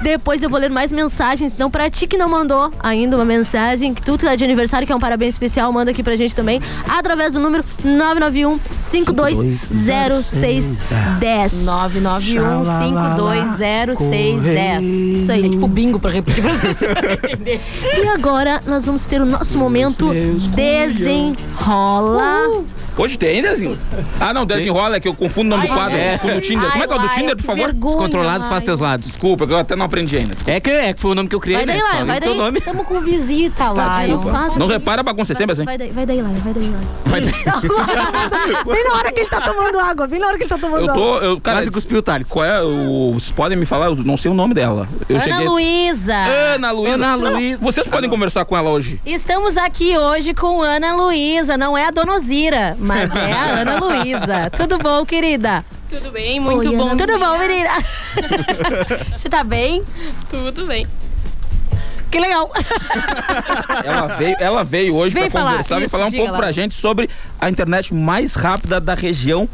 Depois 0.03 0.43
eu 0.43 0.49
vou 0.49 0.59
ler 0.59 0.69
mais 0.69 0.91
mensagens. 0.91 1.53
Então, 1.53 1.71
pra 1.71 1.89
ti 1.89 2.05
que 2.07 2.17
não 2.17 2.27
mandou 2.27 2.73
ainda 2.81 3.15
uma 3.15 3.23
mensagem, 3.23 3.93
que 3.93 4.01
tu 4.01 4.17
que 4.17 4.25
tá 4.25 4.35
de 4.35 4.43
aniversário, 4.43 4.85
que 4.85 4.91
é 4.91 4.95
um 4.95 4.99
parabéns 4.99 5.35
especial, 5.35 5.71
manda 5.71 5.91
aqui 5.91 6.03
pra 6.03 6.15
gente 6.17 6.35
também, 6.35 6.61
através 6.89 7.31
do 7.33 7.39
número 7.39 7.63
991 7.83 8.59
520610. 8.77 11.53
991 11.63 12.63
520610. 12.65 14.83
Isso 15.21 15.31
aí. 15.31 15.45
É 15.45 15.49
tipo 15.49 15.67
bingo 15.67 15.97
pra 15.99 16.11
repetir 16.11 16.43
pra 16.43 16.51
entender. 17.13 17.61
E 17.97 18.05
agora 18.07 18.59
nós 18.65 18.85
vamos 18.85 19.05
ter 19.05 19.21
o 19.21 19.25
nosso 19.25 19.57
momento 19.57 20.11
desenrola. 20.53 22.25
Hoje 22.95 23.17
tem, 23.17 23.41
Dezinho? 23.41 23.77
Ah, 24.19 24.33
não, 24.33 24.45
desenrola, 24.45 24.97
é 24.97 24.99
que 24.99 25.07
eu 25.07 25.15
confundo 25.15 25.47
o 25.47 25.57
nome 25.57 25.67
do 25.67 25.73
quadro 25.73 25.97
é. 25.97 26.17
com 26.19 26.27
o 26.27 26.39
Tinder. 26.41 26.69
Como 26.71 26.83
é 26.83 26.87
que 26.87 26.93
é 26.93 26.95
o 26.95 26.99
do 26.99 27.07
Ai, 27.07 27.15
Tinder, 27.15 27.35
por 27.35 27.43
favor? 27.43 27.65
vergonha, 27.65 27.95
Descontrolados 27.95 28.47
faz 28.47 28.59
ai. 28.59 28.65
teus 28.65 28.79
lados. 28.79 29.07
Desculpa, 29.07 29.47
que 29.47 29.53
eu 29.53 29.57
até 29.57 29.75
não 29.75 29.85
aprendi 29.85 30.17
ainda. 30.17 30.35
É 30.45 30.59
que, 30.59 30.69
é 30.69 30.93
que 30.93 31.01
foi 31.01 31.11
o 31.11 31.15
nome 31.15 31.27
que 31.27 31.35
eu 31.35 31.39
criei, 31.39 31.57
Vai 31.57 31.65
daí, 31.65 31.77
né? 31.77 31.83
Só 31.99 32.05
vai 32.05 32.19
daí. 32.19 32.37
nome. 32.37 32.61
Tamo 32.61 32.85
com 32.85 32.99
visita 33.01 33.71
lá. 33.71 34.05
Não 34.07 34.21
faz 34.21 34.55
Não 34.55 34.65
assim. 34.65 34.73
repara 34.73 35.01
a 35.01 35.03
bagunça 35.03 35.33
sempre 35.33 35.53
assim. 35.53 35.63
Vai 35.65 35.77
daí, 35.77 35.91
vai 35.91 36.05
daí, 36.05 36.17
Lion, 36.17 36.33
vai 36.35 36.53
daí, 36.53 36.63
Lion. 36.63 36.73
Vai 37.05 37.21
ter- 37.21 37.33
Bem 38.65 38.83
na 38.87 38.93
hora 38.95 39.11
que 39.11 39.19
ele 39.21 39.29
tá 39.29 39.41
tomando 39.41 39.79
água, 39.79 40.07
bem 40.07 40.19
na 40.19 40.27
hora 40.27 40.37
que 40.37 40.43
ele 40.43 40.49
tá 40.49 40.57
tomando 40.57 40.85
Eu 40.85 40.91
água. 40.91 40.95
tô. 41.03 41.17
Eu, 41.25 41.41
cara, 41.41 41.57
Quase 41.57 41.71
cuspiu 41.71 41.97
o 41.97 42.01
Thales. 42.01 42.27
qual 42.27 42.45
é? 42.45 42.61
O, 42.61 43.13
vocês 43.15 43.31
podem 43.31 43.57
me 43.57 43.65
falar? 43.65 43.87
Eu 43.87 43.95
não 43.95 44.17
sei 44.17 44.29
o 44.29 44.33
nome 44.33 44.53
dela. 44.53 44.87
Eu 45.09 45.15
Ana 45.15 45.25
cheguei. 45.25 45.47
Luísa. 45.47 46.15
Ana 46.15 46.71
Luísa. 46.71 46.93
Ana 46.95 47.17
Não, 47.17 47.31
Luísa. 47.33 47.59
Vocês 47.59 47.87
podem 47.87 48.09
conversar 48.09 48.45
com 48.45 48.55
ela 48.55 48.69
hoje. 48.69 48.99
Estamos 49.05 49.57
aqui 49.57 49.97
hoje 49.97 50.33
com 50.33 50.61
Ana 50.61 50.95
Luísa. 50.95 51.57
Não 51.57 51.77
é 51.77 51.85
a 51.87 51.91
Dona 51.91 52.19
Zira, 52.19 52.77
mas 52.83 53.15
é 53.15 53.31
a 53.31 53.45
Ana 53.61 53.79
Luísa. 53.79 54.49
Tudo 54.55 54.77
bom, 54.77 55.05
querida? 55.05 55.65
Tudo 55.89 56.11
bem, 56.11 56.39
muito 56.39 56.69
Oi, 56.69 56.75
bom. 56.75 56.89
Ana. 56.89 56.97
Tudo 56.97 57.17
dia. 57.17 57.17
bom, 57.17 57.37
menina? 57.37 57.69
Você 59.15 59.29
tá 59.29 59.43
bem? 59.43 59.83
Tudo 60.29 60.65
bem. 60.65 60.87
Que 62.11 62.19
legal. 62.19 62.51
Ela 63.83 64.07
veio, 64.07 64.37
ela 64.39 64.63
veio 64.63 64.95
hoje 64.95 65.15
falar, 65.29 65.51
conversar, 65.51 65.81
isso, 65.81 65.89
falar 65.89 66.05
um 66.05 66.11
pouco 66.11 66.31
lá. 66.31 66.37
pra 66.37 66.51
gente 66.51 66.75
sobre 66.75 67.09
a 67.39 67.49
internet 67.49 67.91
mais 67.91 68.35
rápida 68.35 68.79
da 68.79 68.93
região. 68.93 69.49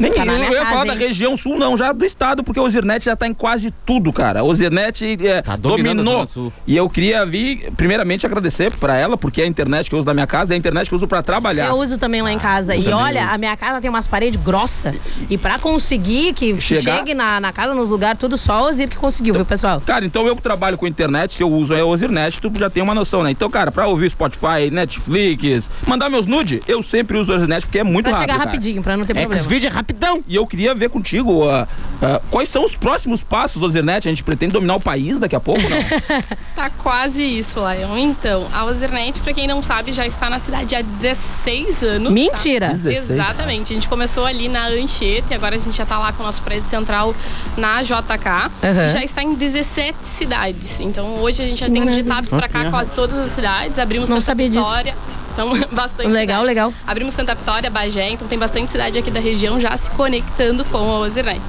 Nem 0.00 0.12
Tá 0.12 0.24
eu 0.24 0.26
minha 0.26 0.50
ia 0.52 0.66
falar 0.66 0.84
da 0.84 0.94
região 0.94 1.36
sul, 1.36 1.58
não, 1.58 1.76
já 1.76 1.92
do 1.92 2.04
estado, 2.04 2.42
porque 2.44 2.58
o 2.60 2.62
Ozirnet 2.64 3.04
já 3.04 3.16
tá 3.16 3.26
em 3.26 3.34
quase 3.34 3.72
tudo, 3.84 4.12
cara. 4.12 4.42
O 4.44 4.48
Ozirnet 4.48 5.04
é, 5.26 5.42
Tá 5.42 5.56
dominou. 5.56 6.28
E 6.66 6.76
eu 6.76 6.88
queria 6.88 7.24
vir, 7.26 7.70
primeiramente, 7.76 8.24
agradecer 8.26 8.72
pra 8.76 8.96
ela, 8.96 9.16
porque 9.16 9.40
é 9.40 9.44
a 9.44 9.46
internet 9.46 9.88
que 9.88 9.94
eu 9.94 9.98
uso 9.98 10.06
da 10.06 10.14
minha 10.14 10.26
casa, 10.26 10.52
é 10.52 10.54
a 10.54 10.58
internet 10.58 10.88
que 10.88 10.94
eu 10.94 10.96
uso 10.96 11.08
pra 11.08 11.22
trabalhar. 11.22 11.66
Eu 11.66 11.74
uso 11.74 11.98
também 11.98 12.22
lá 12.22 12.32
em 12.32 12.38
casa. 12.38 12.74
E 12.76 12.82
também 12.82 12.94
olha, 12.98 13.20
uso. 13.24 13.34
a 13.34 13.38
minha 13.38 13.56
casa 13.56 13.80
tem 13.80 13.90
umas 13.90 14.06
paredes 14.06 14.40
grossas. 14.40 14.94
E 15.28 15.36
pra 15.36 15.58
conseguir 15.58 16.32
que 16.32 16.60
Chegar- 16.60 16.98
chegue 16.98 17.14
na, 17.14 17.40
na 17.40 17.52
casa, 17.52 17.74
nos 17.74 17.88
lugares, 17.88 18.18
tudo 18.20 18.36
só 18.36 18.62
o 18.64 18.68
Ozir 18.68 18.88
que 18.88 18.96
conseguiu, 18.96 19.34
viu, 19.34 19.44
pessoal? 19.44 19.80
Cara, 19.84 20.04
então 20.04 20.26
eu 20.26 20.36
que 20.36 20.42
trabalho 20.42 20.78
com 20.78 20.86
internet, 20.86 21.34
se 21.34 21.42
eu 21.42 21.50
uso 21.50 21.74
a 21.74 21.84
Ozirnet, 21.84 22.40
tu 22.40 22.52
já 22.56 22.70
tem 22.70 22.82
uma 22.82 22.94
noção, 22.94 23.22
né? 23.22 23.30
Então, 23.30 23.50
cara, 23.50 23.70
pra 23.72 23.86
ouvir 23.86 24.10
Spotify, 24.10 24.70
Netflix, 24.70 25.68
mandar 25.86 26.08
meus 26.08 26.26
nude, 26.26 26.62
eu 26.68 26.82
sempre 26.82 27.16
uso 27.18 27.32
a 27.32 27.36
Ozirnet 27.36 27.66
porque 27.66 27.78
é 27.78 27.84
muito 27.84 28.04
Pra 28.04 28.12
rápido. 28.12 28.26
chegar 28.30 28.38
cara. 28.38 28.50
rapidinho, 28.50 28.82
pra 28.82 28.96
não 28.96 29.04
ter 29.04 29.14
problema. 29.14 29.34
É 29.34 29.38
rapidão. 29.78 30.22
E 30.26 30.34
eu 30.34 30.46
queria 30.46 30.74
ver 30.74 30.90
contigo 30.90 31.48
ah, 31.48 31.68
ah, 32.02 32.20
quais 32.30 32.48
são 32.48 32.64
os 32.64 32.74
próximos 32.74 33.22
passos 33.22 33.60
do 33.60 33.66
Ozirnet. 33.66 34.08
A 34.08 34.10
gente 34.10 34.24
pretende 34.24 34.52
dominar 34.52 34.76
o 34.76 34.80
país 34.80 35.18
daqui 35.18 35.36
a 35.36 35.40
pouco, 35.40 35.62
não? 35.62 35.78
Tá 36.58 36.70
quase 36.70 37.22
isso, 37.22 37.60
Lion. 37.60 37.96
Então, 37.96 38.48
a 38.52 38.64
Ozernet, 38.64 39.20
pra 39.20 39.32
quem 39.32 39.46
não 39.46 39.62
sabe, 39.62 39.92
já 39.92 40.04
está 40.04 40.28
na 40.28 40.40
cidade 40.40 40.74
há 40.74 40.82
16 40.82 41.82
anos. 41.84 42.12
Mentira! 42.12 42.70
Tá? 42.70 42.72
16? 42.72 43.10
Exatamente. 43.10 43.72
A 43.72 43.74
gente 43.76 43.88
começou 43.88 44.26
ali 44.26 44.48
na 44.48 44.66
Anchieta 44.66 45.32
e 45.32 45.36
agora 45.36 45.54
a 45.54 45.58
gente 45.58 45.76
já 45.76 45.86
tá 45.86 45.98
lá 45.98 46.12
com 46.12 46.22
o 46.22 46.26
nosso 46.26 46.42
prédio 46.42 46.68
central 46.68 47.14
na 47.56 47.82
JK. 47.84 48.50
E 48.86 48.88
já 48.88 49.04
está 49.04 49.22
em 49.22 49.34
17 49.34 49.96
cidades. 50.02 50.80
Então, 50.80 51.16
hoje 51.20 51.42
a 51.42 51.46
gente 51.46 51.60
já 51.60 51.70
tem 51.70 51.86
digitados 51.86 52.30
pra 52.30 52.48
cá 52.48 52.70
quase 52.70 52.92
todas 52.92 53.16
as 53.18 53.30
cidades. 53.30 53.78
Abrimos 53.78 54.10
Não 54.10 54.16
Santa 54.16 54.26
sabia 54.26 54.48
disso. 54.48 54.98
Então, 55.38 55.52
bastante. 55.70 56.08
Legal, 56.08 56.40
cidade. 56.40 56.46
legal. 56.46 56.74
Abrimos 56.84 57.14
Santa 57.14 57.34
Vitória, 57.34 57.70
Bagé, 57.70 58.10
então 58.10 58.26
tem 58.26 58.38
bastante 58.38 58.72
cidade 58.72 58.98
aqui 58.98 59.10
da 59.10 59.20
região 59.20 59.60
já 59.60 59.76
se 59.76 59.88
conectando 59.90 60.64
com 60.64 60.78
a 60.78 60.98
Ozernet. 60.98 61.40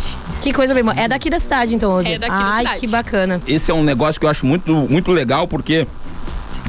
Que 0.41 0.54
coisa 0.54 0.75
bem 0.75 0.84
boa. 0.84 0.95
É 0.95 1.08
daqui 1.08 1.30
da 1.30 1.39
cidade, 1.39 1.73
então, 1.73 1.91
Ozir? 1.91 2.13
É 2.13 2.19
daqui 2.19 2.32
da 2.32 2.45
Ai, 2.45 2.60
cidade. 2.60 2.80
que 2.82 2.88
bacana. 2.88 3.41
Esse 3.47 3.71
é 3.71 3.73
um 3.73 3.84
negócio 3.84 4.19
que 4.19 4.25
eu 4.25 4.30
acho 4.30 4.45
muito, 4.45 4.71
muito 4.71 5.12
legal, 5.12 5.47
porque 5.47 5.88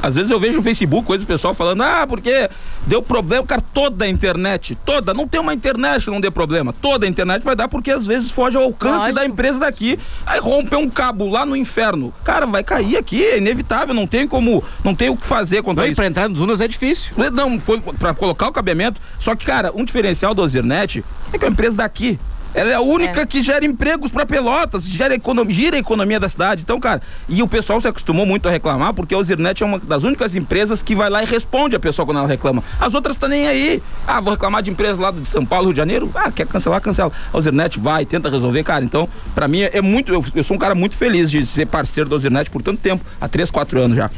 às 0.03 0.15
vezes 0.15 0.31
eu 0.31 0.41
vejo 0.41 0.57
no 0.57 0.63
Facebook 0.63 1.07
coisas 1.07 1.25
do 1.25 1.29
pessoal 1.29 1.53
falando, 1.53 1.83
ah, 1.83 2.07
porque 2.07 2.49
deu 2.87 3.03
problema, 3.03 3.47
cara, 3.47 3.61
toda 3.61 4.05
a 4.05 4.09
internet, 4.09 4.77
toda, 4.85 5.13
não 5.15 5.27
tem 5.27 5.41
uma 5.41 5.55
internet 5.55 6.05
que 6.05 6.11
não 6.11 6.21
dê 6.21 6.31
problema, 6.31 6.73
toda 6.73 7.07
a 7.07 7.09
internet 7.09 7.43
vai 7.43 7.55
dar 7.55 7.69
porque 7.69 7.91
às 7.91 8.07
vezes 8.07 8.31
foge 8.31 8.57
ao 8.57 8.65
alcance 8.65 8.99
Lógico. 8.99 9.15
da 9.15 9.25
empresa 9.27 9.59
daqui, 9.59 9.99
aí 10.27 10.41
romper 10.41 10.77
um 10.77 10.89
cabo 10.89 11.29
lá 11.29 11.45
no 11.45 11.57
inferno, 11.57 12.13
cara, 12.25 12.47
vai 12.47 12.65
cair 12.65 12.97
aqui, 12.97 13.23
é 13.23 13.39
inevitável, 13.39 13.95
não 13.95 14.07
tem 14.07 14.27
como, 14.27 14.63
não 14.83 14.95
tem 14.95 15.09
o 15.09 15.17
que 15.17 15.27
fazer 15.27 15.63
contra 15.63 15.83
Não, 15.83 15.89
e 15.89 15.93
isso. 15.93 15.97
pra 15.97 16.07
entrar 16.07 16.29
nos 16.29 16.41
Unas 16.41 16.61
é 16.61 16.69
difícil. 16.69 17.13
Não, 17.33 17.61
foi 17.61 17.81
pra 17.81 18.15
colocar 18.15 18.49
o 18.49 18.53
cabeamento. 18.53 19.01
Só 19.19 19.35
que, 19.35 19.45
cara, 19.45 19.73
um 19.75 19.85
diferencial 19.85 20.35
do 20.35 20.43
Ozirnet 20.43 21.05
é 21.33 21.39
que 21.39 21.45
é 21.45 21.49
uma 21.49 21.53
empresa 21.53 21.77
daqui. 21.77 22.19
Ela 22.55 22.71
é 22.71 22.75
a 22.75 22.81
única 22.81 23.21
É. 23.23 23.27
que 23.27 23.43
gera 23.43 23.65
empregos 23.65 24.11
pra 24.11 24.27
Pelotas, 24.27 24.85
gera 24.85 25.15
economia, 25.15 25.55
gira 25.55 25.77
a 25.77 25.79
economia 25.79 26.19
da 26.19 26.29
cidade. 26.29 26.63
Então, 26.63 26.81
cara, 26.81 27.01
e 27.29 27.43
o 27.43 27.49
pessoal 27.49 27.81
se 27.81 27.87
acostumou 27.89 28.27
muito 28.27 28.49
a 28.49 28.51
reclamar, 28.51 28.93
porque 28.93 29.15
a 29.15 29.19
Ozirnet 29.19 29.63
é 29.63 29.67
uma 29.67 29.79
das 29.79 30.03
únicas 30.03 30.35
empresas 30.35 30.83
que 30.83 30.95
vai 30.95 31.09
lá 31.09 31.23
e 31.23 31.27
responde 31.27 31.77
a 31.77 31.81
pessoa 31.81 32.05
quando 32.05 32.19
ela 32.19 32.27
reclama. 32.29 32.63
As 32.81 32.95
outras 32.95 33.17
tá 33.17 33.29
nem 33.29 33.47
aí. 33.47 33.83
Ah, 34.07 34.21
vou 34.21 34.33
reclamar 34.33 34.63
de 34.63 34.71
empresa 34.71 35.01
lá 35.01 35.11
de 35.11 35.25
São 35.27 35.45
Paulo, 35.47 35.67
Rio 35.67 35.75
de 35.75 35.79
Janeiro. 35.79 36.11
Ah, 36.15 36.31
quer 36.31 36.47
cancelar, 36.47 36.81
cancela. 36.81 37.13
A 37.33 37.37
Ozirnet 37.39 37.79
vai, 37.79 38.05
tenta 38.05 38.29
resolver, 38.29 38.63
cara. 38.65 38.85
Então, 38.85 39.09
pra 39.35 39.47
mim 39.47 39.61
é 39.63 39.81
muito. 39.81 40.13
Eu, 40.13 40.25
eu 40.35 40.43
sou 40.45 40.57
um 40.57 40.61
cara 40.61 40.75
muito 40.75 40.97
feliz 40.97 41.31
de 41.31 41.47
ser 41.47 41.67
parceiro 41.67 42.09
da 42.11 42.17
Ozirnet 42.17 42.51
por 42.51 42.63
tanto 42.63 42.81
tempo 42.83 43.05
há 43.21 43.29
3, 43.29 43.51
4 43.51 43.81
anos 43.81 43.97
já. 43.97 44.11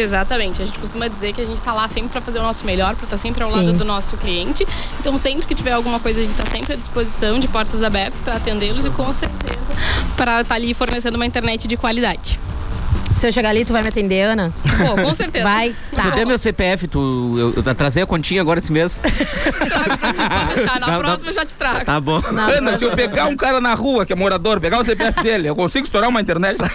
Exatamente. 0.00 0.62
A 0.62 0.66
gente 0.66 0.78
costuma 0.78 1.08
dizer 1.08 1.32
que 1.32 1.40
a 1.40 1.46
gente 1.46 1.60
tá 1.60 1.72
lá 1.72 1.88
sempre 1.88 2.10
para 2.10 2.20
fazer 2.20 2.38
o 2.38 2.42
nosso 2.42 2.64
melhor, 2.64 2.94
para 2.94 3.04
estar 3.04 3.18
sempre 3.18 3.42
ao 3.42 3.50
Sim. 3.50 3.56
lado 3.56 3.72
do 3.72 3.84
nosso 3.84 4.16
cliente. 4.16 4.66
Então, 5.00 5.16
sempre 5.16 5.46
que 5.46 5.54
tiver 5.54 5.72
alguma 5.72 5.98
coisa, 5.98 6.20
a 6.20 6.22
gente 6.22 6.36
tá 6.36 6.46
sempre 6.46 6.74
à 6.74 6.76
disposição, 6.76 7.38
de 7.38 7.48
portas 7.48 7.82
abertas 7.82 8.20
para 8.20 8.36
atendê-los 8.36 8.84
e 8.84 8.90
com 8.90 9.12
certeza 9.12 9.56
para 10.16 10.40
estar 10.40 10.54
ali 10.54 10.72
fornecendo 10.74 11.16
uma 11.16 11.26
internet 11.26 11.68
de 11.68 11.76
qualidade. 11.76 12.38
Se 13.16 13.26
eu 13.26 13.32
chegar 13.32 13.48
ali, 13.50 13.64
tu 13.64 13.72
vai 13.72 13.80
me 13.82 13.88
atender, 13.88 14.22
Ana? 14.24 14.52
Pô, 14.78 15.02
com 15.02 15.14
certeza. 15.14 15.42
Vai? 15.44 15.74
Se 15.94 16.00
eu 16.06 16.10
Tá. 16.10 16.16
der 16.16 16.26
meu 16.26 16.36
CPF, 16.38 16.86
tu, 16.86 17.34
eu, 17.38 17.62
eu 17.64 17.74
trazei 17.74 18.02
a 18.02 18.06
continha 18.06 18.42
agora 18.42 18.58
esse 18.60 18.70
mês. 18.70 19.00
Tá, 19.02 20.78
na 20.78 20.86
Dá- 20.86 20.92
dá- 20.92 20.98
próxima 20.98 21.30
eu 21.30 21.34
já 21.34 21.44
te 21.46 21.54
trago. 21.54 21.84
Tá 21.84 21.98
bom. 21.98 22.20
Ana, 22.56 22.76
se 22.78 22.84
eu 22.84 22.92
pegar 22.92 23.26
um 23.26 23.36
cara 23.36 23.58
na 23.60 23.72
rua 23.74 24.04
que 24.04 24.12
é 24.12 24.16
morador, 24.16 24.60
pegar 24.60 24.78
o 24.80 24.84
CPF 24.84 25.22
dele, 25.22 25.48
eu 25.48 25.56
consigo 25.56 25.84
estourar 25.86 26.10
uma 26.10 26.20
internet? 26.20 26.58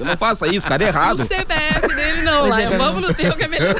Não, 0.00 0.06
não 0.06 0.16
faça 0.16 0.46
isso, 0.46 0.66
cara, 0.66 0.82
é 0.82 0.86
O 0.86 0.88
errado. 0.88 1.24
CPF 1.24 1.94
dele 1.94 2.22
não, 2.22 2.42
O 2.42 2.46
Lion. 2.46 2.54
CPF. 2.56 2.76
Vamos 2.76 3.02
no 3.02 3.14
teu 3.14 3.36
que 3.36 3.44
é 3.44 3.48
melhor. 3.48 3.74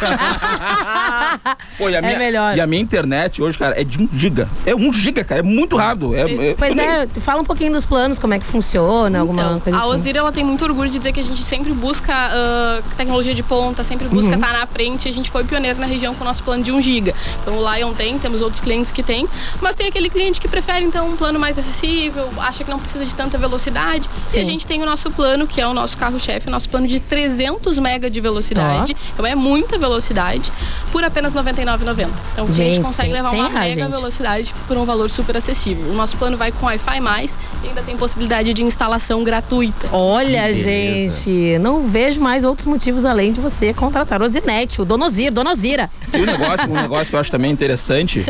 Pô, 1.78 1.88
e 1.88 1.94
a 1.94 1.98
É 1.98 2.02
minha, 2.02 2.18
melhor. 2.18 2.56
E 2.56 2.60
a 2.60 2.66
minha 2.66 2.82
internet 2.82 3.42
hoje, 3.42 3.58
cara, 3.58 3.80
é 3.80 3.84
de 3.84 3.98
um 4.02 4.08
giga. 4.14 4.48
É 4.64 4.74
um 4.74 4.92
giga, 4.92 5.24
cara, 5.24 5.40
é 5.40 5.42
muito 5.42 5.76
rápido. 5.76 6.14
É, 6.14 6.20
é- 6.50 6.54
Pois 6.56 6.76
é, 6.76 7.06
fala 7.20 7.40
um 7.40 7.44
pouquinho 7.44 7.72
dos 7.72 7.84
planos, 7.86 8.18
como 8.18 8.34
é 8.34 8.38
que 8.38 8.44
funciona, 8.46 9.18
alguma 9.20 9.42
Então, 9.42 9.60
coisa 9.60 9.78
a 9.78 9.82
assim. 9.82 9.90
Ozira 9.90 10.18
ela 10.18 10.32
tem 10.32 10.44
muito 10.44 10.64
orgulho 10.64 10.90
de 10.90 10.98
dizer 10.98 11.12
que 11.12 11.20
a 11.20 11.24
gente 11.24 11.42
sempre 11.44 11.72
busca 11.72 11.85
busca 11.86 12.12
ah, 12.12 12.82
tecnologia 12.96 13.32
de 13.32 13.44
ponta, 13.44 13.84
sempre 13.84 14.08
busca 14.08 14.30
Uhum. 14.30 14.34
estar 14.34 14.52
na 14.52 14.66
frente. 14.66 15.08
A 15.08 15.12
gente 15.12 15.30
foi 15.30 15.44
pioneiro 15.44 15.78
na 15.78 15.86
região 15.86 16.14
com 16.16 16.24
o 16.24 16.26
nosso 16.26 16.42
plano 16.42 16.62
de 16.64 16.72
1 16.72 16.82
GB. 16.82 17.14
Então 17.42 17.56
o 17.58 17.74
Lion 17.74 17.92
tem, 17.94 18.18
temos 18.18 18.40
outros 18.40 18.60
clientes 18.60 18.90
que 18.90 19.02
tem, 19.04 19.28
mas 19.60 19.76
tem 19.76 19.86
aquele 19.86 20.10
cliente 20.10 20.40
que 20.40 20.48
prefere 20.48 20.84
então 20.84 21.08
um 21.08 21.16
plano 21.16 21.38
mais 21.38 21.56
acessível, 21.58 22.28
acha 22.38 22.64
que 22.64 22.70
não 22.70 22.80
precisa 22.80 23.04
de 23.06 23.14
tanta 23.14 23.38
velocidade. 23.38 24.08
Sim. 24.24 24.38
E 24.38 24.40
a 24.40 24.44
gente 24.44 24.66
tem 24.66 24.82
o 24.82 24.86
nosso 24.86 25.10
plano, 25.12 25.46
que 25.46 25.60
é 25.60 25.66
o 25.66 25.72
nosso 25.72 25.96
carro-chefe, 25.96 26.48
o 26.48 26.50
nosso 26.50 26.68
plano 26.68 26.88
de 26.88 26.98
300 26.98 27.78
mega 27.78 28.10
de 28.10 28.20
velocidade. 28.20 28.96
Então 29.14 29.24
é 29.24 29.34
muita 29.36 29.78
velocidade 29.78 30.50
por 30.90 31.04
apenas 31.04 31.32
R$ 31.32 31.40
99,90. 31.40 32.08
Então 32.32 32.46
o 32.46 32.48
cliente 32.48 32.74
Gente, 32.76 32.84
consegue 32.84 33.12
levar 33.12 33.30
uma 33.30 33.48
reais, 33.48 33.70
mega 33.76 33.82
gente. 33.84 33.92
velocidade 33.92 34.54
por 34.66 34.76
um 34.76 34.84
valor 34.84 35.08
super 35.10 35.36
acessível. 35.36 35.90
O 35.92 35.94
nosso 35.94 36.16
plano 36.16 36.36
vai 36.36 36.50
com 36.50 36.66
Wi-Fi 36.66 37.00
mais 37.00 37.36
e 37.62 37.68
ainda 37.68 37.82
tem 37.82 37.96
possibilidade 37.96 38.52
de 38.52 38.62
instalação 38.62 39.22
gratuita. 39.22 39.88
Olha, 39.92 40.52
gente, 40.52 41.58
não 41.60 41.75
vejo 41.82 42.20
mais 42.20 42.44
outros 42.44 42.66
motivos 42.66 43.04
além 43.04 43.32
de 43.32 43.40
você 43.40 43.72
contratar 43.72 44.22
o 44.22 44.28
Zinete, 44.28 44.80
o 44.80 44.84
Donozira, 44.84 45.30
Donozira. 45.30 45.90
E 46.12 46.20
um 46.20 46.24
negócio, 46.24 46.70
um 46.70 46.74
negócio 46.74 47.06
que 47.08 47.16
eu 47.16 47.20
acho 47.20 47.30
também 47.30 47.50
interessante 47.50 48.24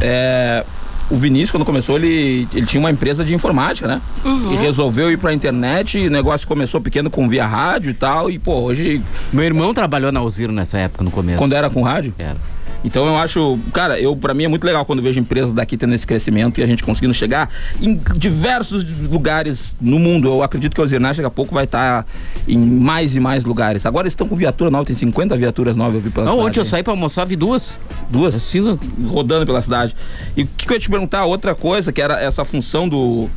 é. 0.00 0.64
O 1.10 1.16
Vinícius, 1.16 1.50
quando 1.50 1.66
começou, 1.66 1.96
ele, 1.96 2.48
ele 2.54 2.64
tinha 2.64 2.80
uma 2.80 2.90
empresa 2.90 3.22
de 3.22 3.34
informática, 3.34 3.86
né? 3.86 4.00
Uhum. 4.24 4.54
E 4.54 4.56
resolveu 4.56 5.10
ir 5.10 5.18
pra 5.18 5.34
internet, 5.34 5.98
e 5.98 6.06
o 6.06 6.10
negócio 6.10 6.48
começou 6.48 6.80
pequeno 6.80 7.10
com 7.10 7.28
via 7.28 7.46
rádio 7.46 7.90
e 7.90 7.94
tal, 7.94 8.30
e 8.30 8.38
pô, 8.38 8.54
hoje. 8.54 9.02
Meu 9.30 9.44
irmão 9.44 9.74
trabalhou 9.74 10.10
na 10.10 10.22
Uziro 10.22 10.52
nessa 10.54 10.78
época, 10.78 11.04
no 11.04 11.10
começo. 11.10 11.36
Quando 11.36 11.52
era 11.52 11.68
com 11.68 11.82
rádio? 11.82 12.14
Era. 12.18 12.36
Então 12.84 13.06
eu 13.06 13.16
acho, 13.16 13.58
cara, 13.72 13.98
eu 14.00 14.16
para 14.16 14.34
mim 14.34 14.44
é 14.44 14.48
muito 14.48 14.64
legal 14.64 14.84
quando 14.84 15.00
vejo 15.00 15.20
empresas 15.20 15.52
daqui 15.52 15.76
tendo 15.76 15.94
esse 15.94 16.06
crescimento 16.06 16.60
e 16.60 16.64
a 16.64 16.66
gente 16.66 16.82
conseguindo 16.82 17.14
chegar 17.14 17.48
em 17.80 18.00
diversos 18.16 18.84
lugares 19.08 19.76
no 19.80 19.98
mundo. 19.98 20.28
Eu 20.28 20.42
acredito 20.42 20.74
que 20.74 20.80
o 20.80 20.86
Zirnach 20.86 21.16
daqui 21.16 21.26
a 21.26 21.30
pouco 21.30 21.54
vai 21.54 21.64
estar 21.64 22.06
em 22.46 22.58
mais 22.58 23.14
e 23.14 23.20
mais 23.20 23.44
lugares. 23.44 23.86
Agora 23.86 24.04
eles 24.04 24.12
estão 24.12 24.28
com 24.28 24.34
viatura 24.34 24.70
nova, 24.70 24.84
tem 24.84 24.96
50 24.96 25.36
viaturas 25.36 25.76
novas 25.76 25.94
eu 25.96 26.00
vi 26.00 26.10
pela 26.10 26.26
Não, 26.26 26.32
cidade. 26.32 26.48
ontem 26.48 26.60
eu 26.60 26.64
saí 26.64 26.82
pra 26.82 26.92
almoçar, 26.92 27.24
vi 27.24 27.36
duas. 27.36 27.78
Duas? 28.10 28.34
Rodando 29.06 29.46
pela 29.46 29.62
cidade. 29.62 29.94
E 30.36 30.42
o 30.42 30.46
que, 30.46 30.66
que 30.66 30.72
eu 30.72 30.74
ia 30.76 30.80
te 30.80 30.90
perguntar? 30.90 31.24
Outra 31.24 31.54
coisa, 31.54 31.92
que 31.92 32.00
era 32.00 32.20
essa 32.20 32.44
função 32.44 32.88
do. 32.88 33.28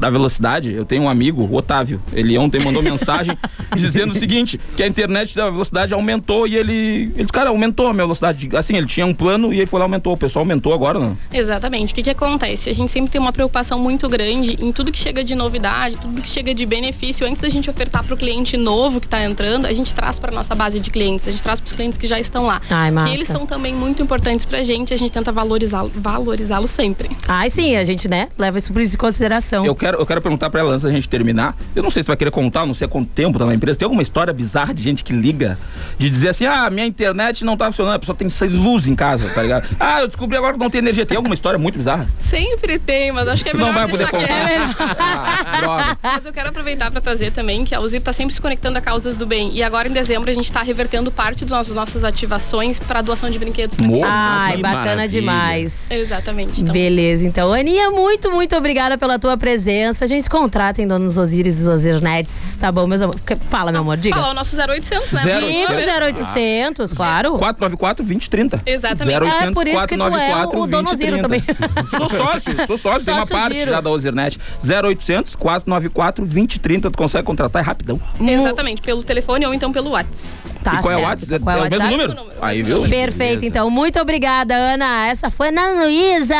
Da 0.00 0.08
velocidade, 0.08 0.72
eu 0.72 0.84
tenho 0.86 1.02
um 1.02 1.08
amigo, 1.08 1.42
o 1.42 1.54
Otávio. 1.54 2.00
Ele 2.12 2.36
ontem 2.38 2.58
mandou 2.58 2.82
mensagem 2.82 3.36
dizendo 3.76 4.12
o 4.12 4.18
seguinte: 4.18 4.58
que 4.74 4.82
a 4.82 4.86
internet 4.86 5.34
da 5.34 5.50
velocidade 5.50 5.92
aumentou 5.92 6.46
e 6.46 6.56
ele. 6.56 7.12
Ele, 7.14 7.28
cara, 7.28 7.50
aumentou 7.50 7.86
a 7.86 7.92
minha 7.92 8.04
velocidade. 8.04 8.48
Assim, 8.56 8.76
ele 8.76 8.86
tinha 8.86 9.04
um 9.04 9.12
plano 9.12 9.52
e 9.52 9.58
ele 9.58 9.66
foi 9.66 9.78
lá 9.78 9.84
aumentou. 9.84 10.14
O 10.14 10.16
pessoal 10.16 10.42
aumentou 10.42 10.72
agora, 10.72 10.98
não? 10.98 11.18
Exatamente. 11.32 11.92
O 11.92 11.94
que, 11.94 12.02
que 12.02 12.10
acontece? 12.10 12.70
A 12.70 12.72
gente 12.72 12.90
sempre 12.90 13.10
tem 13.10 13.20
uma 13.20 13.32
preocupação 13.32 13.78
muito 13.78 14.08
grande 14.08 14.56
em 14.60 14.72
tudo 14.72 14.90
que 14.90 14.98
chega 14.98 15.22
de 15.22 15.34
novidade, 15.34 15.98
tudo 16.00 16.22
que 16.22 16.28
chega 16.28 16.54
de 16.54 16.64
benefício. 16.64 17.26
Antes 17.26 17.42
da 17.42 17.50
gente 17.50 17.68
ofertar 17.68 18.02
para 18.02 18.14
o 18.14 18.16
cliente 18.16 18.56
novo 18.56 19.00
que 19.00 19.06
está 19.06 19.22
entrando, 19.22 19.66
a 19.66 19.72
gente 19.72 19.92
traz 19.92 20.18
para 20.18 20.32
nossa 20.32 20.54
base 20.54 20.80
de 20.80 20.90
clientes, 20.90 21.28
a 21.28 21.30
gente 21.30 21.42
traz 21.42 21.60
para 21.60 21.68
os 21.68 21.74
clientes 21.74 21.98
que 21.98 22.06
já 22.06 22.18
estão 22.18 22.46
lá. 22.46 22.60
Ai, 22.70 22.90
massa. 22.90 23.08
Que 23.08 23.14
eles 23.14 23.28
são 23.28 23.44
também 23.44 23.74
muito 23.74 24.02
importantes 24.02 24.46
para 24.46 24.60
a 24.60 24.64
gente, 24.64 24.94
a 24.94 24.96
gente 24.96 25.12
tenta 25.12 25.30
valorizá-lo 25.30 25.90
valorizá 25.94 26.60
sempre. 26.66 27.10
Ai, 27.28 27.50
sim, 27.50 27.76
a 27.76 27.84
gente, 27.84 28.08
né, 28.08 28.28
leva 28.38 28.58
isso 28.58 28.72
em 28.72 28.96
consideração. 28.96 29.64
Eu 29.64 29.74
quero, 29.74 29.89
eu 29.98 30.06
quero 30.06 30.20
perguntar 30.20 30.50
pra 30.50 30.60
ela 30.60 30.72
antes 30.72 30.82
da 30.82 30.90
gente 30.90 31.08
terminar. 31.08 31.56
Eu 31.74 31.82
não 31.82 31.90
sei 31.90 32.02
se 32.02 32.06
vai 32.08 32.16
querer 32.16 32.30
contar, 32.30 32.66
não 32.66 32.74
sei 32.74 32.86
há 32.86 32.88
quanto 32.88 33.08
tempo 33.10 33.38
tá 33.38 33.46
na 33.46 33.54
empresa. 33.54 33.78
Tem 33.78 33.86
alguma 33.86 34.02
história 34.02 34.32
bizarra 34.32 34.74
de 34.74 34.82
gente 34.82 35.04
que 35.04 35.12
liga, 35.12 35.58
de 35.98 36.10
dizer 36.10 36.30
assim: 36.30 36.46
ah, 36.46 36.68
minha 36.70 36.86
internet 36.86 37.44
não 37.44 37.56
tá 37.56 37.66
funcionando, 37.66 37.94
a 37.94 37.98
pessoa 37.98 38.16
tem 38.16 38.28
sem 38.30 38.48
luz 38.48 38.86
em 38.86 38.94
casa, 38.94 39.28
tá 39.30 39.42
ligado? 39.42 39.68
ah, 39.78 40.00
eu 40.00 40.06
descobri 40.06 40.36
agora 40.36 40.54
que 40.54 40.58
não 40.58 40.70
tem 40.70 40.78
energia. 40.78 41.06
Tem 41.06 41.16
alguma 41.16 41.34
história 41.34 41.58
muito 41.58 41.76
bizarra? 41.76 42.06
Sempre 42.20 42.78
tem, 42.78 43.12
mas 43.12 43.28
acho 43.28 43.42
que 43.44 43.50
é 43.50 43.52
Não 43.54 43.72
melhor 43.72 43.74
vai 43.74 43.88
poder 43.88 44.08
contar. 44.08 44.30
Ah, 45.00 45.56
droga. 45.56 45.98
Mas 46.02 46.24
eu 46.24 46.32
quero 46.32 46.48
aproveitar 46.48 46.90
para 46.90 47.00
trazer 47.00 47.32
também 47.32 47.64
que 47.64 47.74
a 47.74 47.80
Uzir 47.80 47.98
está 47.98 48.12
sempre 48.12 48.34
se 48.34 48.40
conectando 48.40 48.78
a 48.78 48.80
causas 48.80 49.16
do 49.16 49.26
bem. 49.26 49.50
E 49.54 49.62
agora 49.62 49.88
em 49.88 49.92
dezembro 49.92 50.30
a 50.30 50.34
gente 50.34 50.44
está 50.44 50.62
revertendo 50.62 51.10
parte 51.10 51.44
das 51.44 51.50
nossas, 51.50 51.74
nossas 51.74 52.04
ativações 52.04 52.78
para 52.78 53.02
doação 53.02 53.30
de 53.30 53.38
brinquedos 53.38 53.74
para 53.74 53.86
crianças. 53.86 54.10
Ai, 54.12 54.56
bacana 54.58 55.08
demais. 55.08 55.90
Exatamente. 55.90 56.60
Então, 56.60 56.72
Beleza, 56.72 57.26
então, 57.26 57.52
Aninha, 57.52 57.90
muito, 57.90 58.30
muito 58.30 58.56
obrigada 58.56 58.96
pela 58.96 59.18
tua 59.18 59.36
presença. 59.36 59.79
A 59.88 60.06
gente 60.06 60.28
contrata 60.28 60.82
em 60.82 60.86
Donos 60.86 61.16
Osiris 61.16 61.62
e 61.62 61.68
Osirnetes, 61.68 62.56
tá 62.60 62.70
bom, 62.70 62.86
meus 62.86 63.00
amor? 63.02 63.14
Fala, 63.48 63.72
meu 63.72 63.80
amor, 63.80 63.96
diga. 63.96 64.16
Falar 64.16 64.30
o 64.30 64.34
nosso 64.34 64.54
0800, 64.56 65.12
né? 65.12 65.22
Zero 65.22 65.46
Diga 65.46 65.72
o 65.72 66.08
0800, 66.08 66.92
claro. 66.92 67.30
494 67.38 68.04
2030. 68.04 68.62
Exatamente. 68.66 69.18
0800 69.18 69.42
É 69.50 69.52
por 69.52 69.66
isso 69.66 69.86
que 69.86 69.96
tu 69.96 70.02
é 70.02 70.10
494 70.10 70.60
o 70.60 70.66
dono 70.66 70.94
Ziro 70.94 71.18
2030. 71.18 71.22
também. 71.22 71.42
Sou 71.98 72.08
sócio, 72.10 72.66
sou 72.66 72.78
sócio, 72.78 73.04
tem 73.04 73.14
uma 73.14 73.26
parte 73.26 73.58
Ziro. 73.58 73.70
já 73.70 73.80
da 73.80 73.90
Ozirnet. 73.90 74.38
0800 74.62 75.34
494 75.34 76.24
2030, 76.24 76.90
tu 76.90 76.98
consegue 76.98 77.24
contratar 77.24 77.62
é 77.62 77.64
rapidão. 77.64 78.00
Exatamente, 78.20 78.82
pelo 78.82 79.02
telefone 79.02 79.46
ou 79.46 79.54
então 79.54 79.72
pelo 79.72 79.90
WhatsApp. 79.90 80.34
Tá 80.62 80.74
e 80.74 80.82
qual 80.82 80.92
é 80.92 80.96
o 80.96 80.98
certo. 80.98 81.08
WhatsApp? 81.08 81.44
Qual 81.44 81.56
é 81.56 81.58
é 81.58 81.62
o 81.62 81.66
o 81.66 81.70
mesmo 81.70 81.84
WhatsApp? 81.84 82.14
número? 82.14 82.36
Aí, 82.42 82.62
viu? 82.62 82.82
Perfeito, 82.82 83.44
então. 83.44 83.70
Muito 83.70 83.98
obrigada, 83.98 84.54
Ana. 84.54 85.06
Essa 85.08 85.30
foi 85.30 85.48
Ana 85.48 85.84
Luísa. 85.84 86.34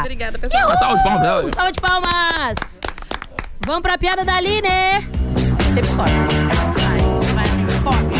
Obrigada, 0.00 0.38
pessoal. 0.38 0.66
Uhul! 0.68 0.76
Salve 0.76 0.96
de 0.96 1.02
palmas. 1.04 1.52
Salve 1.54 1.72
de 1.72 1.80
palmas. 1.80 2.56
Vamos 3.66 3.82
pra 3.82 3.98
piada 3.98 4.24
da 4.24 4.36
Aline. 4.36 4.68
Sempre 5.74 5.90
corta. 5.96 6.12
Vai, 6.78 7.00
vai, 7.34 7.48
corta. 7.82 8.16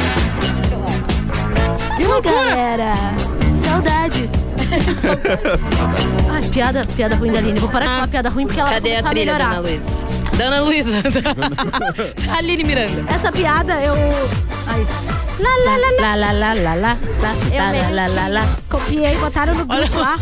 E 2.00 2.04
aí, 2.04 2.20
galera? 2.20 2.94
Saudades. 3.64 4.30
Ai, 6.32 6.42
piada, 6.50 6.84
piada 6.96 7.14
ruim 7.14 7.30
da 7.30 7.38
Aline. 7.38 7.60
Vou 7.60 7.68
parar 7.68 7.86
de 7.86 7.92
falar 7.94 8.08
piada 8.08 8.28
ruim 8.28 8.46
porque 8.48 8.58
ela 8.58 8.70
Cadê 8.70 8.88
vai 8.90 8.98
a 8.98 9.02
trilha 9.04 9.38
da 9.38 9.38
melhorar. 9.38 9.60
Luísa? 9.60 9.84
Da 10.36 10.44
Ana 10.46 10.60
Luísa. 10.62 11.02
Aline 12.38 12.64
Miranda. 12.64 13.04
Essa 13.14 13.30
piada 13.30 13.80
eu. 13.80 13.94
Ai. 14.66 14.84
Lá, 15.38 15.50
lá, 15.64 15.76
lá, 15.76 15.90
lá, 16.00 16.14
lá, 16.16 16.32
lá, 16.32 16.54
lá, 16.54 16.74
lá, 16.74 16.96
Eu 17.52 17.58
lá, 17.58 17.70
mesmo 17.70 17.94
lá, 17.94 18.06
lá, 18.08 18.26
lá. 18.26 18.48
Copiei, 18.68 19.16
botaram 19.18 19.54
no 19.54 19.64
grupo 19.64 19.96
lá. 19.96 20.18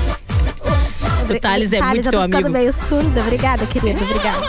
O 1.29 1.41
Thales 1.41 1.73
é 1.73 1.81
muito 1.81 2.07
eu 2.07 2.11
teu 2.11 2.21
amigo. 2.21 2.49
meio 2.51 2.73
surda. 2.73 3.21
Obrigada, 3.21 3.67
querido. 3.67 4.03
Obrigada. 4.05 4.47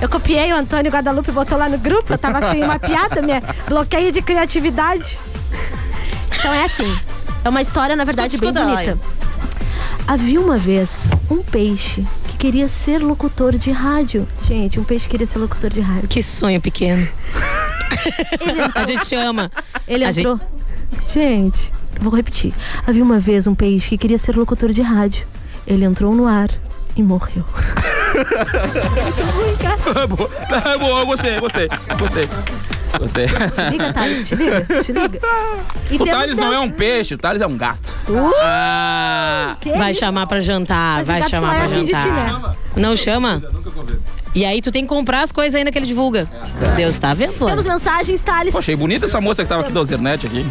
Eu 0.00 0.08
copiei, 0.08 0.52
o 0.52 0.56
Antônio 0.56 0.90
Guadalupe 0.90 1.30
botou 1.30 1.56
lá 1.56 1.68
no 1.68 1.78
grupo. 1.78 2.12
Eu 2.12 2.18
tava 2.18 2.50
sem 2.50 2.64
uma 2.64 2.78
piada, 2.78 3.22
minha 3.22 3.40
bloqueio 3.68 4.10
de 4.10 4.20
criatividade. 4.20 5.18
Então 6.38 6.52
é 6.52 6.64
assim. 6.64 6.98
É 7.44 7.48
uma 7.48 7.62
história, 7.62 7.94
na 7.94 8.04
verdade, 8.04 8.34
Escuta, 8.34 8.52
bem 8.52 8.74
escuta, 8.74 8.96
bonita. 8.96 9.22
Havia 10.06 10.40
uma 10.40 10.56
vez 10.58 11.06
um 11.30 11.42
peixe 11.42 12.04
que 12.28 12.36
queria 12.36 12.68
ser 12.68 12.98
locutor 12.98 13.56
de 13.56 13.70
rádio. 13.70 14.26
Gente, 14.42 14.80
um 14.80 14.84
peixe 14.84 15.08
queria 15.08 15.26
ser 15.26 15.38
locutor 15.38 15.70
de 15.70 15.80
rádio. 15.80 16.08
Que 16.08 16.22
sonho 16.22 16.60
pequeno. 16.60 17.06
A 18.74 18.84
gente 18.84 19.06
chama. 19.06 19.50
Ele 19.86 20.04
A 20.04 20.10
entrou. 20.10 20.40
Gente, 21.06 21.70
vou 22.00 22.12
repetir. 22.14 22.52
Havia 22.86 23.02
uma 23.02 23.18
vez 23.18 23.46
um 23.46 23.54
peixe 23.54 23.90
que 23.90 23.98
queria 23.98 24.18
ser 24.18 24.36
locutor 24.36 24.70
de 24.70 24.82
rádio. 24.82 25.26
Ele 25.66 25.84
entrou 25.84 26.14
no 26.14 26.26
ar 26.26 26.48
e 26.96 27.02
morreu. 27.02 27.42
É 29.94 30.06
boa, 30.06 30.30
é 30.72 30.78
boa, 30.78 31.00
eu 31.00 31.06
gostei, 31.06 31.40
gostei, 31.40 31.68
gostei. 31.98 32.28
Gostei. 32.98 33.26
Te 33.26 33.70
liga, 33.70 33.92
Thales, 33.94 34.28
te 34.28 34.34
liga, 34.34 34.60
te 34.82 34.92
liga. 34.92 35.20
E 35.90 35.96
O 35.96 36.04
Thales 36.04 36.36
não 36.36 36.52
é 36.52 36.58
um 36.60 36.70
peixe, 36.70 37.14
o 37.14 37.18
Thales 37.18 37.40
é 37.40 37.46
um 37.46 37.56
gato. 37.56 37.90
Ah, 38.42 39.56
Que 39.60 39.70
vai 39.70 39.92
isso? 39.92 40.00
chamar 40.00 40.26
pra 40.26 40.40
jantar, 40.42 40.98
Mas 40.98 41.06
vai 41.06 41.22
chamar 41.22 41.54
é 41.54 41.58
pra 41.60 41.68
jantar. 41.68 42.06
né? 42.06 42.54
Não 42.76 42.94
chama? 42.94 43.42
E 44.34 44.46
aí 44.46 44.62
tu 44.62 44.70
tem 44.72 44.82
que 44.84 44.88
comprar 44.88 45.20
as 45.22 45.30
coisas 45.30 45.54
ainda 45.54 45.70
que 45.70 45.78
ele 45.78 45.84
divulga. 45.86 46.26
Deus 46.74 46.98
tá 46.98 47.12
vendo? 47.12 47.34
Temos 47.34 47.66
mensagens, 47.66 48.22
Thales. 48.22 48.52
Pô, 48.52 48.58
achei 48.58 48.74
bonita 48.74 49.04
essa 49.04 49.20
moça 49.20 49.42
que 49.42 49.48
tava 49.48 49.60
aqui 49.62 49.72
da 49.72 49.80
Ozernet 49.80 50.26
aqui. 50.26 50.46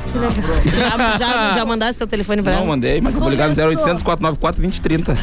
Já, 0.78 1.18
já, 1.18 1.54
já 1.58 1.66
mandaste 1.66 1.98
teu 1.98 2.06
telefone 2.06 2.44
pra 2.44 2.52
Não 2.52 2.60
ela? 2.60 2.68
mandei, 2.68 3.02
mas 3.02 3.14
eu 3.16 3.20
vou 3.20 3.30
ligar 3.30 3.50
no 3.50 3.56
0800 3.56 4.04
494 4.04 4.62
2030. 4.62 5.16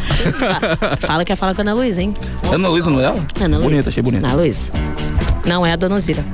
Fala 1.06 1.24
que 1.24 1.32
é 1.32 1.36
falar 1.36 1.54
com 1.54 1.60
a 1.60 1.62
Ana 1.62 1.74
Luísa, 1.74 2.02
hein? 2.02 2.14
Ana 2.52 2.68
Luísa, 2.68 2.90
não 2.90 3.00
é 3.00 3.04
ela? 3.04 3.24
Ana 3.40 3.56
Luísa. 3.58 3.70
Bonita, 3.70 3.88
achei 3.90 4.02
bonita. 4.02 4.26
Ana 4.26 4.34
Luísa. 4.36 4.72
Não 5.46 5.64
é 5.64 5.72
a 5.72 5.76
Dona 5.76 6.00
Zira. 6.00 6.24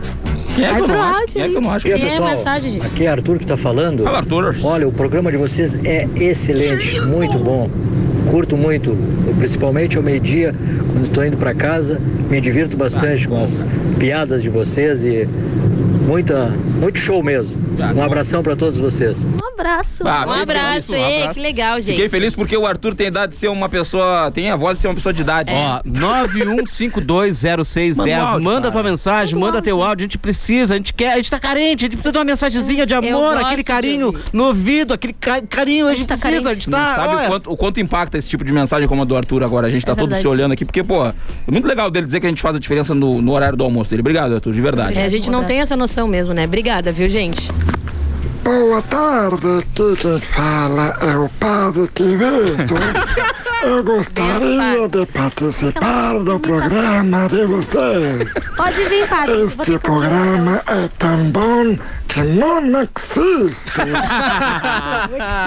Quem 0.54 0.64
é 0.64 0.74
que 0.74 0.80
eu 0.80 0.88
não 0.88 1.02
acho? 1.02 1.26
Quem 1.26 1.42
é 1.42 1.48
que 1.48 1.54
eu 1.56 1.60
não 1.60 1.70
acho? 1.72 1.88
E 1.88 1.92
aí, 1.92 1.98
Que 1.98 2.06
é 2.06 2.10
pessoal? 2.10 2.28
mensagem, 2.30 2.72
gente? 2.72 2.86
Aqui 2.86 3.04
é 3.04 3.08
Arthur 3.08 3.38
que 3.38 3.46
tá 3.46 3.56
falando. 3.56 4.02
Fala, 4.04 4.18
Arthur. 4.18 4.56
Olha, 4.62 4.88
o 4.88 4.92
programa 4.92 5.30
de 5.30 5.36
vocês 5.36 5.74
é 5.84 6.08
excelente, 6.16 7.00
muito 7.02 7.38
bom. 7.38 7.68
Curto 8.30 8.56
muito, 8.56 8.96
principalmente 9.38 9.96
ao 9.96 10.02
meio-dia, 10.02 10.54
quando 10.92 11.04
estou 11.04 11.24
indo 11.24 11.36
para 11.36 11.54
casa. 11.54 12.00
Me 12.30 12.40
divirto 12.40 12.76
bastante 12.76 13.28
com 13.28 13.40
as 13.40 13.64
piadas 13.98 14.42
de 14.42 14.48
vocês 14.48 15.02
e 15.04 15.28
muita, 16.06 16.48
muito 16.80 16.98
show 16.98 17.22
mesmo. 17.22 17.56
Um 17.94 18.02
abração 18.02 18.42
para 18.42 18.56
todos 18.56 18.78
vocês. 18.78 19.24
Um 19.24 19.52
abraço. 19.54 20.06
Ah, 20.06 20.24
Um 20.26 20.32
abraço, 20.32 20.88
feliz, 20.88 20.90
um 20.90 20.94
ei, 20.94 21.18
abraço. 21.20 21.34
que 21.34 21.40
legal, 21.40 21.80
gente. 21.80 21.94
Fiquei 21.94 22.08
feliz 22.08 22.34
porque 22.34 22.56
o 22.56 22.66
Arthur 22.66 22.94
tem 22.94 23.06
idade 23.08 23.32
de 23.32 23.38
ser 23.38 23.48
uma 23.48 23.68
pessoa. 23.68 24.30
Tem 24.32 24.50
a 24.50 24.56
voz 24.56 24.78
de 24.78 24.82
ser 24.82 24.88
uma 24.88 24.94
pessoa 24.94 25.12
de 25.12 25.22
idade. 25.22 25.52
Ó, 25.52 25.80
91520610. 25.88 27.96
Manda 27.96 28.14
Manda, 28.14 28.30
áudio, 28.30 28.60
cara. 28.62 28.70
tua 28.72 28.82
mensagem, 28.82 29.38
manda 29.38 29.62
teu 29.62 29.82
áudio. 29.82 30.04
A 30.04 30.06
gente 30.06 30.18
precisa, 30.18 30.74
a 30.74 30.76
gente 30.76 30.92
quer, 30.92 31.12
a 31.12 31.16
gente 31.16 31.30
tá 31.30 31.38
carente, 31.38 31.84
a 31.84 31.86
gente 31.86 31.96
precisa 31.96 32.12
de 32.12 32.18
uma 32.18 32.24
mensagenzinha 32.24 32.86
de 32.86 32.94
amor, 32.94 33.36
aquele 33.36 33.64
carinho 33.64 34.14
no 34.32 34.44
ouvido, 34.46 34.94
aquele 34.94 35.12
ca- 35.12 35.42
carinho, 35.42 35.86
a 35.86 35.94
gente, 35.94 36.06
tá 36.06 36.16
precisa, 36.16 36.42
carente. 36.42 36.48
a 36.50 36.54
gente 36.54 36.70
Não 36.70 36.78
tá. 36.78 36.94
sabe 36.96 37.14
olha. 37.14 37.24
o 37.24 37.28
quanto, 37.28 37.52
o 37.52 37.56
quanto 37.56 37.80
impacta 37.80 38.18
esse 38.18 38.28
tipo 38.28 38.44
de 38.44 38.52
mensagem 38.52 38.88
como 38.88 39.02
a 39.02 39.04
do 39.04 39.16
Arthur 39.16 39.42
agora. 39.42 39.66
A 39.66 39.70
gente 39.70 39.84
tá 39.84 39.92
É 39.92 39.94
todos 39.94 40.08
verdade. 40.10 40.22
se 40.22 40.28
olhando 40.28 40.52
aqui, 40.52 40.64
porque, 40.64 40.82
pô, 40.82 41.06
é 41.06 41.12
muito 41.48 41.66
legal 41.66 41.90
dele 41.90 42.06
dizer 42.06 42.20
que 42.20 42.26
a 42.26 42.30
gente 42.30 42.42
faz 42.42 42.56
a 42.56 42.58
diferença 42.58 42.94
no, 42.94 43.20
no 43.22 43.32
horário 43.32 43.56
do 43.56 43.64
almoço 43.64 43.90
dele. 43.90 44.00
Obrigado, 44.00 44.34
Arthur, 44.34 44.52
de 44.52 44.60
verdade. 44.60 44.98
É, 44.98 45.04
a 45.04 45.08
gente 45.08 45.30
não 45.30 45.44
tem 45.44 45.60
essa 45.60 45.76
noção 45.76 45.93
mesmo, 46.02 46.34
né? 46.34 46.44
Obrigada, 46.44 46.90
viu, 46.90 47.08
gente? 47.08 47.50
Boa 48.42 48.82
tarde, 48.82 49.58
aqui 49.58 49.96
quem 49.96 50.20
fala 50.20 50.98
é 51.00 51.16
o 51.16 51.28
Padre 51.38 51.88
Querido. 51.94 52.74
Eu 53.64 53.82
gostaria 53.82 54.86
de 54.90 55.06
participar 55.06 56.18
do 56.18 56.38
programa 56.38 57.26
de 57.28 57.46
vocês. 57.46 58.34
Pode 58.54 58.84
vir, 58.84 59.08
padre. 59.08 59.44
Este 59.44 59.78
programa 59.78 60.62
é 60.66 60.86
tão 60.98 61.30
bom 61.30 61.78
não 62.22 62.82
existe. 62.82 63.70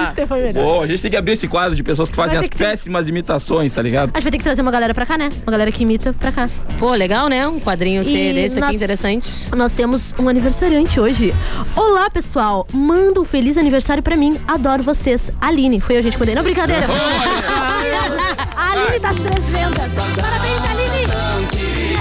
Sister 0.06 0.28
foi 0.28 0.42
melhor. 0.42 0.64
Pô, 0.64 0.82
a 0.82 0.88
gente 0.88 1.02
tem 1.02 1.12
que 1.12 1.18
abrir 1.18 1.34
esse 1.34 1.48
quadro 1.48 1.76
de 1.76 1.84
pessoas 1.84 2.10
que 2.10 2.16
fazem 2.16 2.36
Vai 2.36 2.44
as 2.46 2.50
que 2.50 2.58
péssimas 2.58 3.08
imitações, 3.08 3.74
tá 3.74 3.82
ligado? 3.82 4.12
A 4.14 4.18
gente 4.20 4.24
vai 4.24 4.32
ter 4.32 4.38
que 4.38 4.44
trazer 4.44 4.62
uma 4.62 4.72
galera 4.72 4.94
pra 4.94 5.06
cá, 5.06 5.18
né? 5.18 5.30
Uma 5.46 5.52
galera 5.52 5.72
que 5.72 5.84
imita 5.84 6.14
pra 6.14 6.32
cá. 6.32 6.50
Pô, 6.80 6.92
legal, 6.94 7.28
né? 7.30 7.48
Um 7.48 7.60
quadrinho 7.60 8.04
ser 8.04 8.32
E 8.32 8.34
desse 8.34 8.60
nós- 8.60 8.68
aqui 8.70 8.76
interessante. 8.76 9.50
Nós 9.56 9.72
temos 9.74 10.14
um 10.20 10.28
aniversariante 10.28 11.00
hoje. 11.00 11.34
Olá, 11.76 12.10
pessoal. 12.10 12.68
Manda 12.74 13.20
um 13.22 13.26
feliz 13.26 13.58
aniversário 13.58 14.04
pra 14.04 14.16
mim. 14.16 14.40
Adoro 14.48 14.84
vocês. 14.84 15.32
Aline. 15.40 15.80
Foi 15.80 15.98
eu, 15.98 16.04
gente, 16.04 16.18
quando 16.18 16.34
Não, 16.34 16.44
brincadeira. 16.44 16.86
Aline 18.58 19.00
das 19.00 19.16
Três 19.16 19.46
Vendas. 19.46 19.92
Parabéns, 20.20 20.62
Aline. 20.72 21.08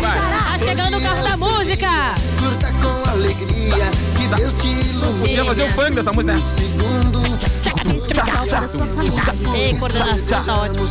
Tá 0.03 0.59
chegando 0.59 0.97
o 0.99 1.01
carro 1.01 1.23
ilumine. 4.66 5.20
Podia 5.20 5.45
fazer 5.45 5.62
o 5.62 5.70
funk 5.70 5.91
dessa 5.91 6.12
música, 6.12 6.33
né? 6.35 6.41
Ei, 9.55 9.74
coordenação, 9.74 10.45
tá 10.45 10.57
ótimo. 10.62 10.87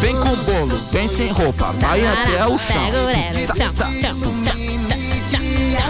Vem 0.00 0.16
com 0.16 0.36
bolo, 0.36 0.76
vem 0.92 1.08
sem 1.08 1.32
roupa, 1.32 1.72
vai 1.72 2.06
até 2.06 2.46
o 2.46 2.58
chão. 2.58 2.88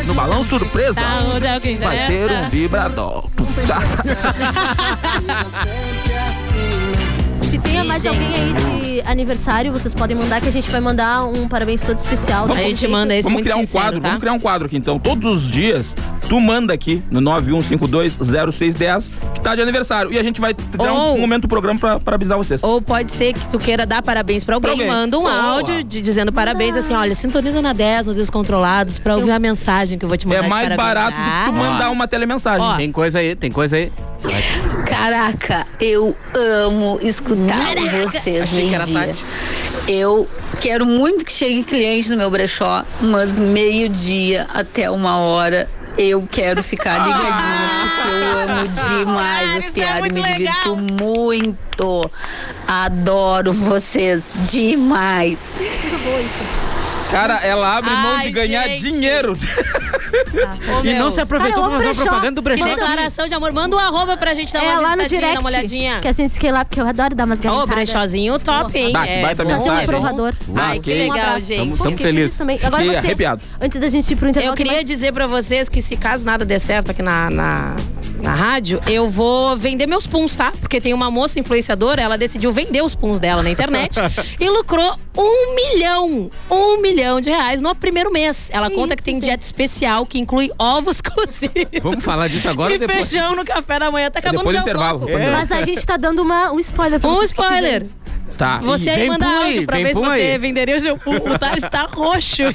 No 0.06 0.14
balão 0.14 0.44
surpresa, 0.46 1.00
vai 1.40 1.60
ter 2.06 2.30
um 2.30 2.48
vibrador. 2.50 3.24
Se 7.54 7.58
tem 7.60 7.84
mais 7.84 8.04
alguém 8.04 8.26
aí 8.34 8.52
de 8.52 9.00
aniversário, 9.08 9.70
vocês 9.70 9.94
podem 9.94 10.16
mandar 10.16 10.40
que 10.40 10.48
a 10.48 10.50
gente 10.52 10.68
vai 10.68 10.80
mandar 10.80 11.24
um 11.24 11.46
parabéns 11.46 11.80
todo 11.82 11.96
especial. 11.98 12.50
A 12.50 12.56
gente 12.56 12.88
manda 12.88 13.14
esse 13.14 13.22
Vamos 13.22 13.34
muito 13.34 13.44
criar 13.44 13.56
um 13.56 13.60
sincero, 13.64 13.84
quadro, 13.84 14.00
tá? 14.00 14.08
vamos 14.08 14.20
criar 14.20 14.32
um 14.32 14.40
quadro 14.40 14.66
aqui 14.66 14.76
então. 14.76 14.98
Todos 14.98 15.44
os 15.44 15.50
dias, 15.52 15.94
tu 16.28 16.40
manda 16.40 16.74
aqui 16.74 17.00
no 17.12 17.20
91520610 17.20 19.08
que 19.34 19.40
tá 19.40 19.54
de 19.54 19.60
aniversário. 19.62 20.12
E 20.12 20.18
a 20.18 20.22
gente 20.24 20.40
vai 20.40 20.52
ter 20.52 20.82
um, 20.82 20.90
Ou- 20.92 21.14
um 21.14 21.20
momento 21.20 21.42
do 21.42 21.48
programa 21.48 21.78
pra, 21.78 22.00
pra 22.00 22.16
avisar 22.16 22.36
vocês. 22.36 22.60
Ou 22.60 22.82
pode 22.82 23.12
ser 23.12 23.32
que 23.34 23.46
tu 23.46 23.58
queira 23.60 23.86
dar 23.86 24.02
parabéns 24.02 24.42
pra 24.42 24.56
alguém, 24.56 24.72
Pra 24.74 24.82
alguém. 24.84 24.88
manda 24.88 25.16
um 25.16 25.22
Boa. 25.22 25.32
áudio 25.32 25.84
de- 25.84 26.02
dizendo 26.02 26.32
parabéns, 26.32 26.74
assim, 26.76 26.92
olha, 26.94 27.14
sintoniza 27.14 27.62
na 27.62 27.72
10, 27.72 28.06
nos 28.06 28.16
Descontrolados, 28.16 28.98
pra 28.98 29.14
ouvir 29.14 29.30
a 29.30 29.38
mensagem 29.38 29.96
que 29.96 30.04
eu 30.04 30.08
vou 30.08 30.18
te 30.18 30.26
mandar 30.26 30.40
É 30.40 30.42
de 30.42 30.48
mais 30.48 30.68
parabéns, 30.70 30.88
barato 30.94 31.16
do 31.16 31.22
que 31.22 31.30
tu 31.30 31.44
tá? 31.46 31.52
mandar 31.52 31.90
uma 31.90 32.08
telemensagem. 32.08 32.66
Ó. 32.66 32.76
Tem 32.76 32.90
coisa 32.90 33.20
aí, 33.20 33.36
tem 33.36 33.52
coisa 33.52 33.76
aí. 33.76 33.92
Caraca, 34.86 35.66
eu 35.80 36.16
amo 36.34 36.98
escutar 37.02 37.74
vocês 38.02 38.50
meio-dia. 38.50 39.14
Eu 39.86 40.28
quero 40.60 40.86
muito 40.86 41.24
que 41.24 41.32
chegue 41.32 41.62
cliente 41.62 42.10
no 42.10 42.16
meu 42.16 42.30
brechó, 42.30 42.84
mas 43.00 43.38
meio-dia 43.38 44.46
até 44.52 44.90
uma 44.90 45.18
hora 45.18 45.68
eu 45.96 46.26
quero 46.30 46.62
ficar 46.62 47.06
ligadinha, 47.06 47.68
porque 47.84 48.08
eu 48.08 48.38
amo 48.40 48.68
demais 48.88 49.56
as 49.56 49.70
piadas, 49.70 50.10
me 50.10 50.22
divirto 50.22 50.76
muito. 50.76 52.10
Adoro 52.66 53.52
vocês 53.52 54.30
demais. 54.50 55.54
Cara, 57.14 57.40
ela 57.44 57.76
abre 57.78 57.90
mão 57.90 58.16
Ai, 58.16 58.24
de 58.24 58.30
ganhar 58.32 58.68
gente. 58.68 58.80
dinheiro. 58.82 59.32
Ô, 59.34 60.80
E 60.80 60.82
meu, 60.84 60.98
não 61.04 61.10
se 61.10 61.20
aproveitou 61.20 61.62
Cara, 61.62 61.74
pra 61.74 61.76
fazer 61.78 61.88
a 61.88 61.92
brechó. 61.94 62.02
propaganda 62.10 62.32
do 62.32 62.42
brechó. 62.42 62.64
Que 62.64 62.70
declaração 62.70 63.28
de 63.28 63.34
amor. 63.34 63.52
Manda 63.52 63.76
um 63.76 63.78
arroba 63.78 64.16
pra 64.16 64.34
gente 64.34 64.52
dar 64.52 64.62
É 64.64 64.72
uma 64.72 64.80
lá 64.80 64.96
no 64.96 65.06
direct. 65.08 65.34
dar 65.34 65.40
uma 65.40 65.48
olhadinha. 65.48 66.00
Que 66.00 66.08
a 66.08 66.12
gente 66.12 66.30
esquece 66.30 66.52
lá, 66.52 66.64
porque 66.64 66.80
eu 66.80 66.86
adoro 66.86 67.14
dar 67.14 67.24
umas 67.24 67.38
Ô, 67.38 67.42
garrafadas. 67.42 67.74
brechózinho 67.74 68.38
top, 68.38 68.78
hein? 68.78 68.92
Bah, 68.92 69.06
que 69.06 69.22
baita 69.22 69.44
bom. 69.44 69.50
Fazer 69.50 69.62
um 69.62 69.66
mensagem. 69.66 69.86
provador. 69.86 70.34
Ai, 70.56 70.78
que 70.80 70.92
legal, 70.94 71.16
abraço. 71.18 71.40
gente. 71.40 71.58
Tamo- 71.58 71.70
Pô, 71.76 71.78
tamo 71.84 71.90
fiquei 71.96 72.06
feliz. 72.06 72.36
também. 72.38 72.58
Agora 72.62 72.82
Fiquei 72.82 72.90
você, 73.00 73.06
arrepiado. 73.06 73.42
antes 73.60 73.80
da 73.80 73.88
gente 73.88 74.10
ir 74.12 74.16
pro 74.16 74.28
intervalo... 74.28 74.52
Eu 74.52 74.56
tem 74.56 74.64
queria 74.66 74.78
mais- 74.78 74.86
dizer 74.86 75.12
pra 75.12 75.26
vocês 75.26 75.68
que 75.68 75.80
se 75.82 75.96
caso 75.96 76.24
nada 76.26 76.44
der 76.44 76.58
certo 76.58 76.90
aqui 76.90 77.02
na, 77.02 77.30
na, 77.30 77.76
na 78.24 78.34
rádio, 78.34 78.80
eu 78.86 79.10
vou 79.10 79.54
vender 79.54 79.86
meus 79.86 80.06
puns, 80.06 80.34
tá? 80.34 80.50
Porque 80.58 80.80
tem 80.80 80.94
uma 80.94 81.10
moça 81.10 81.38
influenciadora, 81.38 82.00
ela 82.00 82.16
decidiu 82.16 82.50
vender 82.50 82.82
os 82.82 82.94
puns 82.94 83.20
dela 83.20 83.42
na 83.42 83.50
internet 83.50 84.00
e 84.40 84.48
lucrou 84.48 84.98
um 85.16 85.54
milhão, 85.54 86.30
um 86.50 86.80
milhão 86.80 87.20
de 87.20 87.28
reais 87.28 87.60
no 87.60 87.74
primeiro 87.74 88.10
mês. 88.10 88.48
Ela 88.50 88.70
conta 88.70 88.96
que 88.96 89.02
tem 89.02 89.20
dieta 89.20 89.44
especial 89.44 90.06
que 90.06 90.18
inclui 90.18 90.50
ovos 90.58 91.00
cozidos. 91.04 91.82
Vamos 91.82 92.02
falar 92.02 92.28
disso 92.28 92.48
agora 92.48 92.74
e 92.74 92.78
depois? 92.78 93.10
feijão 93.10 93.36
no 93.36 93.44
café 93.44 93.78
da 93.78 93.90
manhã. 93.90 94.10
Tá 94.10 94.20
acabando 94.20 94.38
Depois 94.38 94.56
o 94.56 94.60
intervalo. 94.60 95.00
do 95.00 95.12
Mas 95.12 95.52
a 95.52 95.62
gente 95.62 95.84
tá 95.84 95.98
dando 95.98 96.22
uma, 96.22 96.50
um 96.50 96.58
spoiler 96.58 96.98
pra 96.98 97.10
Um 97.10 97.14
vocês 97.16 97.32
que 97.32 97.42
spoiler. 97.42 97.86
Tá. 98.36 98.58
Você 98.58 98.90
aí 98.90 99.00
vem 99.00 99.08
manda 99.10 99.26
aí, 99.26 99.34
áudio 99.44 99.66
pra 99.66 99.76
ver 99.76 99.88
se 99.88 99.94
você 99.94 100.10
aí. 100.10 100.38
venderia 100.38 100.76
o 100.76 100.80
seu 100.80 100.98
pum. 100.98 101.16
O 101.16 101.38
Thales 101.38 101.64
tá 101.70 101.86
roxo. 101.92 102.42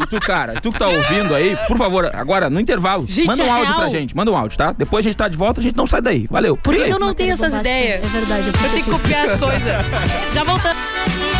E 0.00 0.06
tu, 0.06 0.20
cara, 0.20 0.60
tu 0.60 0.70
que 0.72 0.78
tá 0.78 0.86
ouvindo 0.86 1.34
aí, 1.34 1.56
por 1.66 1.76
favor, 1.76 2.08
agora, 2.14 2.48
no 2.48 2.60
intervalo, 2.60 3.04
Gente, 3.08 3.26
manda 3.26 3.42
um 3.42 3.46
é 3.46 3.50
áudio 3.50 3.66
real. 3.66 3.80
pra 3.80 3.88
gente. 3.88 4.16
Manda 4.16 4.30
um 4.30 4.36
áudio, 4.36 4.56
tá? 4.56 4.72
Depois 4.72 5.04
a 5.04 5.08
gente 5.08 5.16
tá 5.16 5.26
de 5.26 5.36
volta, 5.36 5.58
a 5.58 5.62
gente 5.62 5.76
não 5.76 5.88
sai 5.88 6.00
daí. 6.00 6.26
Valeu. 6.30 6.56
Por 6.56 6.72
que 6.72 6.82
eu 6.88 7.00
não 7.00 7.12
tenho 7.12 7.32
essas 7.32 7.52
ideias? 7.52 8.02
É 8.04 8.06
verdade. 8.06 8.46
Eu 8.46 8.70
tenho 8.70 8.84
que 8.84 8.90
copiar 8.90 9.28
as 9.28 9.40
coisas. 9.40 9.62
Já 10.32 10.44
voltamos. 10.44 11.37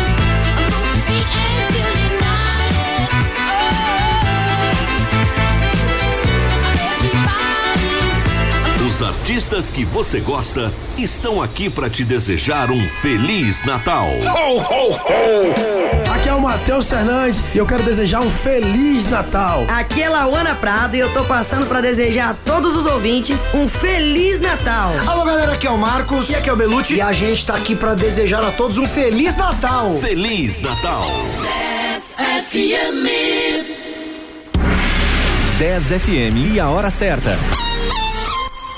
Os 8.99 9.07
artistas 9.07 9.69
que 9.69 9.85
você 9.85 10.19
gosta 10.19 10.69
estão 10.97 11.41
aqui 11.41 11.69
para 11.69 11.89
te 11.89 12.03
desejar 12.03 12.69
um 12.69 12.81
feliz 13.01 13.63
Natal. 13.63 14.09
Aqui 16.13 16.27
é 16.27 16.33
o 16.33 16.41
Matheus 16.41 16.89
Fernandes 16.89 17.41
e 17.55 17.59
eu 17.59 17.65
quero 17.65 17.81
desejar 17.83 18.19
um 18.19 18.29
Feliz 18.29 19.09
Natal. 19.09 19.65
Aqui 19.69 20.03
é 20.03 20.09
Lauana 20.09 20.53
Prado 20.53 20.97
e 20.97 20.99
eu 20.99 21.13
tô 21.13 21.23
passando 21.23 21.65
pra 21.65 21.79
desejar 21.79 22.31
a 22.31 22.33
todos 22.33 22.75
os 22.75 22.85
ouvintes 22.85 23.39
um 23.53 23.69
Feliz 23.69 24.41
Natal. 24.41 24.91
Alô 25.07 25.23
galera, 25.23 25.53
aqui 25.53 25.65
é 25.65 25.71
o 25.71 25.77
Marcos. 25.77 26.29
E 26.29 26.35
aqui 26.35 26.49
é 26.49 26.53
o 26.53 26.57
Belucci. 26.57 26.95
E 26.95 27.01
a 27.01 27.13
gente 27.13 27.45
tá 27.45 27.55
aqui 27.55 27.77
pra 27.77 27.93
desejar 27.93 28.43
a 28.43 28.51
todos 28.51 28.77
um 28.77 28.85
Feliz 28.85 29.37
Natal. 29.37 29.97
Feliz 30.01 30.59
Natal. 30.59 31.05
10 35.57 35.85
FM 35.87 36.53
e 36.53 36.59
a 36.59 36.67
hora 36.67 36.89
certa. 36.89 37.39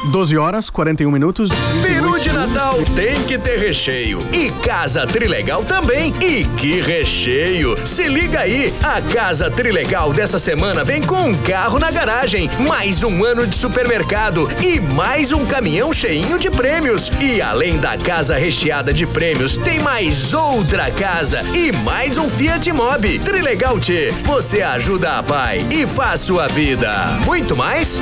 12 0.10 0.36
horas, 0.38 0.70
41 0.70 1.12
minutos. 1.12 1.52
Peru 1.82 2.20
de 2.20 2.32
Natal 2.32 2.78
tem 2.96 3.22
que 3.24 3.38
ter 3.38 3.60
recheio. 3.60 4.26
E 4.34 4.50
Casa 4.66 5.06
Trilegal 5.06 5.64
também. 5.64 6.12
E 6.20 6.44
que 6.58 6.82
recheio! 6.82 7.78
Se 7.86 8.08
liga 8.08 8.40
aí, 8.40 8.74
a 8.82 9.00
Casa 9.02 9.52
Trilegal 9.52 10.12
dessa 10.12 10.40
semana 10.40 10.84
vem 10.84 11.04
com 11.04 11.30
um 11.30 11.34
carro 11.36 11.78
na 11.78 11.92
garagem, 11.92 12.50
mais 12.68 13.04
um 13.04 13.24
ano 13.24 13.46
de 13.46 13.56
supermercado 13.56 14.50
e 14.60 14.80
mais 14.80 15.32
um 15.32 15.46
caminhão 15.46 15.94
cheinho 15.94 16.40
de 16.40 16.50
prêmios. 16.50 17.12
E 17.22 17.40
além 17.40 17.78
da 17.78 17.96
casa 17.98 18.36
recheada 18.36 18.92
de 18.92 19.06
prêmios, 19.06 19.58
tem 19.58 19.80
mais 19.80 20.34
outra 20.34 20.90
casa 20.90 21.44
e 21.54 21.72
mais 21.72 22.18
um 22.18 22.28
Fiat 22.28 22.72
Mobi. 22.72 23.20
Trilegal 23.20 23.80
T, 23.80 24.12
você 24.24 24.64
ajuda 24.64 25.20
a 25.20 25.24
pai 25.24 25.66
e 25.70 25.86
faz 25.86 26.22
sua 26.22 26.48
vida. 26.48 26.92
Muito 27.26 27.56
mais? 27.56 28.02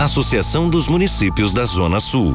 Associação 0.00 0.70
dos 0.70 0.88
Municípios 0.88 1.52
da 1.52 1.66
Zona 1.66 2.00
Sul. 2.00 2.34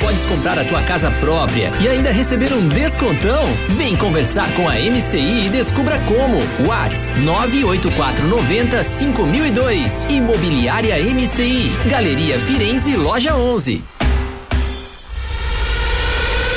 Podes 0.00 0.24
comprar 0.24 0.58
a 0.58 0.64
tua 0.64 0.82
casa 0.82 1.10
própria 1.20 1.70
e 1.80 1.86
ainda 1.86 2.10
receber 2.10 2.52
um 2.52 2.66
descontão? 2.68 3.44
Vem 3.76 3.94
conversar 3.94 4.50
com 4.54 4.66
a 4.68 4.74
MCI 4.74 5.46
e 5.46 5.48
descubra 5.50 6.00
como. 6.00 6.38
Whats 6.66 7.10
98490 7.18 8.82
5002. 8.82 10.06
Imobiliária 10.08 10.96
MCI. 10.98 11.70
Galeria 11.86 12.38
Firenze, 12.40 12.96
loja 12.96 13.36
11. 13.36 13.99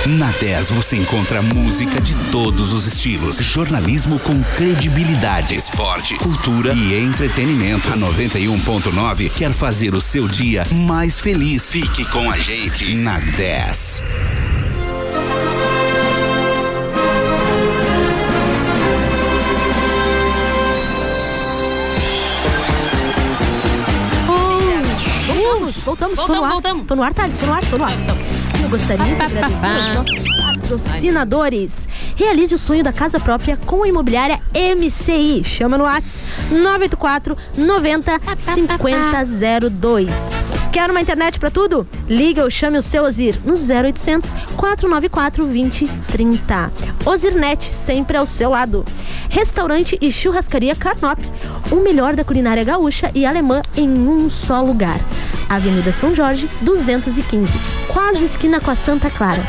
Na 0.06 0.30
10 0.32 0.68
você 0.72 0.97
encontra 0.97 1.41
música 1.41 2.01
de 2.01 2.14
todos 2.30 2.74
os 2.74 2.86
estilos, 2.86 3.38
jornalismo 3.38 4.20
com 4.20 4.43
credibilidade, 4.58 5.56
esporte, 5.56 6.16
cultura 6.16 6.74
e 6.74 6.93
entretenimento. 6.93 7.89
A 7.89 7.95
91.9 7.95 9.32
quer 9.32 9.54
fazer 9.54 9.95
o 9.95 10.01
seu 10.01 10.28
dia 10.28 10.64
mais 10.74 11.22
feliz. 11.22 11.72
Fique 11.72 12.04
com 12.04 12.30
a 12.30 12.38
gente 12.38 12.93
na 12.95 13.18
10. 13.18 14.04
Voltamos, 25.26 25.76
voltamos, 25.78 26.16
tô 26.16 26.28
no 26.28 26.43
ar. 26.43 26.51
voltamos. 26.51 26.86
Tô 26.88 26.95
no 26.95 27.04
ar, 27.04 27.14
Thales, 27.14 27.38
tô 27.38 27.45
no 27.45 27.54
ar, 27.54 27.62
tô 27.64 27.78
no 27.78 27.86
ar. 27.86 28.22
Eu 28.64 28.70
gostaria 28.70 29.16
de 29.16 29.22
agradecer 29.22 29.66
aos 29.66 29.95
nossos 29.95 30.24
patrocinadores. 30.38 31.72
Realize 32.16 32.55
o 32.55 32.57
sonho 32.57 32.84
da 32.84 32.93
casa 32.93 33.20
própria 33.20 33.57
com 33.57 33.84
a 33.84 33.88
imobiliária 33.88 34.39
MCI. 34.53 35.43
Chama 35.43 35.78
no 35.78 35.84
WhatsApp 35.84 36.24
984 36.49 37.38
90 37.57 38.22
5002. 38.39 40.07
Quer 40.72 40.89
uma 40.89 41.01
internet 41.01 41.39
pra 41.39 41.51
tudo? 41.51 41.88
Liga 42.07 42.43
ou 42.43 42.49
chame 42.49 42.78
o 42.78 42.82
seu 42.82 43.03
Ozir 43.03 43.38
no 43.45 43.53
0800 43.53 44.32
494 44.55 45.43
2030. 45.43 46.72
Ozirnet, 47.05 47.64
sempre 47.64 48.18
ao 48.18 48.26
seu 48.26 48.49
lado. 48.51 48.86
Restaurante 49.30 49.97
e 50.01 50.11
churrascaria 50.11 50.76
Carnop. 50.76 51.20
O 51.70 51.76
melhor 51.76 52.16
da 52.16 52.24
culinária 52.24 52.64
gaúcha 52.64 53.11
e 53.14 53.26
alemã 53.26 53.61
em 53.76 53.89
um 53.89 54.30
só 54.30 54.64
lugar. 54.64 54.99
Avenida 55.50 55.91
São 55.91 56.16
Jorge, 56.16 56.50
215. 56.62 57.52
Quase 57.88 58.26
esquina 58.26 58.60
com 58.60 58.72
a 58.72 58.76
Santa 58.76 59.10
Clara. 59.10 59.41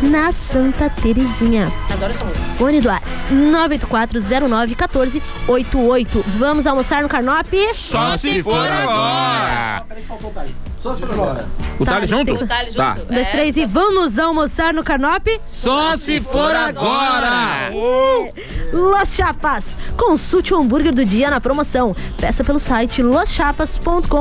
Na 0.00 0.32
Santa 0.32 0.88
Terezinha. 0.88 1.70
Adoro 1.92 2.12
essa 2.12 2.24
música. 2.24 2.44
Fone 2.56 2.80
do 2.80 2.88
WhatsApp 2.88 3.08
984091488. 5.48 6.24
Vamos 6.38 6.66
almoçar 6.66 7.02
no 7.02 7.08
Carnop? 7.08 7.52
Só 7.74 8.16
se 8.16 8.42
for 8.42 8.70
agora. 8.70 9.84
Só 10.80 10.94
se 10.94 11.00
for 11.00 11.12
agora. 11.12 11.46
O 11.78 11.84
Thales 11.84 12.08
junto? 12.10 12.36
tem- 12.38 12.46
Tá. 12.74 12.96
Um, 13.10 13.14
dois, 13.14 13.28
três 13.28 13.56
e 13.56 13.66
vamos 13.66 14.18
almoçar 14.18 14.72
no 14.72 14.84
Carnop? 14.84 15.26
Só 15.46 15.96
se 15.96 16.20
for 16.20 16.54
agora. 16.54 17.70
Los 18.72 19.14
Chapas. 19.14 19.76
Consulte 19.96 20.54
o 20.54 20.58
hambúrguer 20.60 20.94
do 20.94 21.04
dia 21.04 21.30
na 21.30 21.40
promoção. 21.40 21.94
Peça 22.20 22.44
pelo 22.44 22.58
site 22.58 23.02
loschapas.com.br 23.02 24.16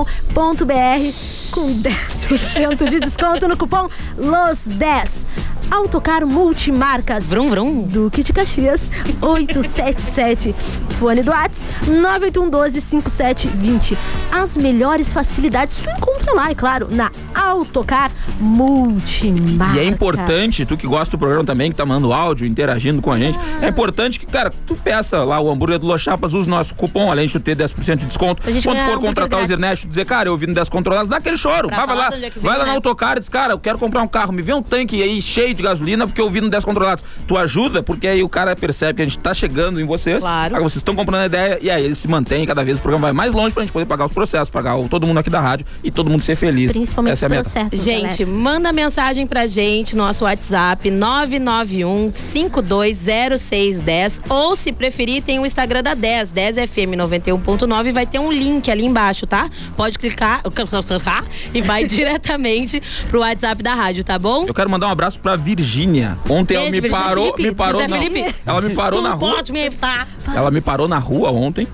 com 1.51 1.68
10% 1.82 2.89
de 2.89 2.99
desconto 2.99 3.47
no 3.47 3.58
cupom 3.58 3.88
LOS10. 4.20 5.26
Autocar 5.70 6.26
Multimarcas. 6.26 7.26
Vrum, 7.26 7.49
vrum. 7.49 7.84
Duque 7.84 8.24
de 8.24 8.34
Caxias, 8.34 8.89
877. 9.22 10.55
Fone 10.99 11.22
do 11.22 11.30
Whats, 11.32 11.59
981125720. 11.86 13.95
As 14.32 14.57
melhores 14.57 15.13
facilidades 15.13 15.78
tu 15.78 15.88
encontra 15.89 16.34
lá, 16.34 16.49
é 16.49 16.55
claro, 16.55 16.88
na 16.89 17.11
Autocar 17.36 18.09
Multimarcas. 18.39 19.78
E 19.78 19.80
é 19.80 19.86
importante, 19.86 20.65
tu 20.65 20.78
que 20.78 20.88
gosta 20.88 21.18
do 21.18 21.20
programa 21.20 21.43
também, 21.45 21.72
que 21.72 21.78
tá 21.78 21.86
mandando 21.86 22.13
áudio, 22.13 22.47
interagindo 22.47 23.01
com 23.01 23.11
a 23.11 23.20
gente, 23.20 23.38
é 23.61 23.68
importante 23.68 24.20
que, 24.20 24.26
cara, 24.26 24.51
tu 24.65 24.76
peça 24.76 25.24
lá 25.24 25.39
o 25.39 25.51
hambúrguer 25.51 25.80
do 25.80 25.86
Los 25.86 26.01
Chapas, 26.01 26.34
use 26.34 26.49
nosso 26.49 26.74
cupom, 26.76 27.11
além 27.11 27.28
de 27.28 27.34
tu 27.34 27.39
ter 27.39 27.55
10% 27.55 27.97
de 27.97 28.05
desconto. 28.05 28.41
Quando 28.63 28.80
for 28.80 28.99
contratar 28.99 29.43
o. 29.43 29.47
Zernet, 29.47 29.82
tu 29.82 29.89
dizer, 29.89 30.05
cara, 30.05 30.30
eu 30.30 30.38
vim 30.38 30.47
no 30.47 30.53
10 30.53 30.70
controlados, 30.70 31.09
dá 31.09 31.18
aquele 31.18 31.38
choro. 31.38 31.70
Vai, 31.70 31.86
vai 31.86 31.95
lá, 31.95 32.09
é 32.13 32.30
que 32.30 32.39
vai 32.39 32.57
lá 32.57 32.65
na 32.65 32.72
né? 32.72 32.76
autocar 32.76 33.18
e 33.18 33.20
diz, 33.20 33.30
cara, 33.30 33.53
eu 33.53 33.59
quero 33.59 33.78
comprar 33.78 34.01
um 34.01 34.07
carro, 34.07 34.34
me 34.34 34.41
vê 34.41 34.53
um 34.53 34.61
tanque 34.61 35.01
aí 35.01 35.22
cheio 35.22 35.53
de 35.58 35.64
gasolina, 35.64 36.08
porque 36.08 36.22
eu 36.22 36.30
vim 36.30 36.41
no 36.41 36.49
10 36.49 36.64
controlados. 36.64 37.03
Tu 37.28 37.38
ajuda, 37.38 37.84
porque 37.84 38.08
aí 38.08 38.24
o 38.24 38.30
cara 38.30 38.55
percebe 38.55 38.97
que 38.97 39.01
a 39.01 39.05
gente 39.05 39.18
tá 39.20 39.34
chegando 39.34 39.82
em 39.82 39.86
vocês. 39.86 40.20
Claro. 40.20 40.55
Aí 40.55 40.62
vocês 40.62 40.78
estão 40.78 40.95
comprando 40.95 41.24
a 41.24 41.26
ideia 41.26 41.58
e 41.62 41.70
aí 41.70 41.84
ele 41.84 41.95
se 41.95 42.08
mantém, 42.08 42.45
cada 42.45 42.64
vez 42.64 42.78
o 42.78 42.82
programa 42.82 43.08
vai 43.08 43.14
mais 43.14 43.34
longe 43.34 43.53
pra 43.53 43.64
gente 43.64 43.74
poder 43.74 43.86
pagar 43.86 44.05
os 44.05 44.12
processos, 44.12 44.49
pagar 44.49 44.76
o- 44.78 44.88
todo 44.88 45.05
mundo 45.05 45.18
aqui 45.20 45.30
da 45.30 45.41
rádio 45.41 45.66
e 45.84 45.91
todo 45.91 46.10
mundo 46.10 46.22
ser 46.22 46.36
feliz. 46.36 46.72
Principalmente 46.72 47.14
Essa 47.14 47.26
é 47.26 47.28
os 47.28 47.32
meta. 47.32 47.49
processos. 47.49 47.84
Gente, 47.84 48.24
galera. 48.24 48.39
manda 48.39 48.72
mensagem 48.72 49.28
pra 49.28 49.47
gente, 49.47 49.95
nosso 49.95 50.24
WhatsApp 50.24 50.89
991 50.89 52.12
520610 52.12 54.22
ou 54.30 54.55
se 54.55 54.72
preferir 54.72 55.24
tem 55.24 55.39
o 55.39 55.45
Instagram 55.45 55.84
da 55.84 55.93
10, 55.93 56.32
10FM 56.32 56.95
91.9 56.95 57.91
vai 57.91 58.05
ter 58.05 58.20
um 58.20 58.32
link 58.32 58.70
ali 58.70 58.86
embaixo, 58.86 59.26
tá? 59.26 59.49
Pode 59.76 59.97
clicar 59.97 60.41
e 61.53 61.62
vai 61.62 61.86
diretamente 61.86 62.82
pro 63.10 63.20
WhatsApp 63.20 63.62
da 63.64 63.74
rádio, 63.74 64.03
tá 64.03 64.18
bom? 64.20 64.45
Eu 64.47 64.53
quero 64.53 64.70
mandar 64.70 64.88
um 64.88 64.91
abraço 64.91 65.20
pra 65.20 65.36
Virgínia. 65.56 66.18
Ontem 66.30 66.56
ela 66.56 66.64
Beijo, 66.70 66.76
me 66.76 66.82
Virgínia 66.82 67.06
parou, 67.06 67.26
Felipe. 67.32 67.43
me 67.43 67.56
parou, 67.56 67.82
José 67.82 67.88
não. 67.88 67.98
Felipe. 68.02 68.36
Ela 68.45 68.62
me 68.62 68.76
parou 68.76 69.00
tu 69.02 69.08
na 69.08 69.14
rua. 69.14 69.36
pode 69.36 69.52
me 69.54 69.60
evitar. 69.66 70.08
Ela 70.36 70.52
me 70.52 70.62
parou 70.62 70.88
na 70.88 71.00
rua 71.00 71.32
ontem 71.32 71.68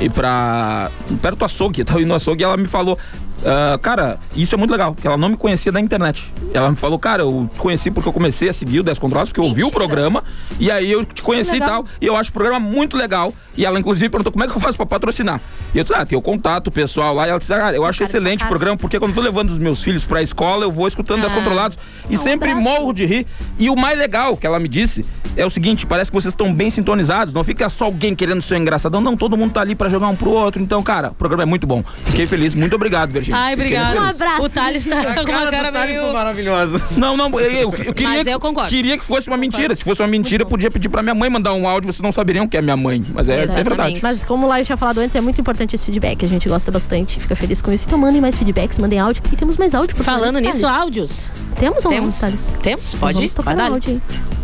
e 0.00 0.08
pra 0.08 0.90
perto 1.20 1.38
do 1.38 1.44
açougue, 1.44 1.80
eu 1.80 1.84
tava 1.84 2.00
indo 2.00 2.08
no 2.08 2.14
açougue 2.14 2.42
e 2.42 2.44
ela 2.44 2.56
me 2.56 2.68
falou 2.68 2.98
"Ah, 3.44 3.78
cara, 3.80 4.18
isso 4.34 4.54
é 4.54 4.58
muito 4.58 4.70
legal, 4.70 4.94
que 4.94 5.06
ela 5.06 5.16
não 5.16 5.28
me 5.28 5.36
conhecia 5.36 5.72
da 5.72 5.80
internet. 5.80 6.32
Ela 6.54 6.70
me 6.70 6.76
falou, 6.76 6.98
cara, 6.98 7.22
eu 7.22 7.48
te 7.52 7.58
conheci 7.58 7.90
porque 7.90 8.08
eu 8.08 8.12
comecei 8.12 8.48
a 8.48 8.52
seguir 8.52 8.80
o 8.80 8.82
10 8.82 8.98
Controlas, 8.98 9.28
porque 9.28 9.40
eu 9.40 9.44
ouvi 9.44 9.64
o 9.64 9.70
programa 9.70 10.22
e 10.60 10.70
aí 10.70 10.90
eu 10.90 11.04
te 11.04 11.22
conheci 11.22 11.56
e 11.56 11.60
tal. 11.60 11.84
E 12.00 12.06
eu 12.06 12.16
acho 12.16 12.30
o 12.30 12.32
programa 12.32 12.60
muito 12.60 12.96
legal. 12.96 13.32
E 13.56 13.66
ela, 13.66 13.78
inclusive, 13.78 14.08
perguntou 14.08 14.32
como 14.32 14.44
é 14.44 14.48
que 14.48 14.56
eu 14.56 14.60
faço 14.60 14.76
pra 14.76 14.86
patrocinar. 14.86 15.38
E 15.74 15.78
eu 15.78 15.84
disse, 15.84 15.94
ah, 15.94 16.06
tem 16.06 16.16
o 16.16 16.22
contato 16.22 16.70
pessoal 16.70 17.14
lá. 17.14 17.26
E 17.26 17.30
ela 17.30 17.38
disse, 17.38 17.52
ah, 17.52 17.72
eu 17.72 17.84
acho 17.84 17.98
Cara, 17.98 18.08
excelente 18.10 18.44
o 18.44 18.48
programa, 18.48 18.76
porque 18.78 18.98
quando 18.98 19.10
eu 19.10 19.14
tô 19.16 19.20
levando 19.20 19.50
os 19.50 19.58
meus 19.58 19.82
filhos 19.82 20.06
pra 20.06 20.22
escola, 20.22 20.64
eu 20.64 20.72
vou 20.72 20.86
escutando 20.88 21.18
Ah. 21.18 21.22
10 21.28 21.32
Controlados. 21.34 21.78
E 22.08 22.16
sempre 22.16 22.54
morro 22.54 22.92
de 22.94 23.04
rir. 23.04 23.26
E 23.58 23.68
o 23.68 23.76
mais 23.76 23.98
legal 23.98 24.36
que 24.36 24.46
ela 24.46 24.58
me 24.58 24.68
disse 24.68 25.04
é 25.36 25.44
o 25.44 25.50
seguinte: 25.50 25.86
parece 25.86 26.10
que 26.10 26.14
vocês 26.14 26.32
estão 26.32 26.52
bem 26.52 26.70
sintonizados. 26.70 27.34
Não 27.34 27.44
fica 27.44 27.68
só 27.68 27.86
alguém 27.86 28.14
querendo 28.14 28.40
ser 28.40 28.56
engraçadão. 28.56 29.00
Não, 29.00 29.16
todo 29.16 29.36
mundo 29.36 29.52
tá 29.52 29.60
ali 29.60 29.74
pra 29.74 29.88
jogar 29.88 30.08
um 30.08 30.16
pro 30.16 30.30
outro. 30.30 30.62
Então, 30.62 30.82
cara, 30.82 31.08
o 31.10 31.14
programa 31.14 31.42
é 31.42 31.46
muito 31.46 31.66
bom. 31.66 31.82
Fiquei 32.04 32.26
feliz. 32.26 32.54
Muito 32.54 32.74
obrigado, 32.74 33.10
Virgínia. 33.12 33.31
Ai, 33.32 33.56
feliz. 33.56 33.78
Um 33.78 34.00
abraço. 34.00 34.42
O 34.42 34.48
Thales 34.48 34.86
tá 34.86 35.14
com 35.14 35.20
uma 35.22 35.50
cara 35.50 35.72
meio... 35.86 36.12
maravilhosa. 36.12 36.82
Não, 36.96 37.16
não, 37.16 37.28
eu, 37.40 37.50
eu, 37.50 37.74
eu 37.84 37.92
queria, 37.94 38.08
Mas 38.08 38.26
eu 38.26 38.38
concordo. 38.40 38.68
queria 38.68 38.98
que 38.98 39.04
fosse 39.04 39.28
uma 39.28 39.36
mentira. 39.36 39.74
Se 39.74 39.82
fosse 39.82 40.02
uma 40.02 40.08
mentira, 40.08 40.42
eu 40.42 40.46
podia 40.46 40.70
pedir 40.70 40.88
pra 40.88 41.02
minha 41.02 41.14
mãe 41.14 41.28
mandar 41.30 41.52
um 41.54 41.66
áudio, 41.66 41.92
vocês 41.92 42.02
não 42.02 42.12
saberiam 42.12 42.46
que 42.46 42.56
é 42.56 42.62
minha 42.62 42.76
mãe. 42.76 43.04
Mas 43.12 43.28
é, 43.28 43.42
é 43.42 43.46
verdade. 43.46 44.00
Mas 44.02 44.22
como 44.24 44.46
o 44.46 44.48
Lai 44.48 44.64
tinha 44.64 44.76
falado 44.76 44.98
antes, 44.98 45.14
é 45.16 45.20
muito 45.20 45.40
importante 45.40 45.74
esse 45.76 45.86
feedback. 45.86 46.24
A 46.24 46.28
gente 46.28 46.48
gosta 46.48 46.70
bastante, 46.70 47.18
fica 47.18 47.34
feliz 47.34 47.62
com 47.62 47.72
isso. 47.72 47.84
Então 47.86 47.98
mandem 47.98 48.20
mais 48.20 48.36
feedbacks, 48.36 48.78
mandem 48.78 48.98
áudio. 48.98 49.22
E 49.32 49.36
temos 49.36 49.56
mais 49.56 49.74
áudio 49.74 49.96
por 49.96 50.04
Falando 50.04 50.38
nisso, 50.38 50.66
áudios. 50.66 51.30
Temos 51.58 51.84
ou 51.84 51.90
não, 51.90 51.98
Temos. 51.98 52.18
Thales? 52.18 52.58
Temos? 52.62 52.88
Então 52.88 53.00
Pode 53.00 53.14
vamos 53.14 53.30
ir? 53.32 53.34
tocar 53.34 53.54
Vai 53.54 53.64
dar. 53.64 53.72
áudio 53.72 53.90
aí. 53.90 54.41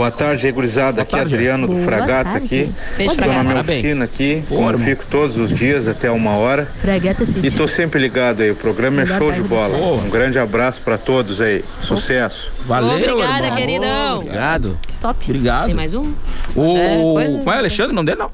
Boa 0.00 0.10
tarde, 0.10 0.50
gurizada. 0.50 1.02
Aqui 1.02 1.14
é. 1.14 1.20
Adriano 1.20 1.66
do 1.66 1.74
Boa 1.74 1.84
Fragata 1.84 2.30
tarde. 2.30 2.46
aqui. 2.46 2.72
Beijo 2.96 3.16
pra 3.16 3.26
na 3.26 3.44
minha 3.44 3.60
oficina 3.60 4.06
aqui, 4.06 4.42
como 4.48 4.70
eu 4.70 4.78
fico 4.78 5.04
todos 5.04 5.36
os 5.36 5.52
dias 5.52 5.86
até 5.88 6.10
uma 6.10 6.36
hora. 6.38 6.64
Fragata 6.64 7.22
E 7.42 7.50
tô 7.50 7.68
sempre 7.68 8.00
ligado 8.00 8.40
aí, 8.40 8.50
o 8.50 8.56
programa 8.56 9.02
é 9.02 9.04
show 9.06 9.30
de 9.30 9.42
bola. 9.42 9.76
Um 9.76 10.08
grande 10.08 10.38
abraço 10.38 10.80
pra 10.80 10.96
todos 10.96 11.38
aí. 11.42 11.62
Sucesso. 11.82 12.50
Valeu, 12.64 12.96
Obrigada, 12.96 13.44
irmão. 13.44 13.56
queridão. 13.58 14.18
Obrigado. 14.20 14.78
Top. 15.02 15.22
Obrigado. 15.22 15.66
Tem 15.66 15.74
mais 15.74 15.92
um? 15.92 16.14
O. 16.56 16.78
É, 17.20 17.24
é. 17.26 17.40
Qual 17.44 17.54
é 17.54 17.58
Alexandre? 17.58 17.94
Não 17.94 18.02
dele, 18.02 18.20
não. 18.20 18.30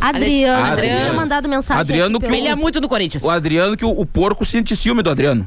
Adriano. 0.00 0.62
Adriano. 0.62 0.72
Adriano. 0.72 1.00
tinha 1.00 1.12
mandado 1.12 1.46
mensagem. 1.48 1.80
Adriano 1.80 2.20
que 2.20 2.30
o- 2.30 2.34
Ele 2.34 2.48
é 2.48 2.54
muito 2.54 2.80
do 2.80 2.88
Corinthians. 2.88 3.22
O 3.22 3.28
Adriano, 3.30 3.76
que 3.76 3.84
o, 3.84 3.90
o 3.90 4.06
porco 4.06 4.46
sente 4.46 4.74
ciúme 4.74 5.02
do 5.02 5.10
Adriano. 5.10 5.46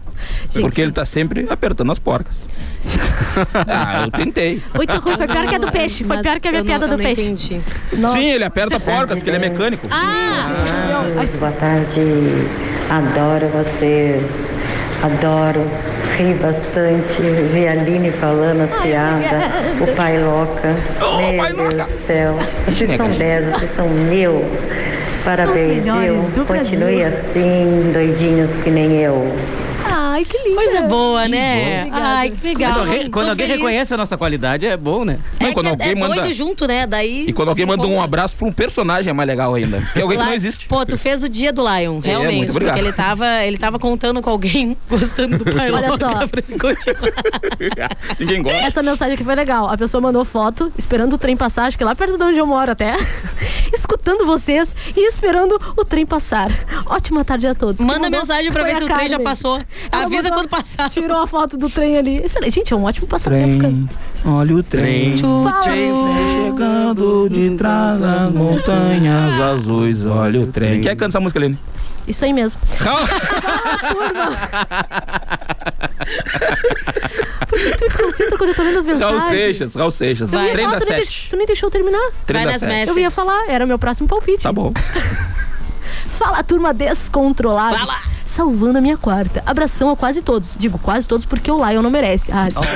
Gente. 0.51 0.61
Porque 0.61 0.79
ele 0.79 0.91
tá 0.91 1.05
sempre 1.05 1.47
apertando 1.49 1.91
as 1.91 1.97
porcas. 1.97 2.35
Ah, 3.67 4.03
eu 4.05 4.11
tentei. 4.11 4.61
Muito 4.73 4.97
ruim, 4.99 5.17
foi 5.17 5.27
pior 5.27 5.47
que 5.47 5.55
a 5.55 5.57
do 5.57 5.71
peixe. 5.71 6.03
Foi 6.03 6.17
pior 6.21 6.39
que 6.39 6.47
a 6.47 6.51
minha 6.51 6.63
piada 6.63 6.87
do 6.87 6.97
peixe. 6.97 7.21
entendi. 7.21 7.61
Sim, 8.13 8.29
ele 8.31 8.43
aperta 8.43 8.77
a 8.77 8.79
porta, 8.79 9.15
porque 9.15 9.29
ele 9.29 9.37
é 9.37 9.39
mecânico. 9.39 9.87
Boa 11.39 11.51
tarde, 11.53 12.01
adoro 12.89 13.47
vocês. 13.49 14.25
Adoro 15.01 15.61
rir 16.17 16.33
bastante, 16.35 17.21
ver 17.21 17.69
a 17.69 17.71
Aline 17.71 18.11
falando 18.11 18.63
as 18.63 18.81
piadas, 18.81 19.43
o 19.79 19.95
pai 19.95 20.21
louca. 20.21 20.75
Meu 21.31 21.55
Deus 21.55 21.87
do 21.87 22.05
céu. 22.05 22.37
Vocês 22.67 22.97
são 22.97 23.09
10, 23.09 23.45
vocês 23.45 23.71
são 23.71 23.87
mil. 23.87 24.43
Parabéns, 25.23 25.83
viu? 25.83 26.45
Continue 26.45 26.97
Brasil. 26.97 27.07
assim, 27.07 27.91
doidinhos 27.93 28.57
que 28.57 28.69
nem 28.69 28.97
eu. 28.97 29.33
Ai, 30.19 30.25
que 30.25 30.37
lindo. 30.37 30.55
Coisa 30.55 30.81
boa, 30.81 31.27
né? 31.29 31.87
Ai, 31.93 32.31
que 32.31 32.45
legal. 32.45 32.73
Quando 32.73 32.87
alguém, 32.89 33.09
quando 33.09 33.29
alguém 33.29 33.47
reconhece 33.47 33.93
a 33.93 33.97
nossa 33.97 34.17
qualidade, 34.17 34.65
é 34.65 34.75
bom, 34.75 35.05
né? 35.05 35.17
Não, 35.39 35.53
quando 35.53 35.67
é, 35.67 35.69
alguém 35.69 35.91
é 35.91 35.95
manda. 35.95 36.15
doido 36.15 36.33
junto, 36.33 36.67
né? 36.67 36.85
Daí. 36.85 37.23
E 37.27 37.31
quando 37.31 37.47
alguém 37.49 37.65
manda 37.65 37.87
um 37.87 38.01
abraço 38.01 38.35
pra 38.35 38.45
um 38.45 38.51
personagem 38.51 39.11
é 39.11 39.13
mais 39.13 39.27
legal 39.27 39.55
ainda. 39.55 39.79
Que 39.93 39.99
é 39.99 40.01
alguém 40.01 40.17
que 40.17 40.25
não 40.25 40.33
existe. 40.33 40.67
Pô, 40.67 40.85
tu 40.85 40.97
fez 40.97 41.23
o 41.23 41.29
dia 41.29 41.53
do 41.53 41.61
Lion, 41.61 42.01
É, 42.03 42.07
realmente. 42.09 42.35
muito 42.35 42.49
obrigado. 42.49 42.75
porque 42.75 42.87
ele 42.89 42.93
tava, 42.93 43.45
ele 43.45 43.57
tava 43.57 43.79
contando 43.79 44.21
com 44.21 44.29
alguém 44.29 44.75
gostando 44.89 45.37
do 45.37 45.45
pai 45.55 45.71
Olha 45.71 45.97
só. 45.97 46.09
Ninguém 48.19 48.43
gosta. 48.43 48.59
Essa 48.59 48.83
mensagem 48.83 49.13
aqui 49.13 49.23
foi 49.23 49.35
legal. 49.35 49.69
A 49.69 49.77
pessoa 49.77 50.01
mandou 50.01 50.25
foto, 50.25 50.69
esperando 50.77 51.13
o 51.13 51.17
trem 51.17 51.37
passar, 51.37 51.67
acho 51.67 51.77
que 51.77 51.83
lá 51.83 51.95
perto 51.95 52.17
de 52.17 52.23
onde 52.25 52.39
eu 52.39 52.45
moro 52.45 52.69
até. 52.71 52.97
escutando 53.73 54.25
vocês 54.25 54.75
e 54.97 55.07
esperando 55.07 55.59
o 55.77 55.85
trem 55.85 56.05
passar. 56.05 56.51
Ótima 56.85 57.23
tarde 57.23 57.47
a 57.47 57.55
todos. 57.55 57.85
Manda 57.85 58.09
mensagem 58.09 58.51
pra 58.51 58.63
ver 58.63 58.75
se 58.75 58.83
o 58.83 58.87
trem 58.87 59.07
já 59.07 59.19
passou. 59.19 59.61
Ela 59.89 60.08
Avisa 60.17 60.31
quando 60.31 60.47
passar. 60.49 60.89
Tirou 60.89 61.21
a 61.21 61.27
foto 61.27 61.57
do 61.57 61.69
trem 61.69 61.97
ali. 61.97 62.17
Excelente. 62.23 62.55
Gente, 62.55 62.73
é 62.73 62.75
um 62.75 62.83
ótimo 62.83 63.07
passatempo. 63.07 63.61
cara. 63.61 63.73
Trem, 63.73 63.89
olha 64.25 64.55
o 64.55 64.63
trem. 64.63 65.17
Fala. 65.17 65.61
Chegando 65.63 67.29
de 67.29 67.49
trás 67.57 67.99
das 67.99 68.33
montanhas 68.33 69.39
azuis, 69.41 70.05
olha 70.05 70.41
o 70.41 70.47
trem. 70.47 70.81
Quem 70.81 70.91
é 70.91 70.95
que 70.95 70.99
canta 70.99 71.11
essa 71.11 71.19
música, 71.19 71.39
Lene? 71.39 71.57
Isso 72.07 72.25
aí 72.25 72.33
mesmo. 72.33 72.59
Por 77.47 77.57
que 77.59 77.75
tu 77.75 77.83
me 77.83 77.89
desconcentra 77.89 78.37
quando 78.37 78.49
eu 78.49 78.55
tô 78.55 78.63
lendo 78.63 78.79
as 78.79 78.85
mensagens? 78.85 79.21
Raul 79.21 79.31
Seixas, 79.31 79.73
Raul 79.75 79.91
Seixas. 79.91 80.29
Trem 80.29 80.55
falar, 80.55 80.71
da 80.71 80.79
tu, 80.79 80.85
nem 80.89 80.95
deixou, 80.97 81.29
tu 81.29 81.37
nem 81.37 81.45
deixou 81.45 81.67
eu 81.67 81.71
terminar. 81.71 82.11
Trem 82.25 82.45
da 82.45 82.59
sete. 82.59 82.89
Eu 82.89 82.97
ia 82.97 83.11
falar, 83.11 83.49
era 83.49 83.65
meu 83.65 83.77
próximo 83.79 84.07
palpite. 84.07 84.43
Tá 84.43 84.51
bom. 84.51 84.73
Fala, 86.17 86.43
turma 86.43 86.73
descontrolada. 86.73 87.77
Salvando 88.39 88.77
a 88.77 88.81
minha 88.81 88.97
quarta. 88.97 89.43
Abração 89.45 89.89
a 89.89 89.97
quase 89.97 90.21
todos. 90.21 90.55
Digo 90.57 90.79
quase 90.79 91.05
todos 91.05 91.25
porque 91.25 91.51
o 91.51 91.57
Lion 91.57 91.81
não 91.81 91.89
merece. 91.89 92.31
Ah, 92.31 92.47
desculpa. 92.47 92.71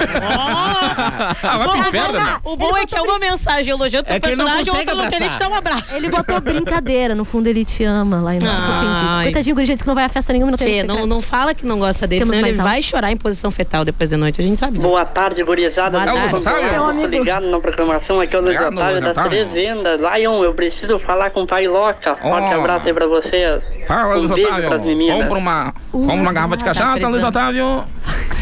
Ah, 1.41 1.57
vai 1.57 1.67
pro 1.69 1.77
inferno. 1.77 2.19
né? 2.19 2.35
O 2.43 2.57
bom 2.57 2.75
é 2.75 2.85
que 2.85 2.93
é 2.97 3.01
uma 3.01 3.17
mensagem 3.17 3.69
elogiando 3.71 4.09
É 4.09 4.13
não 4.15 4.19
personagem, 4.19 4.73
outra 4.73 4.93
não 4.95 5.09
quer 5.09 5.19
nem 5.21 5.29
te 5.29 5.39
dar 5.39 5.47
um 5.49 5.55
abraço. 5.55 5.95
Ele 5.95 6.09
botou 6.09 6.41
brincadeira. 6.41 7.15
No 7.15 7.23
fundo, 7.23 7.47
ele 7.47 7.63
te 7.63 7.85
ama, 7.85 8.17
Lion. 8.17 8.41
Ai. 8.45 9.23
Coitadinho, 9.27 9.53
o 9.53 9.55
guri 9.55 9.67
disse 9.67 9.83
que 9.83 9.87
não 9.87 9.95
vai 9.95 10.03
a 10.03 10.09
festa 10.09 10.33
nenhuma. 10.33 10.51
Não 10.51 10.57
tem 10.57 10.81
Tchê, 10.81 10.83
não, 10.83 11.07
não 11.07 11.21
fala 11.21 11.53
que 11.53 11.65
não 11.65 11.79
gosta 11.79 12.05
dele, 12.05 12.23
Temos 12.23 12.35
senão 12.35 12.49
ele 12.49 12.57
mais 12.57 12.69
vai 12.71 12.83
chorar 12.83 13.11
em 13.13 13.15
posição 13.17 13.49
fetal 13.49 13.85
depois 13.85 14.09
de 14.09 14.17
noite. 14.17 14.41
A 14.41 14.43
gente 14.43 14.57
sabe 14.59 14.73
disso. 14.73 14.85
Boa 14.85 15.05
tarde, 15.05 15.41
gurizada. 15.43 15.97
Boa 15.97 16.29
Tudo 16.29 16.41
tarde. 16.43 16.71
Meu 16.71 16.81
Tô 16.83 16.89
amigo. 16.89 17.07
ligado 17.07 17.49
na 17.49 17.59
programação 17.61 18.19
aqui 18.19 18.35
é 18.35 18.39
o 18.39 18.41
Luiz 18.41 18.59
Otávio 18.59 19.01
das 19.01 19.51
Vendas. 19.53 20.01
Lion, 20.01 20.43
eu 20.43 20.53
preciso 20.53 20.99
falar 20.99 21.29
com 21.29 21.43
o 21.43 21.47
pai 21.47 21.67
Loca. 21.69 22.17
Forte 22.17 22.53
Oh. 22.53 22.59
abraço 22.59 22.85
aí 22.87 22.93
pra 22.93 23.07
vocês. 23.07 23.63
Fala, 23.87 24.15
um 24.15 24.19
Luiz 24.19 24.31
beijo 24.31 24.49
Otávio. 24.49 24.69
pras 24.69 24.81
meninas. 24.81 25.17
Compra 25.17 25.37
uma, 25.53 25.73
compra 25.91 26.13
uma 26.15 26.33
garrafa 26.33 26.57
de 26.57 26.63
cachaça. 26.63 27.07
Luiz 27.07 27.23
Otávio. 27.23 27.83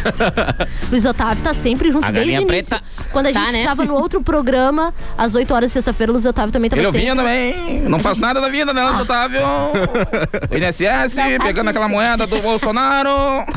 Luiz 0.92 1.06
Otávio 1.06 1.44
tá 1.44 1.54
sempre 1.54 1.92
junto 1.92 2.06
A 2.06 2.12
desde 2.12 2.32
o 2.32 2.34
início. 2.42 2.48
preta. 2.48 2.82
Quando 3.12 3.28
a 3.28 3.32
Tá, 3.32 3.40
gente 3.42 3.52
né? 3.54 3.66
tava 3.66 3.86
no 3.86 3.94
outro 3.94 4.22
programa, 4.22 4.94
às 5.18 5.36
8 5.36 5.54
horas 5.54 5.70
de 5.70 5.74
sexta-feira, 5.74 6.12
o 6.12 6.14
Luiz 6.14 6.26
Otávio 6.26 6.52
também 6.52 6.70
tava 6.70 6.82
Ele 6.82 6.92
sempre. 6.92 7.10
ouvia 7.10 7.16
também. 7.16 7.82
Não 7.84 8.00
faço 8.00 8.20
nada 8.22 8.42
da 8.42 8.50
vida, 8.50 8.74
né, 8.74 8.84
Luiz 8.86 9.00
Otávio? 9.02 9.42
INSS, 10.52 11.16
pegando 11.44 11.70
aquela 11.70 11.88
moeda 11.88 12.26
do 12.28 12.42
Bolsonaro. 12.42 13.10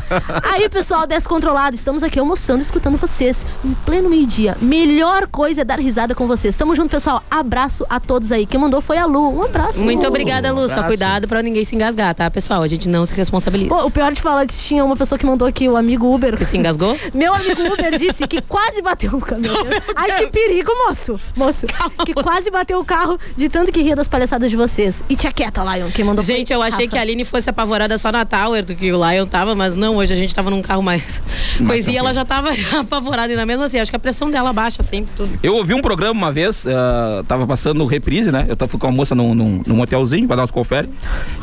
Aí, 0.51 0.69
pessoal, 0.69 1.05
descontrolado, 1.07 1.75
estamos 1.75 2.03
aqui 2.03 2.19
almoçando, 2.19 2.61
escutando 2.61 2.97
vocês 2.97 3.45
em 3.63 3.73
pleno 3.85 4.09
meio-dia. 4.09 4.55
Melhor 4.61 5.27
coisa 5.27 5.61
é 5.61 5.63
dar 5.63 5.79
risada 5.79 6.13
com 6.15 6.27
vocês. 6.27 6.55
Tamo 6.55 6.75
junto, 6.75 6.89
pessoal. 6.89 7.23
Abraço 7.29 7.85
a 7.89 7.99
todos 7.99 8.31
aí. 8.31 8.45
Quem 8.45 8.59
mandou 8.59 8.81
foi 8.81 8.97
a 8.97 9.05
Lu. 9.05 9.39
Um 9.39 9.43
abraço. 9.43 9.79
Muito 9.79 10.01
Lu. 10.03 10.07
obrigada, 10.07 10.51
Lu. 10.51 10.67
Só 10.67 10.73
abraço. 10.75 10.87
cuidado 10.87 11.27
pra 11.27 11.41
ninguém 11.41 11.63
se 11.65 11.75
engasgar, 11.75 12.13
tá, 12.13 12.29
pessoal? 12.29 12.61
A 12.61 12.67
gente 12.67 12.87
não 12.87 13.05
se 13.05 13.13
responsabiliza. 13.15 13.44
Pô, 13.67 13.85
o 13.85 13.91
pior 13.91 14.11
de 14.11 14.21
falar, 14.21 14.45
disse, 14.45 14.63
tinha 14.63 14.83
uma 14.83 14.95
pessoa 14.95 15.17
que 15.17 15.25
mandou 15.25 15.47
aqui, 15.47 15.67
o 15.67 15.75
amigo 15.75 16.13
Uber. 16.13 16.37
Que 16.37 16.45
se 16.45 16.57
engasgou? 16.57 16.97
Meu 17.13 17.33
amigo 17.33 17.61
Uber 17.73 17.97
disse 17.97 18.27
que 18.27 18.41
quase 18.41 18.81
bateu 18.81 19.13
o 19.13 19.21
caminhão. 19.21 19.55
Ai, 19.95 20.11
que 20.17 20.27
perigo, 20.27 20.71
moço. 20.87 21.19
Moço, 21.35 21.67
que 22.05 22.13
quase 22.13 22.49
bateu 22.49 22.79
o 22.79 22.85
carro 22.85 23.19
de 23.35 23.49
tanto 23.49 23.71
que 23.71 23.81
ria 23.81 23.95
das 23.95 24.07
palhaçadas 24.07 24.49
de 24.49 24.55
vocês. 24.55 25.03
E 25.09 25.15
tia 25.15 25.31
quieta, 25.31 25.63
Lion, 25.63 25.89
quem 25.91 26.03
mandou 26.05 26.23
Gente, 26.23 26.51
eu 26.51 26.61
achei 26.61 26.85
Rafa. 26.85 26.91
que 26.91 26.97
a 26.97 27.01
Aline 27.01 27.25
fosse 27.25 27.49
apavorada 27.49 27.97
só 27.97 28.11
na 28.11 28.25
Tower 28.25 28.65
do 28.65 28.75
que 28.75 28.91
o 28.91 29.09
Lion 29.09 29.25
tava, 29.25 29.55
mas 29.55 29.75
não, 29.75 29.95
hoje 29.97 30.13
a 30.13 30.15
gente 30.15 30.33
tava 30.33 30.49
num 30.49 30.61
carro 30.61 30.81
mais 30.81 31.21
coisinha, 31.65 31.99
ela 31.99 32.13
já 32.13 32.25
tava 32.25 32.49
apavorada, 32.79 33.31
ainda 33.31 33.45
mesmo 33.45 33.63
assim, 33.63 33.79
acho 33.79 33.91
que 33.91 33.95
a 33.95 33.99
pressão 33.99 34.29
dela 34.29 34.51
baixa 34.51 34.81
sempre, 34.83 35.11
tudo. 35.15 35.39
Eu 35.43 35.55
ouvi 35.55 35.73
um 35.73 35.81
programa 35.81 36.13
uma 36.13 36.31
vez, 36.31 36.65
eh, 36.65 37.23
tava 37.27 37.45
passando 37.45 37.85
reprise, 37.85 38.31
né? 38.31 38.45
Eu 38.47 38.55
tava 38.55 38.69
fui 38.69 38.79
com 38.79 38.87
uma 38.87 38.93
moça 38.93 39.13
num, 39.13 39.33
num, 39.33 39.61
num 39.65 39.81
hotelzinho 39.81 40.27
pra 40.27 40.35
dar 40.35 40.41
umas 40.43 40.51
confere. 40.51 40.89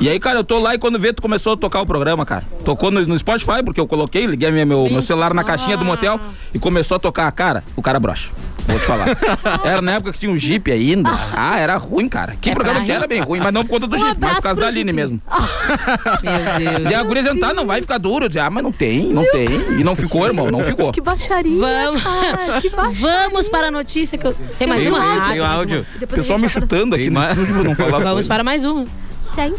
E 0.00 0.08
aí, 0.08 0.18
cara, 0.18 0.40
eu 0.40 0.44
tô 0.44 0.58
lá 0.58 0.74
e 0.74 0.78
quando 0.78 0.98
vê, 0.98 1.12
tu 1.12 1.22
começou 1.22 1.52
a 1.52 1.56
tocar 1.56 1.81
o 1.82 1.86
programa, 1.86 2.24
cara. 2.26 2.44
Tocou 2.64 2.90
no, 2.90 3.04
no 3.06 3.18
Spotify, 3.18 3.62
porque 3.64 3.80
eu 3.80 3.86
coloquei, 3.86 4.26
liguei 4.26 4.50
minha- 4.50 4.66
meu, 4.66 4.88
meu 4.90 5.02
celular 5.02 5.32
na 5.34 5.44
caixinha 5.44 5.76
do 5.76 5.84
motel 5.84 6.20
e 6.54 6.58
começou 6.58 6.96
a 6.96 7.00
tocar. 7.00 7.30
Cara, 7.32 7.62
o 7.76 7.82
cara 7.82 7.98
brocha. 8.00 8.30
Vou 8.64 8.78
te 8.78 8.84
falar. 8.84 9.06
Era 9.64 9.82
na 9.82 9.92
época 9.94 10.12
que 10.12 10.20
tinha 10.20 10.30
um 10.30 10.36
Jeep 10.38 10.70
ainda. 10.70 11.10
Ah, 11.36 11.58
era 11.58 11.76
ruim, 11.76 12.08
cara. 12.08 12.36
Que 12.40 12.50
É 12.50 12.54
programa 12.54 12.84
que 12.84 12.92
era 12.92 13.08
bem 13.08 13.20
ruim, 13.20 13.40
mas 13.40 13.52
não 13.52 13.64
por 13.64 13.70
conta 13.70 13.88
do 13.88 13.96
Um 13.96 13.98
Jeep, 13.98 14.16
mas 14.20 14.36
por 14.36 14.42
causa 14.42 14.60
da 14.60 14.68
Aline 14.68 14.84
Jeep. 14.92 14.94
mesmo. 14.94 15.20
Meu 16.22 16.78
Deus. 16.78 16.92
E 16.92 16.94
a 16.94 17.02
guria 17.02 17.22
dizendo, 17.24 17.40
tá, 17.40 17.52
não 17.52 17.66
vai 17.66 17.80
ficar 17.80 17.98
duro. 17.98 18.26
Eu 18.26 18.28
disse, 18.28 18.38
ah, 18.38 18.48
mas 18.50 18.62
não 18.62 18.70
tem, 18.70 19.12
não 19.12 19.24
tem. 19.32 19.48
E 19.80 19.82
não 19.84 19.96
ficou, 19.96 20.26
irmão, 20.26 20.48
não 20.48 20.62
ficou. 20.62 20.92
Que 20.92 21.00
baixaria. 21.00 21.58
Vamos. 21.58 22.02
cara, 22.04 22.60
que 22.60 22.70
baixaria. 22.70 23.00
Vamos 23.00 23.48
para 23.48 23.66
a 23.66 23.70
notícia 23.72 24.16
que 24.16 24.26
eu. 24.28 24.34
Tem 24.58 24.68
mais 24.68 24.82
Tem 24.82 24.92
uma? 24.92 25.00
um 25.00 25.02
áudio, 25.10 25.22
Ah, 25.24 25.32
Tem 25.32 25.40
áudio. 25.40 25.86
O 26.00 26.06
pessoal 26.06 26.38
a 26.38 26.42
me 26.42 26.48
chutando 26.48 26.94
aqui 26.94 27.10
pra 27.10 27.34
não 27.34 27.74
falar 27.74 27.90
Vamos 27.98 28.12
coisa. 28.12 28.28
para 28.28 28.44
mais 28.44 28.64
uma. 28.64 28.86
Gente, 29.34 29.56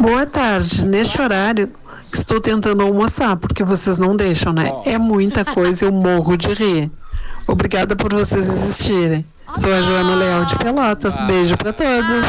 Boa 0.00 0.24
tarde. 0.24 0.86
Neste 0.86 1.20
horário, 1.20 1.70
estou 2.12 2.40
tentando 2.40 2.82
almoçar, 2.82 3.36
porque 3.36 3.62
vocês 3.62 3.98
não 3.98 4.16
deixam, 4.16 4.52
né? 4.52 4.68
É 4.86 4.98
muita 4.98 5.44
coisa, 5.44 5.84
eu 5.84 5.92
morro 5.92 6.36
de 6.36 6.48
rir. 6.54 6.90
Obrigada 7.46 7.94
por 7.94 8.12
vocês 8.14 8.48
existirem. 8.48 9.24
Sou 9.52 9.72
a 9.72 9.80
Joana 9.82 10.14
Leal 10.14 10.44
de 10.46 10.56
Pelotas. 10.56 11.20
Beijo 11.20 11.56
pra 11.56 11.72
todos. 11.72 12.24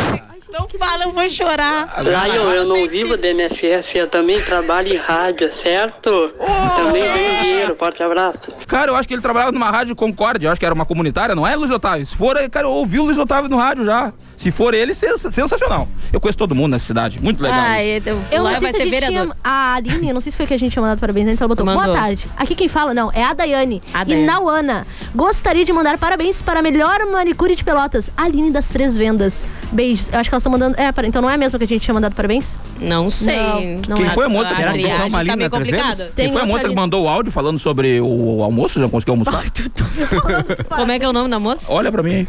Não 0.57 0.69
fala, 0.79 1.03
eu 1.03 1.11
vou 1.11 1.29
chorar. 1.29 2.01
Lion, 2.01 2.49
eu 2.51 2.65
não 2.65 2.87
vivo 2.87 3.17
da 3.17 3.27
MSF, 3.27 3.97
eu 3.97 4.07
também 4.07 4.39
trabalho 4.41 4.93
em 4.93 4.97
rádio, 4.97 5.51
certo? 5.61 6.33
Também 6.77 7.03
ganho 7.03 7.41
dinheiro, 7.41 7.75
forte 7.77 8.01
abraço. 8.01 8.39
Cara, 8.65 8.91
eu 8.91 8.95
acho 8.95 9.05
que 9.05 9.13
ele 9.13 9.21
trabalhava 9.21 9.51
numa 9.51 9.69
rádio 9.69 9.93
Concórdia, 9.97 10.47
eu 10.47 10.51
acho 10.51 10.59
que 10.59 10.65
era 10.65 10.73
uma 10.73 10.85
comunitária, 10.85 11.35
não 11.35 11.45
é, 11.45 11.55
Luiz 11.57 11.71
Otávio? 11.71 12.05
Se 12.05 12.15
for, 12.15 12.37
cara, 12.49 12.67
eu 12.67 12.71
ouvi 12.71 12.99
o 12.99 13.03
Luiz 13.03 13.17
Otávio 13.17 13.49
no 13.49 13.57
rádio 13.57 13.83
já. 13.83 14.13
Se 14.45 14.51
for 14.51 14.75
ele, 14.75 14.93
sens- 14.93 15.21
sensacional. 15.33 15.87
Eu 16.13 16.21
conheço 16.21 16.37
todo 16.37 16.53
mundo 16.53 16.73
nessa 16.73 16.85
cidade, 16.85 17.19
muito 17.19 17.41
legal. 17.41 17.59
Ai, 17.59 17.99
eu, 18.05 18.21
Eu 18.31 18.43
lá 18.43 18.51
não 18.51 18.59
sei 18.59 18.59
vai 18.59 18.59
se 18.59 18.65
a 18.67 18.71
ser 18.73 18.79
gente 18.83 18.89
vereador. 18.91 19.21
tinha, 19.33 19.37
a 19.43 19.73
Aline, 19.73 20.07
eu 20.09 20.13
não 20.13 20.21
sei 20.21 20.31
se 20.31 20.37
foi 20.37 20.45
que 20.45 20.53
a 20.53 20.57
gente 20.59 20.71
tinha 20.71 20.83
mandado 20.83 20.99
parabéns 20.99 21.27
antes, 21.29 21.41
ela 21.41 21.47
botou 21.47 21.65
Mandou. 21.65 21.83
boa 21.83 21.97
tarde. 21.97 22.27
Aqui 22.37 22.53
quem 22.53 22.67
fala, 22.67 22.93
não, 22.93 23.11
é 23.11 23.23
a 23.23 23.33
Daiane. 23.33 23.81
A 23.91 24.03
E 24.03 24.05
Daiane. 24.05 24.23
Nauana. 24.27 24.85
Gostaria 25.15 25.65
de 25.65 25.73
mandar 25.73 25.97
parabéns 25.97 26.43
para 26.43 26.59
a 26.59 26.61
melhor 26.61 26.99
manicure 27.11 27.55
de 27.55 27.63
Pelotas, 27.63 28.11
Aline 28.15 28.51
das 28.51 28.67
Três 28.67 28.95
Vendas. 28.95 29.41
Beijos. 29.71 30.09
Eu 30.13 30.19
acho 30.19 30.29
que 30.29 30.35
elas 30.35 30.41
estão 30.41 30.51
mandando. 30.51 30.75
É, 30.79 30.93
então 31.07 31.23
não 31.23 31.29
é 31.29 31.33
a 31.33 31.37
mesma 31.37 31.57
que 31.57 31.65
a 31.65 31.67
gente 31.67 31.81
tinha 31.81 31.93
mandado 31.95 32.13
parabéns? 32.13 32.55
Não 32.79 33.09
sei. 33.09 33.35
Não, 33.35 33.81
não 33.89 33.97
Quem 33.97 34.05
é. 34.05 34.09
foi 34.11 34.25
a 34.25 34.29
moça? 34.29 34.51
A 34.51 34.55
que 34.55 34.61
triagem 34.73 34.95
foi 34.99 35.09
uma 35.09 35.25
tá 35.25 35.49
complicada. 35.49 36.11
Tem 36.15 36.25
Quem 36.25 36.33
foi 36.33 36.41
a 36.43 36.45
moça 36.45 36.69
que 36.69 36.75
mandou 36.75 37.05
o 37.05 37.09
áudio 37.09 37.31
falando 37.31 37.57
sobre 37.57 37.99
o 37.99 38.43
almoço? 38.43 38.79
Já 38.79 38.87
conseguiu 38.87 39.13
almoçar? 39.13 39.43
Como 40.69 40.91
é 40.91 40.99
que 40.99 41.03
é 41.05 41.09
o 41.09 41.13
nome 41.13 41.29
da 41.31 41.39
moça? 41.39 41.65
Olha 41.67 41.91
pra 41.91 42.03
mim 42.03 42.13
aí. 42.13 42.27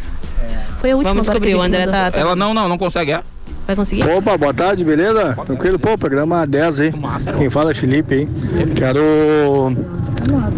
Foi 0.81 0.91
a 0.91 0.95
última 0.97 1.11
Vamos 1.15 1.27
descobrir, 1.27 1.55
o 1.55 1.63
André 1.63 1.87
mandou. 1.87 1.93
Tá. 2.11 2.19
tá- 2.19 2.19
Ela 2.21 2.37
não, 2.37 2.53
não, 2.55 2.69
não 2.69 2.79
consegue, 2.79 3.13
é? 3.13 3.23
Vai 3.67 3.75
conseguir? 3.77 4.05
Opa, 4.09 4.37
boa 4.39 4.55
tarde, 4.55 4.85
beleza? 4.85 5.35
Tranquilo? 5.45 5.79
Pô, 5.79 5.97
programa 5.99 6.47
10 6.47 6.81
aí. 6.81 6.93
Quem 7.39 7.51
fala 7.51 7.73
é 7.73 7.75
Felipe 7.75 8.15
aí. 8.15 8.29
Quero 8.75 9.73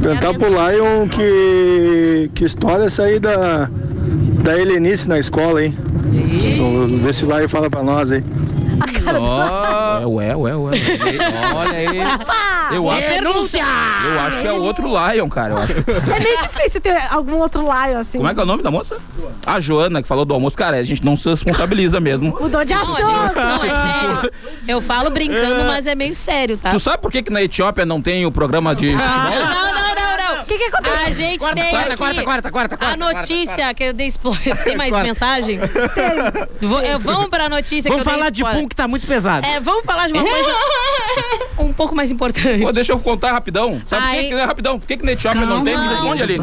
perguntar 0.01 0.35
pro 0.35 0.49
Lion 0.49 1.09
que, 1.09 2.31
que 2.35 2.45
história 2.45 2.83
é 2.85 2.87
essa 2.87 3.05
aí 3.05 3.19
da, 3.19 3.71
da 4.43 4.59
Helenice 4.59 5.09
na 5.09 5.19
escola, 5.19 5.65
hein? 5.65 5.75
Vê 7.03 7.13
se 7.13 7.25
o 7.25 7.37
Lion 7.37 7.49
fala 7.49 7.69
pra 7.71 7.83
nós 7.83 8.11
aí. 8.83 10.03
É, 10.03 10.07
ué, 10.07 10.37
ué, 10.37 10.55
ué. 10.57 10.71
Olha 11.55 11.73
aí. 11.77 12.75
Eu 12.75 12.91
acho, 12.91 13.09
Denúncia! 13.11 13.63
eu 14.05 14.21
acho 14.21 14.39
que 14.41 14.47
é 14.47 14.53
outro 14.53 14.87
Lion, 14.89 15.29
cara. 15.29 15.55
Eu 15.55 15.59
acho. 15.59 15.73
É 15.73 16.21
meio 16.21 16.39
difícil 16.43 16.81
ter 16.81 16.97
algum 17.11 17.37
outro 17.39 17.63
Lion 17.63 17.99
assim. 17.99 18.19
Como 18.19 18.29
é 18.31 18.35
que 18.35 18.41
é 18.41 18.43
o 18.43 18.47
nome 18.47 18.63
da 18.63 18.71
moça? 18.71 18.97
A 19.47 19.59
Joana, 19.61 20.03
que 20.03 20.09
falou 20.09 20.25
do 20.25 20.35
almoço. 20.35 20.57
Cara, 20.57 20.77
a 20.77 20.83
gente 20.83 21.05
não 21.05 21.17
se 21.17 21.29
responsabiliza 21.29 21.99
mesmo. 22.01 22.37
Mudou 22.41 22.65
de 22.65 22.75
Não, 22.75 22.83
assunto. 22.83 22.97
a 22.97 23.27
gente- 23.29 23.35
não, 23.37 23.65
é 23.65 23.69
sério. 24.23 24.33
Eu 24.67 24.81
falo 24.83 25.11
brincando, 25.11 25.65
mas 25.65 25.87
é 25.87 25.95
meio 25.95 26.15
sério, 26.15 26.57
tá? 26.57 26.71
Tu 26.71 26.81
sabe 26.81 26.99
por 26.99 27.11
que, 27.11 27.23
que 27.23 27.31
na 27.33 27.43
Etiópia 27.43 27.87
não 27.87 28.03
tem 28.03 28.27
o 28.27 28.31
programa 28.33 28.75
de 28.75 28.95
Ah, 28.95 28.99
futebol? 28.99 29.39
não, 29.39 29.47
não, 29.47 29.55
não, 29.55 29.63
não. 29.65 29.68
Que 30.49 30.59
que 30.59 30.65
aconteceu? 30.65 30.99
A 31.07 31.11
gente 31.11 31.39
Corta, 31.39 31.55
tem 31.55 31.71
corta, 31.71 31.89
aqui 31.89 31.97
corta, 31.97 32.23
corta, 32.25 32.51
corta, 32.51 32.75
a 32.75 32.79
corta, 32.79 32.97
notícia 32.97 33.75
que 33.75 33.85
eu 33.85 33.93
dei 33.93 34.07
spoiler. 34.09 34.57
Tem 34.65 34.77
mais 34.77 34.93
mensagem? 34.97 35.59
Vou- 36.61 36.81
eu- 36.81 36.99
Vamos 36.99 37.29
pra 37.29 37.49
notícia 37.49 37.83
que 37.85 37.89
Vamos 37.91 38.05
eu 38.07 38.11
dei 38.13 38.15
falar 38.19 38.31
de 38.31 38.43
pum 38.45 38.69
que 38.69 38.75
tá 38.77 38.89
muito 38.89 39.07
pesado. 39.07 39.47
É, 39.47 39.61
vamos 39.61 39.85
falar 39.85 40.07
de 40.09 40.13
uma 40.15 40.23
coisa 40.25 40.55
um 41.59 41.73
pouco 41.73 41.95
mais 41.95 42.11
importante. 42.11 42.63
Pô, 42.63 42.73
deixa 42.73 42.93
eu 42.93 42.99
contar 42.99 43.33
rapidão. 43.33 43.81
Sabe 43.87 44.03
por 44.03 44.09
Ai. 44.09 44.23
que, 44.25 44.29
que, 44.31 44.35
rapidão, 44.45 44.79
por 44.81 44.87
que, 44.87 44.97
que 44.97 45.05
na 45.05 45.13
Etiópia 45.13 45.41
não 45.47 45.65
tem? 45.65 45.75
Me 45.77 45.81
Calma. 45.85 45.93
responde 46.01 46.23
ali. 46.23 46.39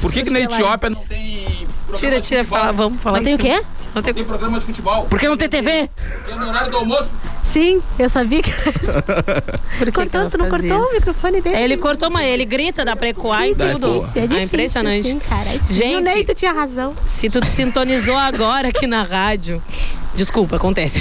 Por 0.00 0.12
que, 0.12 0.22
que 0.22 0.30
na 0.30 0.38
eu 0.40 0.44
Etiópia 0.44 0.90
não 0.90 1.00
tem. 1.04 1.66
Tira, 1.94 2.20
tira, 2.20 2.44
fala, 2.44 2.72
vamos 2.72 3.00
falar 3.00 3.18
Não 3.18 3.24
tem 3.24 3.34
o 3.34 3.38
quê? 3.38 3.62
Não 3.94 4.02
tem... 4.02 4.12
programa 4.12 4.58
de 4.58 4.66
futebol. 4.66 5.04
Por 5.06 5.18
que 5.18 5.28
não 5.28 5.36
tem 5.36 5.48
TV? 5.48 5.88
Tem 6.26 6.34
no 6.36 6.48
horário 6.48 6.70
do 6.70 6.76
almoço. 6.78 7.10
Sim, 7.52 7.80
eu 7.98 8.08
sabia 8.10 8.42
que 8.42 8.50
era 8.50 8.70
isso. 8.70 8.92
Por 9.78 9.86
que 9.86 9.92
Cortou, 9.92 10.24
que 10.24 10.30
tu 10.30 10.38
não 10.38 10.48
cortou 10.48 10.78
isso? 10.80 10.90
o 10.90 10.94
microfone 10.94 11.40
dele? 11.40 11.56
É, 11.56 11.62
Ele 11.64 11.76
cortou, 11.76 12.10
mas 12.10 12.26
ele 12.26 12.44
grita 12.44 12.84
da 12.84 12.96
precoar 12.96 13.46
e 13.48 13.54
Daí, 13.54 13.72
tudo. 13.72 13.86
É 14.14 14.20
difícil, 14.20 14.38
É 14.38 14.42
impressionante. 14.42 15.06
Assim, 15.08 15.18
cara. 15.18 15.50
O 15.68 15.72
Gente, 15.72 16.00
Neito 16.02 16.34
tinha 16.34 16.52
razão. 16.52 16.94
se 17.06 17.30
tu 17.30 17.40
te 17.40 17.48
sintonizou 17.48 18.16
agora 18.16 18.68
aqui 18.68 18.86
na 18.86 19.02
rádio. 19.02 19.62
Desculpa, 20.14 20.56
acontece. 20.56 21.00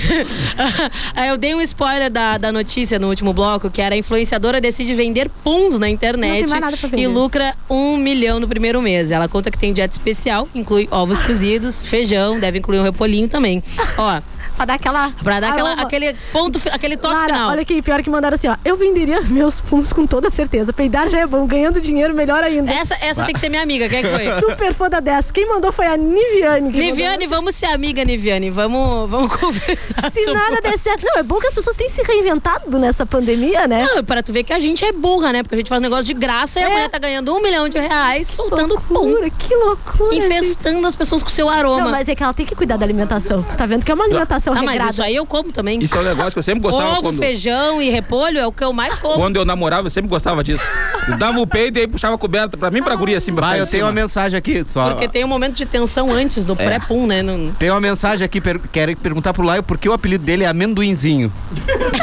Eu 1.29 1.37
dei 1.37 1.55
um 1.55 1.61
spoiler 1.61 2.11
da, 2.11 2.37
da 2.37 2.51
notícia 2.51 2.99
no 2.99 3.07
último 3.07 3.31
bloco, 3.31 3.69
que 3.69 3.81
era 3.81 3.95
a 3.95 3.97
influenciadora 3.97 4.59
decide 4.59 4.93
vender 4.93 5.29
puns 5.43 5.79
na 5.79 5.89
internet 5.89 6.49
pra 6.49 6.99
e 6.99 7.07
lucra 7.07 7.55
um 7.69 7.95
milhão 7.97 8.39
no 8.41 8.47
primeiro 8.47 8.81
mês. 8.81 9.11
Ela 9.11 9.29
conta 9.29 9.49
que 9.49 9.57
tem 9.57 9.71
dieta 9.73 9.93
especial, 9.93 10.47
inclui 10.53 10.87
ovos 10.91 11.21
cozidos, 11.21 11.81
feijão, 11.81 12.39
deve 12.39 12.59
incluir 12.59 12.79
um 12.79 12.83
repolinho 12.83 13.29
também. 13.29 13.63
Ó, 13.97 14.21
Pra 14.55 14.65
dar 14.65 14.73
aquela. 14.75 15.11
pra 15.23 15.39
dar 15.39 15.49
aquela, 15.51 15.73
aquele 15.73 16.13
ponto, 16.31 16.59
aquele 16.71 16.97
toque 16.97 17.13
Lara, 17.13 17.33
final. 17.33 17.49
olha 17.51 17.61
aqui, 17.61 17.81
pior 17.81 18.01
que 18.01 18.09
mandaram 18.09 18.35
assim, 18.35 18.47
ó. 18.47 18.55
Eu 18.63 18.75
venderia 18.75 19.21
meus 19.27 19.59
puns 19.61 19.91
com 19.93 20.05
toda 20.07 20.29
certeza. 20.29 20.71
Peidar 20.73 21.09
já 21.09 21.19
é 21.19 21.27
bom, 21.27 21.45
ganhando 21.45 21.79
dinheiro 21.81 22.13
melhor 22.13 22.43
ainda. 22.43 22.71
Essa, 22.71 22.95
essa 23.01 23.23
tem 23.25 23.33
que 23.33 23.39
ser 23.39 23.49
minha 23.49 23.61
amiga, 23.61 23.87
quem 23.89 23.99
é 23.99 24.01
que 24.03 24.09
foi? 24.09 24.25
Super 24.39 24.73
fã 24.73 24.89
da 24.89 24.99
dessa. 24.99 25.31
Quem 25.33 25.47
mandou 25.47 25.71
foi 25.71 25.85
a 25.87 25.97
Niviane. 25.97 26.71
Niviane, 26.71 27.27
vamos 27.27 27.55
ser 27.55 27.67
amiga, 27.67 28.03
Niviane. 28.03 28.49
Vamos, 28.49 29.09
vamos 29.09 29.31
conversar. 29.35 30.01
mandou. 30.03 30.23
Se 30.23 30.33
nada 30.33 30.61
der 30.61 30.77
certo. 30.77 31.05
Não, 31.05 31.17
é 31.19 31.23
bom 31.23 31.39
que 31.39 31.47
as 31.47 31.53
pessoas 31.53 31.75
têm 31.75 31.89
se 31.89 32.01
reinventado 32.03 32.77
nessa 32.79 33.05
pandemia, 33.05 33.67
né? 33.67 33.85
Não, 33.93 34.03
para 34.03 34.23
tu 34.23 34.31
ver 34.33 34.43
que 34.43 34.53
a 34.53 34.59
gente 34.59 34.83
é 34.85 34.91
burra, 34.91 35.31
né? 35.33 35.43
Porque 35.43 35.55
a 35.55 35.57
gente 35.57 35.69
faz 35.69 35.79
um 35.79 35.83
negócio 35.83 36.05
de 36.05 36.13
graça 36.13 36.59
e 36.59 36.63
a 36.63 36.67
É. 36.67 36.69
mulher 36.71 36.89
tá 36.89 36.97
ganhando 36.97 37.33
um 37.35 37.41
milhão 37.41 37.67
de 37.69 37.77
reais 37.77 38.27
soltando 38.27 38.79
pum. 38.81 38.93
Loucura, 38.93 39.29
que 39.29 39.55
loucura. 39.55 40.15
Infestando 40.15 40.85
as 40.87 40.95
pessoas 40.95 41.21
com 41.23 41.29
seu 41.29 41.49
aroma. 41.49 41.83
Não, 41.85 41.91
mas 41.91 42.07
é 42.07 42.15
que 42.15 42.23
ela 42.23 42.33
tem 42.33 42.45
que 42.45 42.55
cuidar 42.55 42.77
da 42.77 42.85
alimentação. 42.85 43.43
Tu 43.43 43.55
tá 43.57 43.65
vendo 43.65 43.83
que 43.85 43.91
é 43.91 43.95
uma 43.95 44.05
alimentação 44.05 44.44
Ah, 44.53 44.63
mas 44.63 44.91
isso 44.91 45.01
aí 45.01 45.15
eu 45.15 45.25
como 45.25 45.51
também. 45.51 45.79
Isso 45.81 45.95
é 45.95 45.99
um 45.99 46.03
negócio 46.03 46.33
que 46.33 46.39
eu 46.39 46.43
sempre 46.43 46.61
gostava 46.61 46.91
Ovo, 46.91 47.01
quando. 47.03 47.17
feijão 47.17 47.81
e 47.81 47.89
repolho 47.89 48.37
é 48.37 48.45
o 48.45 48.51
que 48.51 48.63
eu 48.63 48.73
mais 48.73 48.95
como. 48.95 49.15
Quando 49.15 49.37
eu 49.37 49.45
namorava, 49.45 49.87
eu 49.87 49.91
sempre 49.91 50.09
gostava 50.09 50.43
disso. 50.43 50.63
Eu 51.07 51.17
dava 51.17 51.39
o 51.39 51.47
peido 51.47 51.77
e 51.77 51.81
aí 51.81 51.87
puxava 51.87 52.15
a 52.15 52.17
coberta. 52.17 52.57
Pra 52.57 52.71
mim, 52.71 52.81
pra 52.81 52.95
guria 52.95 53.17
assim, 53.17 53.33
pra 53.33 53.47
Vai, 53.47 53.61
eu 53.61 53.67
tenho 53.67 53.85
uma 53.85 53.91
mensagem 53.91 54.37
aqui. 54.37 54.63
Só... 54.67 54.91
Porque 54.91 55.07
tem 55.07 55.23
um 55.23 55.27
momento 55.27 55.55
de 55.55 55.65
tensão 55.65 56.11
antes 56.11 56.43
do 56.43 56.55
pré-pum, 56.55 57.05
né? 57.07 57.21
Não- 57.21 57.51
Tem 57.53 57.69
uma 57.69 57.81
mensagem 57.81 58.25
aqui, 58.25 58.41
per... 58.41 58.59
quero 58.71 58.95
perguntar 58.97 59.33
pro 59.33 59.43
Laio 59.43 59.63
por 59.63 59.77
que 59.77 59.87
o 59.87 59.93
apelido 59.93 60.25
dele 60.25 60.43
é 60.43 60.47
amendoinzinho. 60.47 61.31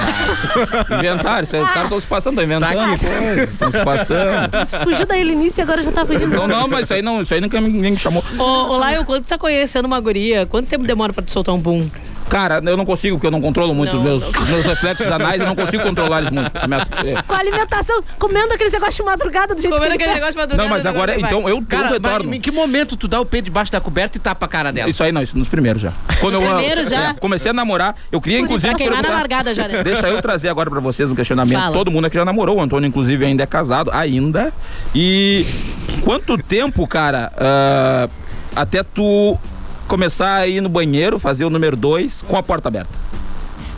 Aí, 0.90 1.62
os 1.62 1.70
caras 1.70 1.84
estão 1.84 2.00
se 2.00 2.06
passando, 2.06 2.40
estão 2.40 2.44
inventando. 2.44 3.42
Estão 3.42 3.70
se 3.72 3.84
passando. 3.84 4.84
Fugiu 4.84 5.06
da 5.06 5.18
Helenice 5.18 5.60
e 5.60 5.62
agora 5.62 5.82
já 5.82 5.90
tá 5.92 6.04
fugindo. 6.04 6.28
Não, 6.28 6.46
não, 6.46 6.68
mas 6.68 6.82
isso 6.82 6.94
aí, 6.94 7.02
não, 7.02 7.20
isso 7.22 7.32
aí 7.34 7.40
nunca 7.40 7.60
ninguém 7.60 7.92
me 7.92 7.98
chamou. 7.98 8.24
Ô, 8.38 8.42
ô 8.42 8.76
Laio, 8.78 9.04
quando 9.04 9.24
tu 9.24 9.28
tá 9.28 9.38
conhecendo 9.38 9.86
uma 9.86 10.00
guria, 10.00 10.46
quanto 10.46 10.68
tempo 10.68 10.84
demora 10.84 11.12
pra 11.12 11.22
tu 11.22 11.30
soltar 11.30 11.54
um 11.54 11.60
pum? 11.60 11.88
Cara, 12.32 12.62
eu 12.64 12.76
não 12.78 12.84
consigo, 12.86 13.16
porque 13.16 13.26
eu 13.26 13.30
não 13.30 13.40
controlo 13.42 13.74
muito 13.74 13.92
Não, 13.94 13.98
os 14.16 14.22
meus, 14.22 14.48
meus 14.48 14.64
reflexos 14.64 15.06
anais, 15.06 15.38
eu 15.40 15.46
não 15.46 15.54
consigo 15.54 15.82
controlar 15.82 16.20
eles 16.20 16.30
muito. 16.30 16.50
Minhas- 16.66 16.88
é. 17.04 17.22
Com 17.22 17.34
a 17.34 17.38
alimentação, 17.38 18.02
comendo 18.18 18.54
aqueles 18.54 18.72
negócios 18.72 18.96
de 18.96 19.02
madrugada 19.02 19.54
do 19.54 19.60
jeito 19.60 19.74
Comendo 19.74 19.90
que 19.90 20.02
aquele 20.02 20.10
ele 20.10 20.14
quer. 20.14 20.14
negócio 20.14 20.32
de 20.32 20.38
madrugada. 20.38 20.62
Não, 20.68 20.74
mas 20.74 20.86
agora, 20.86 21.20
então, 21.20 21.42
eu, 21.42 21.56
eu 21.58 21.62
Cara, 21.68 21.82
mas 22.00 22.12
retorno. 22.12 22.34
em 22.34 22.40
que 22.40 22.50
momento 22.50 22.96
tu 22.96 23.06
dá 23.06 23.20
o 23.20 23.26
peito 23.26 23.44
debaixo 23.44 23.70
da 23.70 23.80
coberta 23.80 24.16
e 24.16 24.20
tapa 24.20 24.46
a 24.46 24.48
cara 24.48 24.72
dela? 24.72 24.88
Isso 24.88 25.02
aí 25.04 25.12
não, 25.12 25.22
isso 25.22 25.36
nos 25.36 25.46
primeiros 25.46 25.82
já. 25.82 25.92
Quando 26.20 26.34
Nos 26.40 26.44
eu 26.48 26.54
primeiros 26.56 26.88
já? 26.88 27.10
é, 27.10 27.14
comecei 27.14 27.50
a 27.50 27.54
namorar, 27.54 27.94
eu 28.10 28.18
queria 28.20 28.38
inclusive. 28.40 28.68
Pra 28.74 28.78
queimar 28.78 29.02
na 29.02 29.10
largada 29.10 29.52
já, 29.52 29.68
né? 29.68 29.82
Deixa 29.82 30.08
eu 30.08 30.22
trazer 30.22 30.48
agora 30.48 30.70
pra 30.70 30.80
vocês 30.80 31.10
um 31.10 31.14
questionamento. 31.14 31.58
Fala. 31.60 31.72
Todo 31.76 31.90
mundo 31.90 32.06
aqui 32.06 32.16
já 32.16 32.24
namorou, 32.24 32.56
o 32.56 32.62
Antônio, 32.62 32.86
inclusive, 32.88 33.24
ainda 33.26 33.42
é 33.42 33.46
casado, 33.46 33.90
ainda. 33.92 34.52
E 34.94 35.44
quanto 36.02 36.38
tempo, 36.38 36.86
cara, 36.86 37.30
ah, 37.36 38.08
até 38.56 38.82
tu 38.82 39.38
começar 39.88 40.36
a 40.36 40.46
ir 40.46 40.60
no 40.60 40.68
banheiro, 40.68 41.18
fazer 41.18 41.44
o 41.44 41.50
número 41.50 41.76
dois 41.76 42.22
com 42.22 42.36
a 42.36 42.42
porta 42.42 42.68
aberta? 42.68 42.92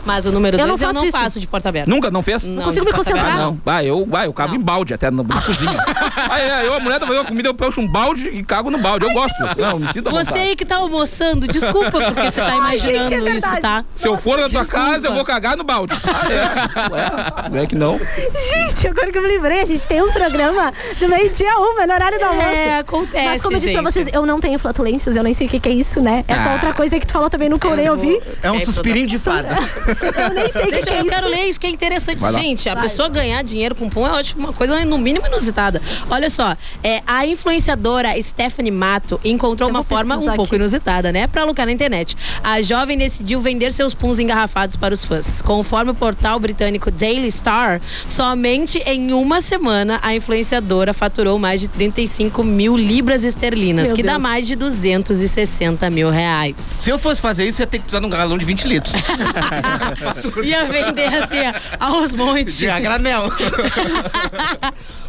Mas 0.05 0.25
o 0.25 0.31
número 0.31 0.55
Eu 0.57 0.67
dois 0.67 0.79
não 0.79 0.87
eu 0.87 0.93
faço 0.93 0.99
não 0.99 1.09
isso. 1.09 1.17
faço 1.17 1.39
de 1.39 1.47
porta 1.47 1.69
aberta. 1.69 1.89
Nunca? 1.89 2.11
Não 2.11 2.21
fez? 2.21 2.43
Não, 2.43 2.63
consigo 2.63 2.85
de 2.85 2.91
me 2.91 2.97
concentrar. 2.97 3.33
Ah, 3.33 3.37
não. 3.37 3.59
Ah, 3.65 3.83
eu, 3.83 4.07
ah, 4.13 4.25
eu 4.25 4.33
cago 4.33 4.55
em 4.55 4.59
balde 4.59 4.93
até 4.93 5.09
na, 5.09 5.23
na 5.23 5.41
cozinha. 5.41 5.77
aí, 6.29 6.49
aí, 6.51 6.65
eu, 6.67 6.73
a 6.75 6.79
mulher 6.79 6.99
tá 6.99 7.07
fazendo 7.07 7.25
comida, 7.25 7.49
eu 7.49 7.53
puxo 7.53 7.81
um 7.81 7.87
balde 7.87 8.29
e 8.29 8.43
cago 8.43 8.69
no 8.69 8.77
balde. 8.77 9.05
Eu 9.05 9.11
gosto. 9.13 9.35
Não, 9.57 9.79
me 9.79 9.87
sinto 9.91 10.09
Você 10.11 10.37
aí 10.37 10.55
que 10.55 10.63
tá 10.65 10.77
almoçando, 10.77 11.47
desculpa 11.47 11.91
porque 11.91 12.31
você 12.31 12.39
tá 12.41 12.55
imaginando 12.55 13.09
gente, 13.09 13.27
é 13.27 13.35
isso, 13.37 13.61
tá? 13.61 13.83
Se 13.95 14.07
eu 14.07 14.17
for 14.17 14.39
na 14.39 14.49
tua 14.49 14.61
Desculpa. 14.61 14.85
casa, 14.91 15.07
eu 15.07 15.13
vou 15.13 15.25
cagar 15.25 15.57
no 15.57 15.63
balde. 15.63 15.95
Ah, 16.03 16.25
é. 16.31 16.93
Ué, 16.93 17.49
não 17.51 17.59
é 17.61 17.65
que 17.67 17.75
não. 17.75 17.99
Gente, 17.99 18.87
agora 18.87 19.11
que 19.11 19.17
eu 19.17 19.21
me 19.21 19.27
lembrei, 19.27 19.61
a 19.61 19.65
gente 19.65 19.87
tem 19.87 20.01
um 20.01 20.11
programa 20.11 20.71
do 20.99 21.07
meio-dia 21.09 21.49
uma, 21.57 21.87
no 21.87 21.93
horário 21.93 22.19
do 22.19 22.25
almoço. 22.25 22.47
É, 22.47 22.79
acontece, 22.79 23.25
Mas 23.25 23.41
como 23.41 23.55
eu 23.55 23.59
disse 23.59 23.73
pra 23.73 23.81
gente. 23.81 23.91
vocês, 23.93 24.07
eu 24.13 24.25
não 24.25 24.39
tenho 24.39 24.59
flatulências, 24.59 25.15
eu 25.15 25.23
nem 25.23 25.33
sei 25.33 25.47
o 25.47 25.49
que, 25.49 25.59
que 25.59 25.69
é 25.69 25.71
isso, 25.71 25.99
né? 26.01 26.23
Essa 26.27 26.49
Ah. 26.49 26.53
outra 26.53 26.73
coisa 26.73 26.99
que 26.99 27.07
tu 27.07 27.13
falou 27.13 27.29
também 27.29 27.49
nunca 27.49 27.73
nem 27.75 27.89
ouvi. 27.89 28.19
É 28.43 28.51
um 28.51 28.55
É, 28.57 28.59
suspirinho 28.59 29.07
de 29.07 29.17
fada. 29.17 29.49
Eu 30.01 30.33
nem 30.33 30.51
sei 30.51 30.61
o 30.61 30.65
que, 30.65 30.71
Deixa, 30.71 30.85
que 30.87 30.93
é 30.93 30.97
eu 30.97 31.01
isso. 31.01 31.09
quero 31.09 31.27
ler 31.27 31.45
isso 31.47 31.59
que 31.59 31.67
é 31.67 31.69
interessante. 31.69 32.17
Vai 32.19 32.31
lá. 32.31 32.39
Gente, 32.39 32.67
a 32.69 32.73
Vai. 32.73 32.83
pessoa 32.83 33.07
ganhar 33.09 33.41
dinheiro 33.43 33.75
com 33.75 33.89
pão 33.89 34.05
é 34.07 34.11
ótimo, 34.11 34.41
uma 34.45 34.53
coisa 34.53 34.83
no 34.85 34.97
mínimo 34.97 35.25
inusitada. 35.27 35.81
Olha 36.09 36.29
só, 36.29 36.55
é, 36.83 37.01
a 37.07 37.25
influenciadora 37.25 38.09
Stephanie 38.21 38.71
Mato 38.71 39.19
encontrou 39.23 39.69
Eu 39.69 39.73
uma 39.75 39.83
forma 39.83 40.15
um 40.17 40.25
pouco 40.25 40.43
aqui. 40.43 40.55
inusitada, 40.55 41.11
né? 41.11 41.27
Pra 41.27 41.43
lucrar 41.43 41.65
na 41.67 41.73
internet. 41.73 42.15
A 42.43 42.61
jovem 42.61 42.97
decidiu 42.97 43.39
vender 43.41 43.71
seus 43.71 43.93
puns 43.93 44.19
engarrafados 44.19 44.75
para 44.75 44.93
os 44.93 45.03
fãs. 45.05 45.41
Conforme 45.41 45.91
o 45.91 45.95
portal 45.95 46.39
britânico 46.39 46.89
Daily 46.91 47.31
Star, 47.31 47.81
somente 48.07 48.77
em 48.79 49.13
uma 49.13 49.41
semana 49.41 49.99
a 50.01 50.13
influenciadora 50.15 50.93
faturou 50.93 51.37
mais 51.39 51.59
de 51.59 51.67
35 51.67 52.43
mil 52.43 52.75
libras 52.77 53.23
esterlinas, 53.23 53.87
Meu 53.87 53.95
que 53.95 54.03
dá 54.03 54.13
Deus. 54.13 54.23
mais 54.23 54.47
de 54.47 54.55
260 54.55 55.89
mil 55.89 56.09
reais. 56.09 56.55
Se 56.59 56.89
eu 56.89 56.97
fosse 56.99 57.21
fazer 57.21 57.45
isso, 57.47 57.61
eu 57.61 57.63
ia 57.63 57.67
ter 57.67 57.77
que 57.77 57.83
precisar 57.83 57.99
de 57.99 58.05
um 58.05 58.09
galão 58.09 58.37
de 58.37 58.45
20 58.45 58.67
litros. 58.67 58.93
Ia 60.43 60.65
vender 60.65 61.07
assim, 61.13 61.37
aos 61.79 62.11
montes. 62.13 62.57
De 62.57 62.69
a 62.69 62.79
granel. 62.79 63.31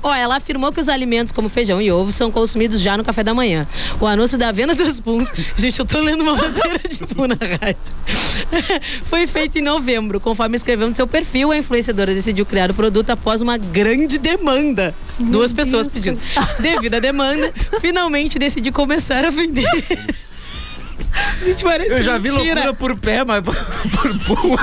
Ó, 0.03 0.15
ela 0.15 0.37
afirmou 0.37 0.73
que 0.73 0.79
os 0.79 0.89
alimentos 0.89 1.33
como 1.33 1.49
feijão 1.49 1.83
e 1.83 1.91
ovo 1.91 2.13
são 2.13 2.31
consumidos 2.31 2.81
já 2.81 2.97
no 2.97 3.03
café 3.03 3.25
da 3.25 3.35
manhã. 3.35 3.67
O 4.01 4.07
anúncio 4.07 4.39
da 4.39 4.53
venda 4.53 4.75
dos 4.75 5.01
puns, 5.01 5.29
gente, 5.57 5.81
eu 5.81 5.85
tô 5.85 5.99
lendo 5.99 6.21
uma 6.23 6.37
matéria 6.37 6.81
de 6.89 6.99
pum 6.99 7.27
na 7.27 7.35
rádio. 7.35 7.93
Foi 9.11 9.27
feito 9.27 9.59
em 9.59 9.63
novembro. 9.63 10.21
Conforme 10.21 10.57
escreveu 10.57 10.89
no 10.89 10.95
seu 10.95 11.09
perfil, 11.09 11.51
a 11.51 11.59
influenciadora 11.59 12.15
decidiu 12.15 12.47
criar 12.47 12.71
o 12.71 12.75
produto 12.75 13.11
após 13.11 13.41
uma 13.41 13.57
grande 13.57 14.17
demanda. 14.17 14.95
Duas 15.19 15.53
pessoas 15.53 15.89
pedindo. 15.89 16.21
Devido 16.61 16.95
à 16.95 17.01
demanda, 17.01 17.53
finalmente 17.81 18.39
decidi 18.39 18.71
começar 18.71 19.25
a 19.25 19.31
vender. 19.31 19.67
Gente, 21.45 21.65
parece 21.65 21.91
Eu 21.93 22.03
já 22.03 22.19
vi 22.19 22.31
mentira. 22.31 22.55
loucura 22.67 22.75
por 22.75 22.97
pé, 22.99 23.25
mas 23.25 23.43
por 23.45 23.55
pum, 24.27 24.57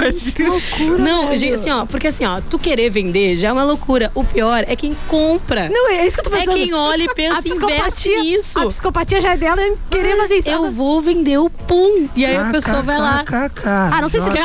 loucura. 0.48 0.98
Não, 0.98 1.36
gente, 1.38 1.54
assim, 1.56 1.70
ó, 1.72 1.86
porque 1.86 2.08
assim, 2.08 2.26
ó, 2.26 2.42
tu 2.50 2.58
querer 2.60 2.90
vender 2.90 3.36
já 3.38 3.50
é 3.50 3.52
uma 3.52 3.64
loucura. 3.64 4.12
O 4.16 4.24
pior 4.24 4.64
é 4.68 4.76
quem 4.76 4.96
compra. 5.08 5.70
Não, 5.70 5.90
é 5.92 6.06
isso 6.06 6.18
que 6.18 6.22
eu 6.28 6.32
tô 6.32 6.36
É 6.36 6.40
pensando. 6.42 6.56
quem 6.56 6.74
olha 6.74 7.04
e 7.04 7.14
pensa, 7.14 7.40
investe 7.48 7.50
psicopatia- 7.50 8.20
nisso. 8.24 8.60
A 8.60 8.66
psicopatia 8.68 9.22
já 9.22 9.34
é 9.34 9.38
dela 9.38 9.62
em 9.62 9.76
querer 9.90 10.16
fazer 10.18 10.36
isso. 10.36 10.50
Eu 10.50 10.72
vou 10.72 11.02
vender 11.02 11.38
o 11.38 11.50
pum. 11.50 12.08
E 12.16 12.26
aí 12.26 12.36
a 12.36 12.46
pessoa 12.46 12.82
vai 12.82 12.98
lá. 13.00 13.24
Ah, 13.66 14.02
não 14.02 14.10
sei 14.10 14.22
se 14.22 14.30
do 14.30 14.36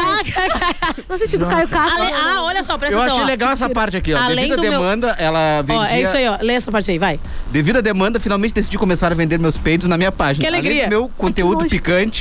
Não 1.09 1.19
sei 1.19 1.27
se 1.29 1.37
do 1.39 1.47
Caio 1.47 1.69
Castro. 1.69 2.03
Ah, 2.15 2.43
olha 2.45 2.63
só, 2.63 2.77
presta 2.79 2.95
Eu 2.97 3.01
atenção. 3.01 3.17
achei 3.17 3.25
ó. 3.25 3.27
legal 3.27 3.51
essa 3.53 3.69
parte 3.69 3.97
aqui, 3.97 4.15
ó. 4.15 4.19
Além 4.19 4.49
Devido 4.49 4.59
à 4.67 4.71
demanda, 4.71 5.17
ela 5.19 5.63
vendia... 5.63 5.83
Ó, 5.83 5.85
é 5.87 6.03
isso 6.03 6.17
aí, 6.17 6.29
ó. 6.29 6.39
Lê 6.41 6.55
essa 6.55 6.71
parte 6.71 6.91
aí, 6.91 6.99
vai. 6.99 7.19
Devido 7.51 7.77
à 7.79 7.81
demanda, 7.81 8.19
finalmente 8.21 8.55
decidi 8.55 8.79
começar 8.79 9.11
a 9.13 9.15
vender 9.15 9.39
meus 9.39 9.57
peidos 9.57 9.87
na 9.89 9.97
minha 9.97 10.13
página. 10.13 10.43
Que 10.43 10.47
alegria. 10.49 10.83
Além 10.87 10.89
do 10.89 10.91
meu 10.91 11.11
conteúdo 11.17 11.59
nojo. 11.61 11.71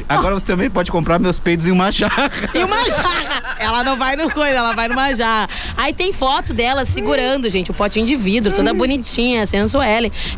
Agora 0.08 0.36
você 0.36 0.46
também 0.46 0.70
pode 0.70 0.92
comprar 0.92 1.20
meus 1.20 1.38
peidos 1.40 1.68
em 1.68 1.72
uma 1.72 1.92
jarra. 1.92 2.30
E 2.54 2.64
uma 2.64 2.90
jarra. 2.90 3.56
Ela 3.60 3.84
não 3.84 3.96
vai 3.96 4.16
no 4.16 4.30
coisa, 4.32 4.58
ela 4.58 4.74
vai 4.74 4.88
numa 4.88 5.14
jarra. 5.14 5.50
Aí 5.76 5.94
tem 5.94 6.12
foto 6.14 6.54
dela 6.54 6.86
segurando, 6.86 7.50
gente, 7.50 7.72
o 7.72 7.74
potinho 7.74 8.06
de 8.06 8.16
vidro, 8.16 8.54
toda 8.54 8.74
bonitinha, 8.74 9.46
sensual. 9.46 9.84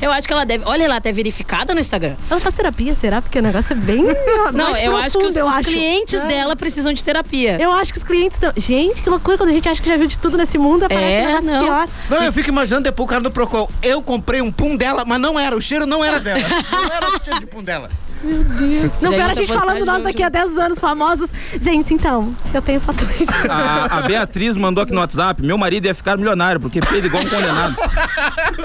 Eu 0.01 0.11
acho 0.11 0.27
que 0.27 0.33
ela 0.33 0.45
deve. 0.45 0.63
Olha, 0.65 0.83
ela 0.83 0.97
até 0.97 1.11
verificada 1.11 1.73
no 1.73 1.79
Instagram. 1.79 2.15
Ela 2.29 2.39
faz 2.39 2.55
terapia, 2.55 2.93
será? 2.95 3.21
Porque 3.21 3.39
o 3.39 3.41
negócio 3.41 3.73
é 3.73 3.75
bem. 3.75 4.03
Não, 4.53 4.71
mais 4.71 4.83
eu 4.85 4.95
acho 4.97 5.17
que 5.17 5.25
os, 5.25 5.33
profundo, 5.33 5.37
eu 5.37 5.47
os 5.47 5.53
acho. 5.53 5.69
clientes 5.69 6.21
É. 6.21 6.27
dela 6.27 6.55
precisam 6.55 6.93
de 6.93 7.03
terapia. 7.03 7.57
Eu 7.61 7.71
acho 7.71 7.91
que 7.91 7.97
os 7.97 8.03
clientes 8.03 8.35
estão. 8.37 8.51
Gente, 8.55 9.01
que 9.01 9.09
loucura 9.09 9.37
quando 9.37 9.49
a 9.49 9.53
gente 9.53 9.67
acha 9.67 9.81
que 9.81 9.87
já 9.87 9.97
viu 9.97 10.07
de 10.07 10.17
tudo 10.17 10.37
nesse 10.37 10.57
mundo, 10.57 10.85
aparece 10.85 11.13
É, 11.13 11.23
um 11.23 11.27
negócio 11.27 11.51
não. 11.51 11.63
pior. 11.63 11.87
Não, 12.09 12.23
eu 12.23 12.33
fico 12.33 12.49
imaginando 12.49 12.83
depois 12.83 13.05
o 13.05 13.09
cara 13.09 13.21
do 13.21 13.31
Procol. 13.31 13.69
Eu 13.81 14.01
comprei 14.01 14.41
um 14.41 14.51
pum 14.51 14.75
dela, 14.75 15.03
mas 15.05 15.19
não 15.19 15.39
era, 15.39 15.55
o 15.55 15.61
cheiro 15.61 15.85
não 15.85 16.03
era 16.03 16.19
dela. 16.19 16.39
Não 16.71 16.95
era 16.95 17.07
o 17.07 17.23
cheiro 17.23 17.39
de 17.39 17.45
pum 17.45 17.63
dela. 17.63 17.89
Meu 18.23 18.43
Deus. 18.43 18.91
Não, 19.01 19.11
pior 19.11 19.29
a 19.29 19.33
gente 19.33 19.51
falando 19.53 19.85
nós 19.85 20.03
daqui 20.03 20.21
a 20.23 20.29
10 20.29 20.57
anos, 20.57 20.79
famosos. 20.79 21.29
Gente, 21.61 21.93
então, 21.93 22.35
eu 22.53 22.61
tenho 22.61 22.79
fatores. 22.81 23.27
A, 23.49 23.99
a 23.99 24.01
Beatriz 24.01 24.57
mandou 24.57 24.83
aqui 24.83 24.93
no 24.93 24.99
WhatsApp: 24.99 25.41
meu 25.41 25.57
marido 25.57 25.85
ia 25.85 25.93
ficar 25.93 26.17
milionário, 26.17 26.59
porque 26.59 26.81
peido 26.81 27.07
igual 27.07 27.23
um 27.23 27.29
condenado. 27.29 27.75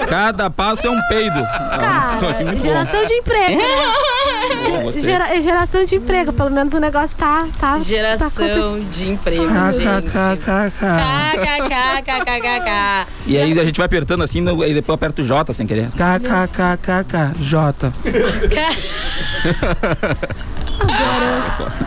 Cada 0.09 0.49
passo 0.49 0.87
é 0.87 0.89
um 0.89 1.01
peido. 1.07 1.39
Muito 1.39 2.55
bom. 2.55 2.61
Geração 2.61 3.05
de 3.05 3.13
emprego. 3.13 3.57
Né? 3.57 3.65
Gera- 5.01 5.35
é 5.35 5.41
geração 5.41 5.85
de 5.85 5.95
emprego, 5.95 6.33
pelo 6.33 6.51
menos 6.51 6.73
o 6.73 6.79
negócio 6.79 7.17
tá. 7.17 7.47
tá 7.59 7.79
Geração 7.79 8.29
tá 8.29 8.43
de 8.91 9.09
emprego, 9.11 9.43
gente. 9.71 10.11
KKKKKKK. 11.95 13.07
E 13.27 13.37
aí 13.37 13.59
a 13.59 13.65
gente 13.65 13.77
vai 13.77 13.85
apertando 13.85 14.23
assim, 14.23 14.45
aí 14.63 14.73
depois 14.73 14.95
aperta 14.95 15.21
o 15.21 15.25
J 15.25 15.53
sem 15.53 15.65
querer. 15.65 15.89
KKKKK, 15.89 17.33
J. 17.39 17.93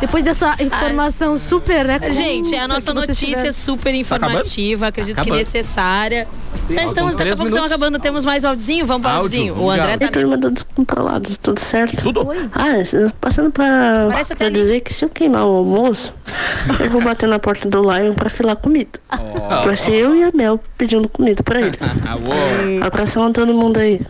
Depois 0.00 0.24
dessa 0.24 0.56
informação 0.61 1.36
super, 1.36 1.84
né? 1.84 1.98
Gente, 2.11 2.54
é 2.54 2.61
a 2.61 2.68
nossa 2.68 2.92
notícia 2.94 3.26
tiveram. 3.26 3.52
super 3.52 3.94
informativa, 3.94 4.86
acredito 4.88 5.22
que 5.22 5.30
necessária. 5.30 6.26
Nós 6.70 6.90
estamos, 6.90 7.16
daqui 7.16 7.30
a 7.30 7.36
pouco 7.36 7.48
estamos 7.48 7.66
acabando, 7.70 7.98
temos 7.98 8.24
mais 8.24 8.44
audiozinho, 8.44 8.84
vamos 8.86 9.02
para 9.02 9.12
o 9.14 9.16
Áudio, 9.22 9.40
audiozinho. 9.40 9.66
O 9.66 9.70
André 9.70 9.96
tá 9.96 10.04
Ei, 10.06 10.11
turma 10.11 10.36
do 10.36 10.50
Descontrolados, 10.50 11.36
tudo 11.38 11.59
certo? 11.61 12.02
Tudo. 12.02 12.28
Ah, 12.52 12.84
c- 12.84 13.11
passando 13.20 13.50
pra 13.50 14.09
dizer 14.50 14.80
que 14.80 14.92
se 14.92 15.04
eu 15.04 15.09
queimar 15.09 15.44
o 15.46 15.56
almoço, 15.56 16.12
eu 16.80 16.90
vou 16.90 17.00
bater 17.02 17.28
na 17.28 17.38
porta 17.38 17.68
do 17.68 17.80
Lion 17.82 18.14
pra 18.14 18.28
filar 18.28 18.56
comida. 18.56 18.98
Vai 19.64 19.76
ser 19.76 19.92
eu 19.92 20.14
e 20.14 20.22
a 20.24 20.30
Mel 20.34 20.61
pedindo 20.76 21.09
comida 21.09 21.42
pra 21.42 21.61
ele. 21.61 21.78
Abração 22.84 23.26
a 23.26 23.30
todo 23.30 23.52
mundo 23.54 23.78
aí. 23.78 24.00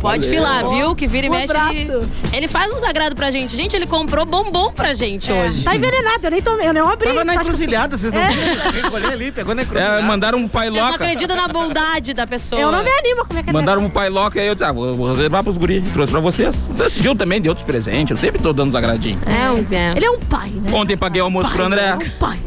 Pode 0.00 0.28
filar, 0.28 0.68
viu? 0.68 0.94
Que 0.94 1.06
vira 1.06 1.26
e 1.26 1.30
Um 1.30 1.32
mexe. 1.32 1.52
Ele, 1.70 1.90
ele 2.32 2.48
faz 2.48 2.70
uns 2.72 2.82
agrado 2.82 3.14
pra 3.16 3.30
gente. 3.30 3.56
Gente, 3.56 3.74
ele 3.74 3.86
comprou 3.86 4.24
bombom 4.24 4.70
pra 4.72 4.94
gente 4.94 5.32
hoje. 5.32 5.64
Tá 5.64 5.74
envenenado, 5.74 6.18
eu 6.24 6.30
nem 6.30 6.42
tomei, 6.42 6.68
eu 6.68 6.72
nem 6.72 6.82
abri. 6.82 7.08
Tava 7.08 7.24
na 7.24 7.34
encruzilhada, 7.34 7.96
vocês 7.96 8.12
não 8.12 8.20
É. 8.20 8.28
viram? 8.28 8.70
Recolher 8.72 9.12
ali, 9.12 9.32
pegou 9.32 9.54
na 9.54 9.62
encruzilhada. 9.62 9.98
É, 9.98 10.02
mandaram 10.02 10.38
um 10.38 10.46
pai 10.48 10.68
Vocês 10.70 10.82
não 10.82 10.90
loca. 10.90 11.02
acreditam 11.04 11.36
na 11.36 11.48
bondade 11.48 12.14
da 12.14 12.26
pessoa. 12.26 12.60
Eu 12.60 12.70
não 12.70 12.84
me 12.84 12.90
animo, 12.90 13.24
como 13.26 13.38
é 13.38 13.42
que 13.42 13.50
é? 13.50 13.52
Mandaram 13.52 13.82
um 13.84 13.90
pai 13.90 14.08
loca 14.08 14.38
e 14.38 14.42
aí 14.42 14.48
eu 14.48 14.54
disse, 14.54 14.64
ah, 14.64 14.72
vou, 14.72 14.92
vou 14.94 15.10
reservar 15.10 15.42
pros 15.42 15.56
guri. 15.56 15.80
Trouxe 15.92 16.12
pra 16.12 16.20
vocês. 16.20 16.54
Decidiu 16.70 17.14
também 17.14 17.40
de 17.40 17.48
outros 17.48 17.66
presentes. 17.66 18.10
Eu 18.10 18.16
sempre 18.16 18.40
tô 18.40 18.52
dando 18.52 18.68
os 18.70 18.74
agradinhos. 18.74 19.20
É 19.26 19.50
um. 19.50 19.66
Ele 19.96 20.04
é 20.04 20.10
um 20.10 20.18
pai, 20.20 20.50
né? 20.50 20.70
Ontem 20.72 20.96
paguei 20.96 21.20
almoço 21.22 21.50
pro 21.50 21.64
André. 21.64 21.96
Pai. 22.20 22.38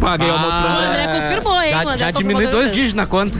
Paguei 0.00 0.30
almoço 0.30 0.52
pro 0.56 0.66
O 0.70 0.78
André. 0.78 1.02
André 1.04 1.20
confirmou, 1.20 1.62
hein? 1.62 1.70
Já, 1.70 1.78
o 1.78 1.80
André 1.88 1.98
já 1.98 2.10
diminui 2.10 2.46
dois 2.46 2.70
dígitos 2.70 2.94
na 2.94 3.06
conta. 3.06 3.36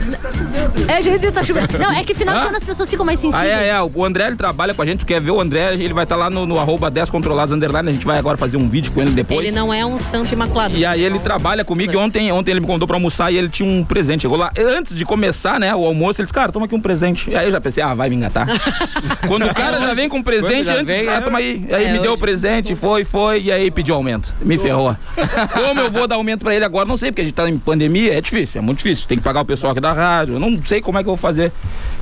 É, 0.87 1.01
gente, 1.01 1.31
tá 1.31 1.43
chovendo. 1.43 1.77
Não, 1.77 1.91
é 1.91 2.03
que 2.03 2.13
final 2.13 2.35
de 2.35 2.47
ano 2.47 2.57
as 2.57 2.63
pessoas 2.63 2.89
ficam 2.89 3.05
mais 3.05 3.19
Ah, 3.19 3.21
sensíveis. 3.21 3.50
É, 3.51 3.67
é. 3.69 3.81
O 3.81 4.05
André 4.05 4.27
ele 4.27 4.35
trabalha 4.35 4.73
com 4.73 4.81
a 4.81 4.85
gente. 4.85 4.99
Tu 4.99 5.05
quer 5.05 5.21
ver 5.21 5.31
o 5.31 5.39
André? 5.39 5.73
Ele 5.73 5.93
vai 5.93 6.03
estar 6.03 6.15
lá 6.15 6.29
no, 6.29 6.45
no 6.45 6.59
arroba 6.59 6.89
10 6.89 7.09
controlados 7.09 7.53
underline. 7.53 7.89
A 7.89 7.91
gente 7.91 8.05
vai 8.05 8.17
agora 8.17 8.37
fazer 8.37 8.57
um 8.57 8.67
vídeo 8.69 8.91
com 8.91 9.01
ele 9.01 9.11
depois. 9.11 9.39
Ele 9.39 9.51
não 9.51 9.73
é 9.73 9.85
um 9.85 9.97
santo 9.97 10.33
imaculado. 10.33 10.75
E 10.75 10.85
aí 10.85 11.03
ele 11.03 11.19
trabalha 11.19 11.63
comigo 11.63 11.93
e 11.93 11.97
ontem, 11.97 12.31
ontem 12.31 12.51
ele 12.51 12.59
me 12.59 12.65
convidou 12.67 12.87
pra 12.87 12.95
almoçar 12.97 13.31
e 13.31 13.37
ele 13.37 13.49
tinha 13.49 13.69
um 13.69 13.83
presente. 13.83 14.21
Chegou 14.21 14.37
lá, 14.37 14.51
antes 14.57 14.95
de 14.97 15.05
começar, 15.05 15.59
né, 15.59 15.73
o 15.75 15.85
almoço, 15.85 16.21
ele 16.21 16.25
disse, 16.25 16.33
cara, 16.33 16.51
toma 16.51 16.65
aqui 16.65 16.75
um 16.75 16.81
presente. 16.81 17.29
E 17.29 17.35
aí 17.35 17.45
eu 17.45 17.51
já 17.51 17.61
pensei, 17.61 17.83
ah, 17.83 17.93
vai 17.93 18.09
me 18.09 18.15
engatar. 18.15 18.47
Quando 19.27 19.45
o 19.45 19.53
cara 19.53 19.79
já 19.79 19.93
vem 19.93 20.07
com 20.09 20.17
um 20.17 20.23
presente, 20.23 20.69
antes, 20.69 20.85
vem, 20.85 21.07
ah, 21.07 21.13
é- 21.15 21.21
toma 21.21 21.39
aí. 21.39 21.65
E 21.67 21.73
aí 21.73 21.85
É 21.85 21.93
me 21.93 21.99
deu 21.99 22.13
o 22.13 22.17
presente, 22.17 22.75
foi, 22.75 23.03
foi, 23.03 23.41
e 23.43 23.51
aí 23.51 23.69
pediu 23.71 23.95
aumento. 23.95 24.33
Me 24.41 24.57
ferrou. 24.57 24.95
Como 25.53 25.79
eu 25.79 25.91
vou 25.91 26.07
dar 26.07 26.15
aumento 26.15 26.43
pra 26.43 26.55
ele 26.55 26.65
agora? 26.65 26.85
Não 26.85 26.97
sei, 26.97 27.11
porque 27.11 27.21
a 27.21 27.25
gente 27.25 27.33
tá 27.33 27.49
em 27.49 27.57
pandemia, 27.57 28.17
é 28.17 28.21
difícil, 28.21 28.59
é 28.59 28.61
muito 28.63 28.77
difícil. 28.77 29.07
Tem 29.07 29.17
que 29.17 29.23
pagar 29.23 29.41
o 29.41 29.45
pessoal 29.45 29.71
aqui 29.71 29.81
da 29.81 29.91
rádio, 29.93 30.35
eu 30.35 30.39
não 30.39 30.57
sei 30.63 30.81
como 30.81 30.97
é 30.97 31.03
que 31.03 31.09
eu 31.09 31.15
vou 31.15 31.17
fazer. 31.17 31.51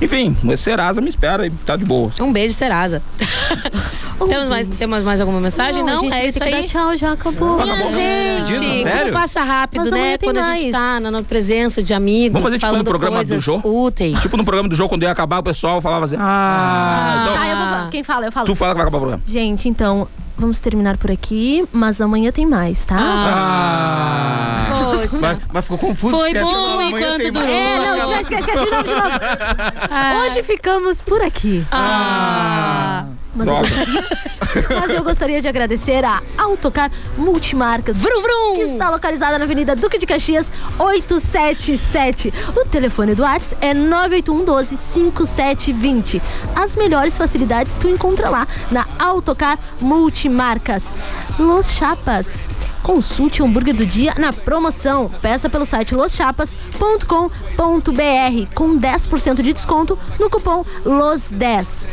Enfim, 0.00 0.36
o 0.42 0.56
Serasa 0.56 1.00
me 1.00 1.08
espera 1.08 1.39
e 1.46 1.50
tá 1.50 1.76
de 1.76 1.84
boa. 1.84 2.10
Um 2.20 2.32
beijo, 2.32 2.54
Serasa. 2.54 3.02
temos, 4.28 4.48
mais, 4.48 4.68
temos 4.68 5.02
mais 5.02 5.20
alguma 5.20 5.40
mensagem? 5.40 5.82
Não, 5.82 6.00
gente, 6.02 6.14
é 6.14 6.26
isso 6.26 6.42
aí. 6.42 6.64
Tchau, 6.66 6.96
já 6.96 7.12
acabou. 7.12 7.62
Minha 7.62 7.86
gente, 7.86 8.82
Sério? 8.82 9.00
como 9.00 9.12
passa 9.12 9.42
rápido, 9.42 9.82
Mas 9.84 9.92
né? 9.92 10.18
Quando 10.18 10.38
a 10.38 10.56
gente 10.56 10.70
mais. 10.70 10.72
tá 10.72 11.00
na, 11.00 11.22
presença 11.22 11.82
de 11.82 11.94
amigos, 11.94 12.32
Vamos 12.32 12.46
fazer 12.46 12.58
tipo 12.58 12.76
no 12.76 12.84
programa 12.84 13.24
do 13.24 13.40
show? 13.40 13.60
úteis. 13.64 14.18
Tipo 14.20 14.36
no 14.36 14.44
programa 14.44 14.68
do 14.68 14.74
jogo, 14.74 14.90
quando 14.90 15.02
ia 15.02 15.10
acabar, 15.10 15.38
o 15.38 15.42
pessoal 15.42 15.80
falava 15.80 16.04
assim, 16.04 16.16
ah, 16.18 17.20
então, 17.22 17.34
Ah, 17.38 17.48
eu 17.48 17.80
vou. 17.82 17.90
Quem 17.90 18.02
fala? 18.02 18.26
Eu 18.26 18.32
falo. 18.32 18.46
tu 18.46 18.54
fala 18.54 18.72
que 18.72 18.76
vai 18.78 18.82
acabar 18.86 18.98
o 18.98 19.00
programa. 19.00 19.22
Gente, 19.26 19.68
então, 19.68 20.06
vamos 20.36 20.58
terminar 20.58 20.96
por 20.96 21.10
aqui, 21.10 21.64
mas 21.72 22.00
amanhã 22.00 22.30
tem 22.32 22.46
mais, 22.46 22.84
tá? 22.84 22.96
Ah. 22.98 23.99
Mas, 25.34 25.42
mas 25.52 25.64
ficou 25.64 25.78
confuso. 25.78 26.16
Foi 26.16 26.32
porque 26.32 26.44
bom 26.44 26.82
enquanto 26.82 27.32
durou. 27.32 27.48
É, 27.48 27.78
não, 27.78 28.08
já 28.08 28.20
esquece, 28.22 28.40
esquece 28.40 28.64
de 28.64 28.70
novo, 28.70 28.84
de 28.84 28.94
novo. 28.94 30.26
Hoje 30.26 30.42
ficamos 30.42 31.02
por 31.02 31.22
aqui. 31.22 31.64
Ah. 31.70 33.06
Mas 33.34 33.46
eu, 33.46 33.54
gostaria, 33.54 34.04
mas 34.80 34.90
eu 34.90 35.04
gostaria 35.04 35.40
de 35.40 35.48
agradecer 35.48 36.04
a 36.04 36.20
Autocar 36.36 36.90
Multimarcas. 37.16 37.96
Vrum, 37.96 38.22
vrum. 38.22 38.54
Que 38.56 38.62
está 38.72 38.90
localizada 38.90 39.38
na 39.38 39.44
Avenida 39.44 39.76
Duque 39.76 39.98
de 39.98 40.06
Caxias, 40.06 40.52
877. 40.78 42.32
O 42.56 42.64
telefone 42.66 43.14
do 43.14 43.22
WhatsApp 43.22 43.56
é 43.60 43.72
981 43.72 44.44
12 44.44 44.76
5720. 44.76 46.20
As 46.56 46.74
melhores 46.74 47.16
facilidades 47.16 47.78
tu 47.78 47.88
encontra 47.88 48.28
lá 48.28 48.48
na 48.70 48.84
Autocar 48.98 49.58
Multimarcas. 49.80 50.82
Los 51.38 51.70
Chapas. 51.70 52.42
Consulte 52.82 53.42
o 53.42 53.46
hambúrguer 53.46 53.74
do 53.74 53.86
dia 53.86 54.14
na 54.18 54.32
promoção. 54.32 55.08
Peça 55.20 55.48
pelo 55.48 55.66
site 55.66 55.94
loschapas.com.br 55.94 58.54
com 58.54 58.78
10% 58.78 59.42
de 59.42 59.52
desconto 59.52 59.98
no 60.18 60.30
cupom 60.30 60.64
LOS10. 60.84 61.86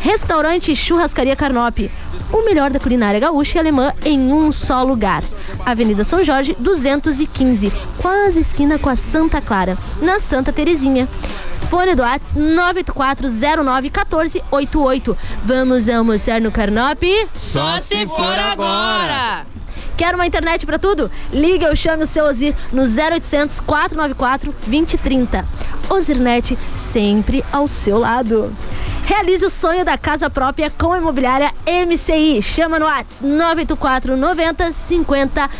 Restaurante 0.00 0.74
Churrascaria 0.74 1.36
Carnop. 1.36 1.90
O 2.32 2.44
melhor 2.44 2.70
da 2.70 2.78
culinária 2.78 3.18
gaúcha 3.18 3.58
e 3.58 3.60
alemã 3.60 3.92
em 4.04 4.32
um 4.32 4.52
só 4.52 4.82
lugar. 4.82 5.24
Avenida 5.64 6.04
São 6.04 6.22
Jorge, 6.22 6.56
215, 6.58 7.72
quase 8.00 8.40
esquina 8.40 8.78
com 8.78 8.88
a 8.88 8.96
Santa 8.96 9.40
Clara, 9.40 9.76
na 10.00 10.20
Santa 10.20 10.52
Terezinha. 10.52 11.08
Fone 11.68 11.94
do 11.94 12.02
WhatsApp 12.02 12.38
984091488. 12.38 15.16
Vamos 15.44 15.88
almoçar 15.88 16.40
no 16.40 16.50
Carnop? 16.50 17.02
Só 17.36 17.78
se 17.80 18.06
for 18.06 18.38
agora. 18.38 19.57
Quer 19.98 20.14
uma 20.14 20.24
internet 20.24 20.64
pra 20.64 20.78
tudo? 20.78 21.10
Liga 21.32 21.68
ou 21.68 21.74
chame 21.74 22.04
o 22.04 22.06
seu 22.06 22.24
Ozir 22.24 22.54
no 22.72 22.82
0800 22.82 23.58
494 23.58 24.54
2030. 24.64 25.44
Ozirnet 25.90 26.56
sempre 26.76 27.44
ao 27.50 27.66
seu 27.66 27.98
lado. 27.98 28.52
Realize 29.04 29.44
o 29.44 29.50
sonho 29.50 29.84
da 29.84 29.98
casa 29.98 30.30
própria 30.30 30.70
com 30.70 30.92
a 30.92 30.98
imobiliária 30.98 31.52
MCI. 31.66 32.40
Chama 32.40 32.78
no 32.78 32.84
WhatsApp 32.84 33.24
984 33.24 34.16
90 34.16 34.72
50 34.72 35.50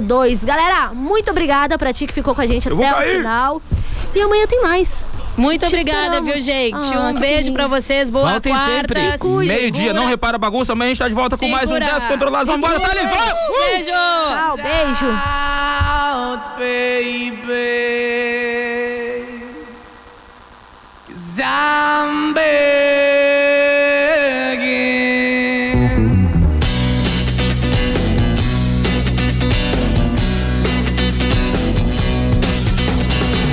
02. 0.00 0.44
Galera, 0.44 0.90
muito 0.94 1.32
obrigada 1.32 1.76
pra 1.76 1.92
ti 1.92 2.06
que 2.06 2.14
ficou 2.14 2.36
com 2.36 2.40
a 2.40 2.46
gente 2.46 2.68
Eu 2.68 2.76
até 2.76 2.92
o 2.92 3.16
final. 3.16 3.62
E 4.14 4.20
amanhã 4.20 4.46
tem 4.46 4.62
mais. 4.62 5.04
Muito 5.36 5.60
Te 5.60 5.66
obrigada, 5.66 6.18
esperamos. 6.18 6.34
viu, 6.34 6.42
gente? 6.42 6.94
Ah, 6.94 7.08
um 7.08 7.14
beijo 7.14 7.44
lindo. 7.44 7.52
pra 7.54 7.66
vocês. 7.66 8.10
Boa 8.10 8.30
Voltem 8.32 8.52
quarta. 8.52 8.94
sempre. 8.94 9.46
Meio-dia, 9.46 9.92
não 9.92 10.06
repara 10.06 10.36
a 10.36 10.38
bagunça, 10.38 10.72
amanhã 10.72 10.90
a 10.90 10.94
gente 10.94 10.98
tá 10.98 11.08
de 11.08 11.14
volta 11.14 11.36
com 11.38 11.48
mais 11.48 11.70
um 11.70 11.74
Segura. 11.74 11.92
10 11.92 12.06
controlados. 12.06 12.48
Vambora, 12.48 12.74
Segura. 12.74 12.94
Thales, 12.94 13.10
vai! 13.10 13.34
Beijo. 13.70 13.90
Tchau, 13.90 14.56
beijo. 14.56 15.12
baby. 16.58 17.72
Cause 21.08 21.40
I'm 21.40 22.34